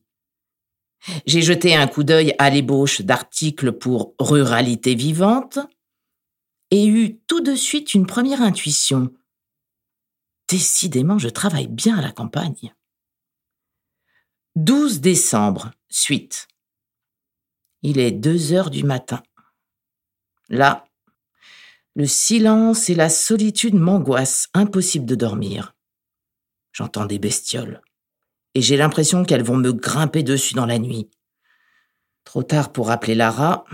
J'ai 1.26 1.41
jeté 1.41 1.76
un 1.76 1.88
coup 1.88 2.03
d'œil 2.03 2.36
à 2.39 2.49
l'ébauche 2.49 3.01
d'articles 3.01 3.74
pour 3.74 4.16
Ruralité 4.20 4.95
vivante 4.95 5.60
et 6.72 6.88
eu 6.88 7.20
tout 7.28 7.41
de 7.41 7.56
suite 7.56 7.93
une 7.93 8.08
première 8.08 8.41
intuition. 8.41 9.14
Décidément, 10.47 11.18
je 11.18 11.30
travaille 11.30 11.68
bien 11.68 11.97
à 11.97 12.01
la 12.01 12.12
campagne. 12.12 12.74
12 14.56 15.01
décembre, 15.01 15.72
suite. 15.89 16.47
Il 17.82 17.99
est 17.99 18.12
deux 18.12 18.53
heures 18.53 18.70
du 18.70 18.84
matin. 18.84 19.22
Là, 20.49 20.88
le 21.95 22.08
silence 22.08 22.89
et 22.89 22.95
la 22.95 23.10
solitude 23.10 23.76
m'angoissent, 23.76 24.49
impossible 24.53 25.06
de 25.06 25.16
dormir. 25.16 25.76
J'entends 26.72 27.06
des 27.06 27.20
bestioles 27.20 27.82
et 28.56 28.62
j'ai 28.62 28.78
l'impression 28.78 29.26
qu'elles 29.26 29.43
vont 29.43 29.58
me 29.58 29.74
grimper 29.74 30.24
dessus 30.24 30.56
dans 30.56 30.66
la 30.66 30.80
nuit. 30.80 31.12
Trop 32.24 32.41
tard 32.41 32.72
pour 32.72 32.89
appeler 32.89 33.14
Lara. 33.14 33.66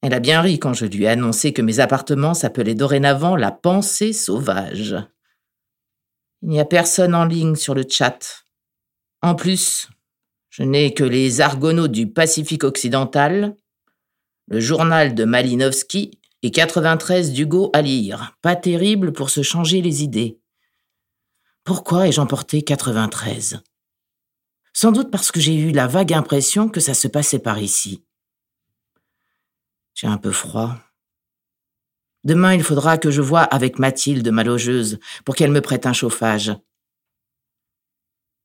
Elle 0.00 0.14
a 0.14 0.20
bien 0.20 0.40
ri 0.40 0.58
quand 0.58 0.72
je 0.72 0.86
lui 0.86 1.04
ai 1.04 1.08
annoncé 1.08 1.52
que 1.52 1.62
mes 1.62 1.78
appartements 1.78 2.34
s'appelaient 2.34 2.74
dorénavant 2.74 3.36
la 3.36 3.52
pensée 3.52 4.12
sauvage. 4.12 4.96
Il 6.40 6.48
n'y 6.48 6.58
a 6.58 6.64
personne 6.64 7.14
en 7.14 7.24
ligne 7.24 7.54
sur 7.54 7.74
le 7.74 7.84
chat. 7.88 8.46
En 9.20 9.36
plus, 9.36 9.88
je 10.50 10.64
n'ai 10.64 10.92
que 10.92 11.04
les 11.04 11.40
argonautes 11.40 11.92
du 11.92 12.10
Pacifique 12.10 12.64
occidental, 12.64 13.54
le 14.48 14.58
journal 14.58 15.14
de 15.14 15.24
Malinowski 15.24 16.18
et 16.42 16.50
93 16.50 17.32
d'Hugo 17.32 17.70
à 17.72 17.82
lire. 17.82 18.36
Pas 18.42 18.56
terrible 18.56 19.12
pour 19.12 19.30
se 19.30 19.42
changer 19.42 19.82
les 19.82 20.02
idées. 20.02 20.41
Pourquoi 21.64 22.08
ai-je 22.08 22.20
emporté 22.20 22.62
93 22.62 23.62
Sans 24.72 24.90
doute 24.90 25.10
parce 25.10 25.30
que 25.30 25.40
j'ai 25.40 25.54
eu 25.54 25.70
la 25.70 25.86
vague 25.86 26.12
impression 26.12 26.68
que 26.68 26.80
ça 26.80 26.94
se 26.94 27.06
passait 27.06 27.38
par 27.38 27.58
ici. 27.58 28.04
J'ai 29.94 30.08
un 30.08 30.18
peu 30.18 30.32
froid. 30.32 30.76
Demain, 32.24 32.54
il 32.54 32.62
faudra 32.64 32.98
que 32.98 33.10
je 33.10 33.20
voie 33.20 33.42
avec 33.42 33.78
Mathilde, 33.78 34.28
ma 34.28 34.44
logeuse, 34.44 34.98
pour 35.24 35.34
qu'elle 35.36 35.50
me 35.50 35.60
prête 35.60 35.86
un 35.86 35.92
chauffage. 35.92 36.52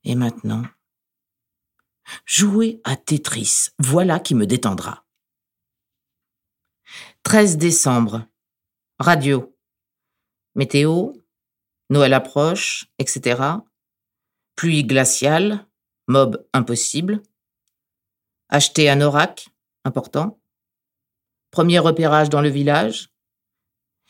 Et 0.04 0.16
maintenant? 0.16 0.64
Jouer 2.26 2.82
à 2.84 2.96
Tetris, 2.96 3.68
voilà 3.80 4.20
qui 4.20 4.36
me 4.36 4.46
détendra. 4.46 5.06
13 7.24 7.58
décembre. 7.58 8.26
Radio. 9.00 9.58
Météo, 10.56 11.14
Noël 11.90 12.14
approche, 12.14 12.88
etc. 13.00 13.42
Pluie 14.56 14.84
glaciale, 14.84 15.66
mob 16.08 16.46
impossible. 16.54 17.22
Acheter 18.50 18.90
un 18.90 19.02
orac, 19.02 19.48
important. 19.86 20.40
Premier 21.52 21.80
repérage 21.80 22.30
dans 22.30 22.42
le 22.42 22.50
village. 22.50 23.10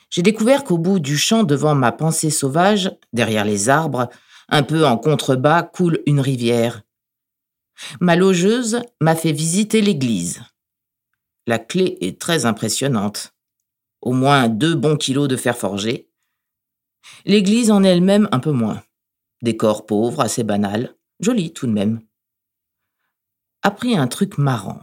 J'ai 0.09 0.21
découvert 0.21 0.63
qu'au 0.63 0.77
bout 0.77 0.99
du 0.99 1.17
champ 1.17 1.43
devant 1.43 1.75
ma 1.75 1.91
pensée 1.91 2.29
sauvage, 2.29 2.91
derrière 3.13 3.45
les 3.45 3.69
arbres, 3.69 4.09
un 4.49 4.63
peu 4.63 4.85
en 4.85 4.97
contrebas, 4.97 5.63
coule 5.63 6.01
une 6.05 6.21
rivière. 6.21 6.83
Ma 7.99 8.15
logeuse 8.15 8.81
m'a 9.01 9.15
fait 9.15 9.31
visiter 9.31 9.81
l'église. 9.81 10.41
La 11.45 11.59
clé 11.59 11.97
est 12.01 12.19
très 12.19 12.45
impressionnante. 12.45 13.33
Au 14.01 14.13
moins 14.13 14.47
deux 14.47 14.75
bons 14.75 14.97
kilos 14.97 15.27
de 15.27 15.37
fer 15.37 15.57
forgé, 15.57 16.06
L'église 17.25 17.71
en 17.71 17.83
elle-même 17.83 18.27
un 18.31 18.39
peu 18.39 18.51
moins. 18.51 18.83
Décor 19.41 19.85
pauvre, 19.85 20.21
assez 20.21 20.43
banal, 20.43 20.95
joli 21.19 21.53
tout 21.53 21.67
de 21.67 21.71
même. 21.71 22.01
Après 23.61 23.95
un 23.95 24.07
truc 24.07 24.37
marrant. 24.37 24.81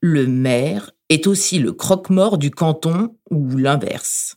Le 0.00 0.26
maire 0.26 0.92
est 1.08 1.26
aussi 1.26 1.58
le 1.58 1.72
croque-mort 1.72 2.38
du 2.38 2.50
canton 2.50 3.16
ou 3.30 3.56
l'inverse. 3.56 4.36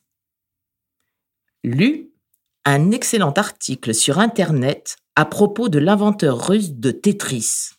Lu 1.63 2.11
un 2.65 2.91
excellent 2.91 3.31
article 3.31 3.93
sur 3.93 4.19
Internet 4.19 4.97
à 5.15 5.25
propos 5.25 5.67
de 5.67 5.79
l'inventeur 5.79 6.47
russe 6.47 6.73
de 6.73 6.91
Tetris. 6.91 7.71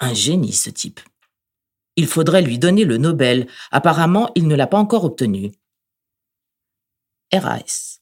Un 0.00 0.12
génie 0.12 0.52
ce 0.52 0.68
type. 0.68 1.00
Il 1.96 2.06
faudrait 2.06 2.42
lui 2.42 2.58
donner 2.58 2.84
le 2.84 2.98
Nobel. 2.98 3.48
Apparemment, 3.70 4.30
il 4.34 4.48
ne 4.48 4.54
l'a 4.54 4.66
pas 4.66 4.78
encore 4.78 5.04
obtenu. 5.04 5.52
RAS. 7.32 8.01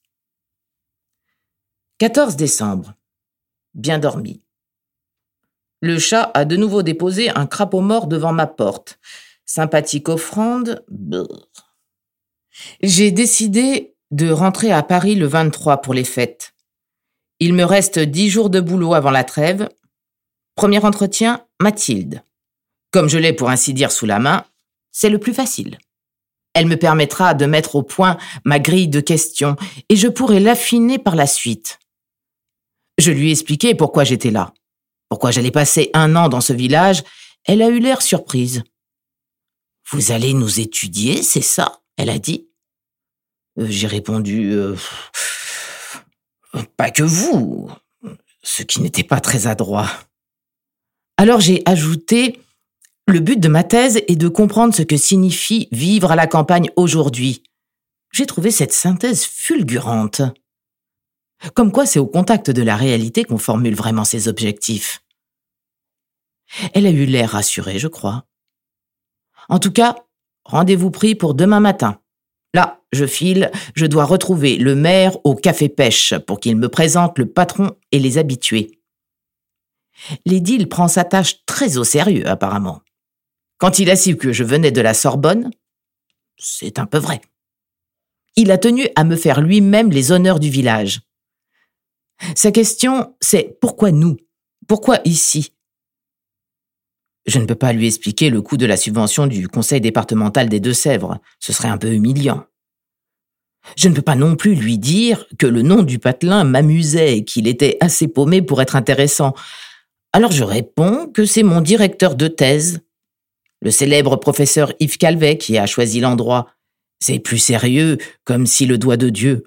14 2.00 2.36
décembre. 2.36 2.94
Bien 3.74 3.98
dormi. 3.98 4.40
Le 5.82 5.98
chat 5.98 6.30
a 6.32 6.46
de 6.46 6.56
nouveau 6.56 6.82
déposé 6.82 7.28
un 7.28 7.46
crapaud 7.46 7.82
mort 7.82 8.06
devant 8.06 8.32
ma 8.32 8.46
porte. 8.46 8.98
Sympathique 9.44 10.08
offrande. 10.08 10.82
J'ai 12.82 13.10
décidé 13.10 13.96
de 14.12 14.30
rentrer 14.30 14.72
à 14.72 14.82
Paris 14.82 15.14
le 15.14 15.26
23 15.26 15.82
pour 15.82 15.92
les 15.92 16.04
fêtes. 16.04 16.54
Il 17.38 17.52
me 17.52 17.64
reste 17.64 17.98
dix 17.98 18.30
jours 18.30 18.48
de 18.48 18.60
boulot 18.60 18.94
avant 18.94 19.10
la 19.10 19.22
trêve. 19.22 19.68
Premier 20.54 20.82
entretien, 20.82 21.44
Mathilde. 21.60 22.22
Comme 22.92 23.10
je 23.10 23.18
l'ai 23.18 23.34
pour 23.34 23.50
ainsi 23.50 23.74
dire 23.74 23.92
sous 23.92 24.06
la 24.06 24.20
main, 24.20 24.46
c'est 24.90 25.10
le 25.10 25.18
plus 25.18 25.34
facile. 25.34 25.76
Elle 26.54 26.66
me 26.66 26.78
permettra 26.78 27.34
de 27.34 27.44
mettre 27.44 27.76
au 27.76 27.82
point 27.82 28.16
ma 28.46 28.58
grille 28.58 28.88
de 28.88 29.00
questions 29.00 29.56
et 29.90 29.96
je 29.96 30.08
pourrai 30.08 30.40
l'affiner 30.40 30.98
par 30.98 31.14
la 31.14 31.26
suite. 31.26 31.78
Je 33.00 33.12
lui 33.12 33.28
ai 33.28 33.30
expliqué 33.32 33.74
pourquoi 33.74 34.04
j'étais 34.04 34.30
là, 34.30 34.52
pourquoi 35.08 35.30
j'allais 35.30 35.50
passer 35.50 35.88
un 35.94 36.16
an 36.16 36.28
dans 36.28 36.42
ce 36.42 36.52
village. 36.52 37.02
Elle 37.46 37.62
a 37.62 37.70
eu 37.70 37.80
l'air 37.80 38.02
surprise. 38.02 38.62
Vous 39.90 40.12
allez 40.12 40.34
nous 40.34 40.60
étudier, 40.60 41.22
c'est 41.22 41.40
ça? 41.40 41.80
Elle 41.96 42.10
a 42.10 42.18
dit. 42.18 42.50
Euh, 43.58 43.66
j'ai 43.70 43.86
répondu 43.86 44.52
euh, 44.52 44.76
Pas 46.76 46.90
que 46.90 47.02
vous, 47.02 47.70
ce 48.42 48.62
qui 48.62 48.82
n'était 48.82 49.02
pas 49.02 49.20
très 49.20 49.46
adroit. 49.46 49.90
Alors 51.16 51.40
j'ai 51.40 51.62
ajouté 51.64 52.38
Le 53.06 53.20
but 53.20 53.40
de 53.40 53.48
ma 53.48 53.64
thèse 53.64 54.02
est 54.08 54.16
de 54.16 54.28
comprendre 54.28 54.74
ce 54.74 54.82
que 54.82 54.98
signifie 54.98 55.68
vivre 55.72 56.12
à 56.12 56.16
la 56.16 56.26
campagne 56.26 56.70
aujourd'hui. 56.76 57.44
J'ai 58.12 58.26
trouvé 58.26 58.50
cette 58.50 58.74
synthèse 58.74 59.24
fulgurante. 59.24 60.20
Comme 61.54 61.72
quoi 61.72 61.86
c'est 61.86 61.98
au 61.98 62.06
contact 62.06 62.50
de 62.50 62.62
la 62.62 62.76
réalité 62.76 63.24
qu'on 63.24 63.38
formule 63.38 63.74
vraiment 63.74 64.04
ses 64.04 64.28
objectifs. 64.28 65.02
Elle 66.74 66.86
a 66.86 66.90
eu 66.90 67.06
l'air 67.06 67.30
rassurée, 67.30 67.78
je 67.78 67.88
crois. 67.88 68.24
En 69.48 69.58
tout 69.58 69.72
cas, 69.72 69.96
rendez-vous 70.44 70.90
pris 70.90 71.14
pour 71.14 71.34
demain 71.34 71.60
matin. 71.60 72.00
Là, 72.52 72.82
je 72.92 73.06
file, 73.06 73.50
je 73.74 73.86
dois 73.86 74.04
retrouver 74.04 74.56
le 74.56 74.74
maire 74.74 75.16
au 75.24 75.34
café 75.34 75.68
pêche 75.68 76.14
pour 76.26 76.40
qu'il 76.40 76.56
me 76.56 76.68
présente 76.68 77.18
le 77.18 77.26
patron 77.26 77.76
et 77.92 77.98
les 77.98 78.18
habitués. 78.18 78.80
L'édile 80.26 80.68
prend 80.68 80.88
sa 80.88 81.04
tâche 81.04 81.44
très 81.46 81.76
au 81.76 81.84
sérieux, 81.84 82.26
apparemment. 82.26 82.82
Quand 83.58 83.78
il 83.78 83.90
a 83.90 83.96
su 83.96 84.16
que 84.16 84.32
je 84.32 84.44
venais 84.44 84.72
de 84.72 84.80
la 84.80 84.94
Sorbonne, 84.94 85.50
c'est 86.38 86.78
un 86.78 86.86
peu 86.86 86.98
vrai. 86.98 87.20
Il 88.36 88.50
a 88.50 88.58
tenu 88.58 88.88
à 88.96 89.04
me 89.04 89.16
faire 89.16 89.40
lui-même 89.40 89.90
les 89.90 90.12
honneurs 90.12 90.40
du 90.40 90.48
village. 90.48 91.00
Sa 92.34 92.52
question, 92.52 93.14
c'est 93.20 93.58
pourquoi 93.60 93.90
nous? 93.92 94.16
Pourquoi 94.68 95.00
ici? 95.04 95.52
Je 97.26 97.38
ne 97.38 97.46
peux 97.46 97.54
pas 97.54 97.72
lui 97.72 97.86
expliquer 97.86 98.30
le 98.30 98.42
coût 98.42 98.56
de 98.56 98.66
la 98.66 98.76
subvention 98.76 99.26
du 99.26 99.48
conseil 99.48 99.80
départemental 99.80 100.48
des 100.48 100.60
Deux-Sèvres, 100.60 101.18
ce 101.38 101.52
serait 101.52 101.68
un 101.68 101.78
peu 101.78 101.92
humiliant. 101.92 102.44
Je 103.76 103.88
ne 103.88 103.94
peux 103.94 104.02
pas 104.02 104.16
non 104.16 104.36
plus 104.36 104.54
lui 104.54 104.78
dire 104.78 105.26
que 105.38 105.46
le 105.46 105.62
nom 105.62 105.82
du 105.82 105.98
patelin 105.98 106.44
m'amusait 106.44 107.18
et 107.18 107.24
qu'il 107.24 107.46
était 107.46 107.76
assez 107.80 108.08
paumé 108.08 108.42
pour 108.42 108.62
être 108.62 108.74
intéressant. 108.74 109.34
Alors 110.12 110.32
je 110.32 110.44
réponds 110.44 111.08
que 111.08 111.24
c'est 111.24 111.42
mon 111.42 111.60
directeur 111.60 112.14
de 112.16 112.26
thèse, 112.26 112.80
le 113.60 113.70
célèbre 113.70 114.16
professeur 114.16 114.72
Yves 114.80 114.96
Calvet, 114.96 115.36
qui 115.36 115.58
a 115.58 115.66
choisi 115.66 116.00
l'endroit. 116.00 116.50
C'est 117.00 117.18
plus 117.18 117.38
sérieux, 117.38 117.98
comme 118.24 118.46
si 118.46 118.66
le 118.66 118.78
doigt 118.78 118.96
de 118.96 119.10
Dieu, 119.10 119.44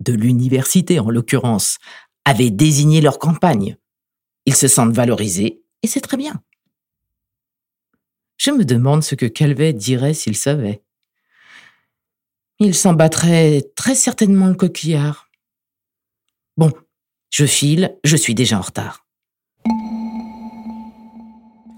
de 0.00 0.12
l'université 0.12 1.00
en 1.00 1.10
l'occurrence, 1.10 1.78
avait 2.24 2.50
désigné 2.50 3.00
leur 3.00 3.18
campagne. 3.18 3.76
Ils 4.46 4.54
se 4.54 4.68
sentent 4.68 4.94
valorisés, 4.94 5.62
et 5.82 5.86
c'est 5.86 6.00
très 6.00 6.16
bien. 6.16 6.42
Je 8.36 8.50
me 8.50 8.64
demande 8.64 9.02
ce 9.02 9.14
que 9.14 9.26
Calvet 9.26 9.72
dirait 9.72 10.14
s'il 10.14 10.36
savait. 10.36 10.82
Il 12.58 12.74
s'en 12.74 12.92
battrait 12.92 13.62
très 13.76 13.94
certainement 13.94 14.48
le 14.48 14.54
coquillard. 14.54 15.28
Bon, 16.56 16.72
je 17.30 17.46
file, 17.46 17.96
je 18.04 18.16
suis 18.16 18.34
déjà 18.34 18.58
en 18.58 18.62
retard. 18.62 19.06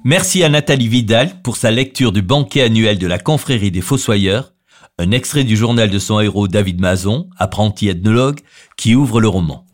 Merci 0.05 0.45
à 0.45 0.49
Nathalie 0.49 0.87
Vidal 0.87 1.43
pour 1.43 1.57
sa 1.57 1.71
lecture 1.71 2.13
du 2.13 2.23
banquet 2.23 2.63
annuel 2.63 2.99
de 2.99 3.09
la 3.09 3.19
confrérie 3.19 3.73
des 3.73 3.81
Fossoyeurs, 3.81 4.55
un 4.99 5.11
extrait 5.11 5.45
du 5.45 5.57
journal 5.57 5.91
de 5.91 5.99
son 5.99 6.21
héros 6.21 6.47
David 6.47 6.81
Mazon, 6.81 7.29
apprenti 7.37 7.89
ethnologue, 7.89 8.41
qui 8.77 8.95
ouvre 8.95 9.21
le 9.21 9.29
roman. 9.29 9.66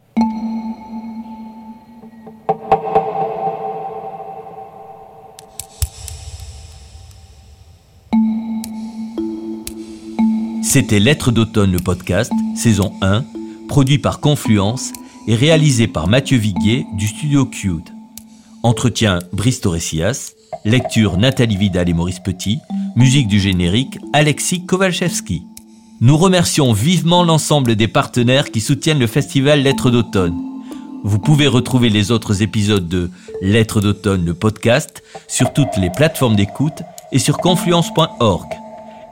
C'était 10.73 11.01
Lettres 11.01 11.33
d'automne 11.33 11.71
le 11.71 11.81
podcast, 11.81 12.33
saison 12.57 12.95
1, 13.03 13.27
produit 13.69 13.99
par 13.99 14.21
Confluence 14.21 14.95
et 15.29 15.35
réalisé 15.35 15.87
par 15.87 16.09
Mathieu 16.09 16.39
Viguier 16.39 16.87
du 16.97 17.09
studio 17.09 17.45
Cute. 17.45 17.93
Entretien 18.63 19.19
Brice 19.35 19.61
Torresias, 19.61 20.33
lecture 20.65 21.19
Nathalie 21.19 21.59
Vidal 21.59 21.91
et 21.91 21.93
Maurice 21.93 22.21
Petit, 22.21 22.59
musique 22.97 23.29
du 23.29 23.39
générique 23.39 23.99
Alexis 24.15 24.65
Kowalczewski. 24.65 25.43
Nous 26.01 26.17
remercions 26.17 26.73
vivement 26.73 27.23
l'ensemble 27.23 27.77
des 27.77 27.87
partenaires 27.87 28.51
qui 28.51 28.63
soutiennent 28.63 28.99
le 28.99 29.07
festival 29.07 29.61
Lettres 29.61 29.91
d'automne. 29.91 30.41
Vous 31.05 31.19
pouvez 31.19 31.49
retrouver 31.49 31.91
les 31.91 32.11
autres 32.11 32.41
épisodes 32.41 32.89
de 32.89 33.11
Lettres 33.43 33.83
d'automne 33.83 34.25
le 34.25 34.33
podcast 34.33 35.03
sur 35.29 35.53
toutes 35.53 35.77
les 35.77 35.91
plateformes 35.91 36.35
d'écoute 36.35 36.83
et 37.13 37.19
sur 37.19 37.37
confluence.org. 37.37 38.62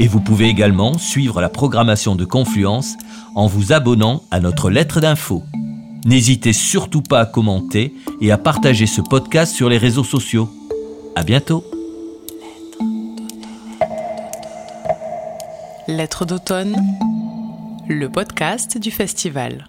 Et 0.01 0.09
vous 0.09 0.20
pouvez 0.20 0.48
également 0.48 0.96
suivre 0.96 1.42
la 1.42 1.51
programmation 1.51 2.16
de 2.16 2.24
Confluence 2.24 2.94
en 3.34 3.46
vous 3.46 3.74
abonnant 3.74 4.22
à 4.30 4.40
notre 4.40 4.70
lettre 4.70 4.98
d'info. 4.98 5.42
N'hésitez 6.07 6.55
surtout 6.55 7.03
pas 7.03 7.20
à 7.20 7.26
commenter 7.26 7.92
et 8.22 8.32
à 8.32 8.38
partager 8.38 8.86
ce 8.86 9.03
podcast 9.03 9.55
sur 9.55 9.68
les 9.68 9.76
réseaux 9.76 10.03
sociaux. 10.03 10.48
À 11.16 11.22
bientôt. 11.22 11.66
Lettre 15.86 16.24
d'automne, 16.24 16.76
le 17.86 18.09
podcast 18.09 18.78
du 18.78 18.90
festival. 18.90 19.68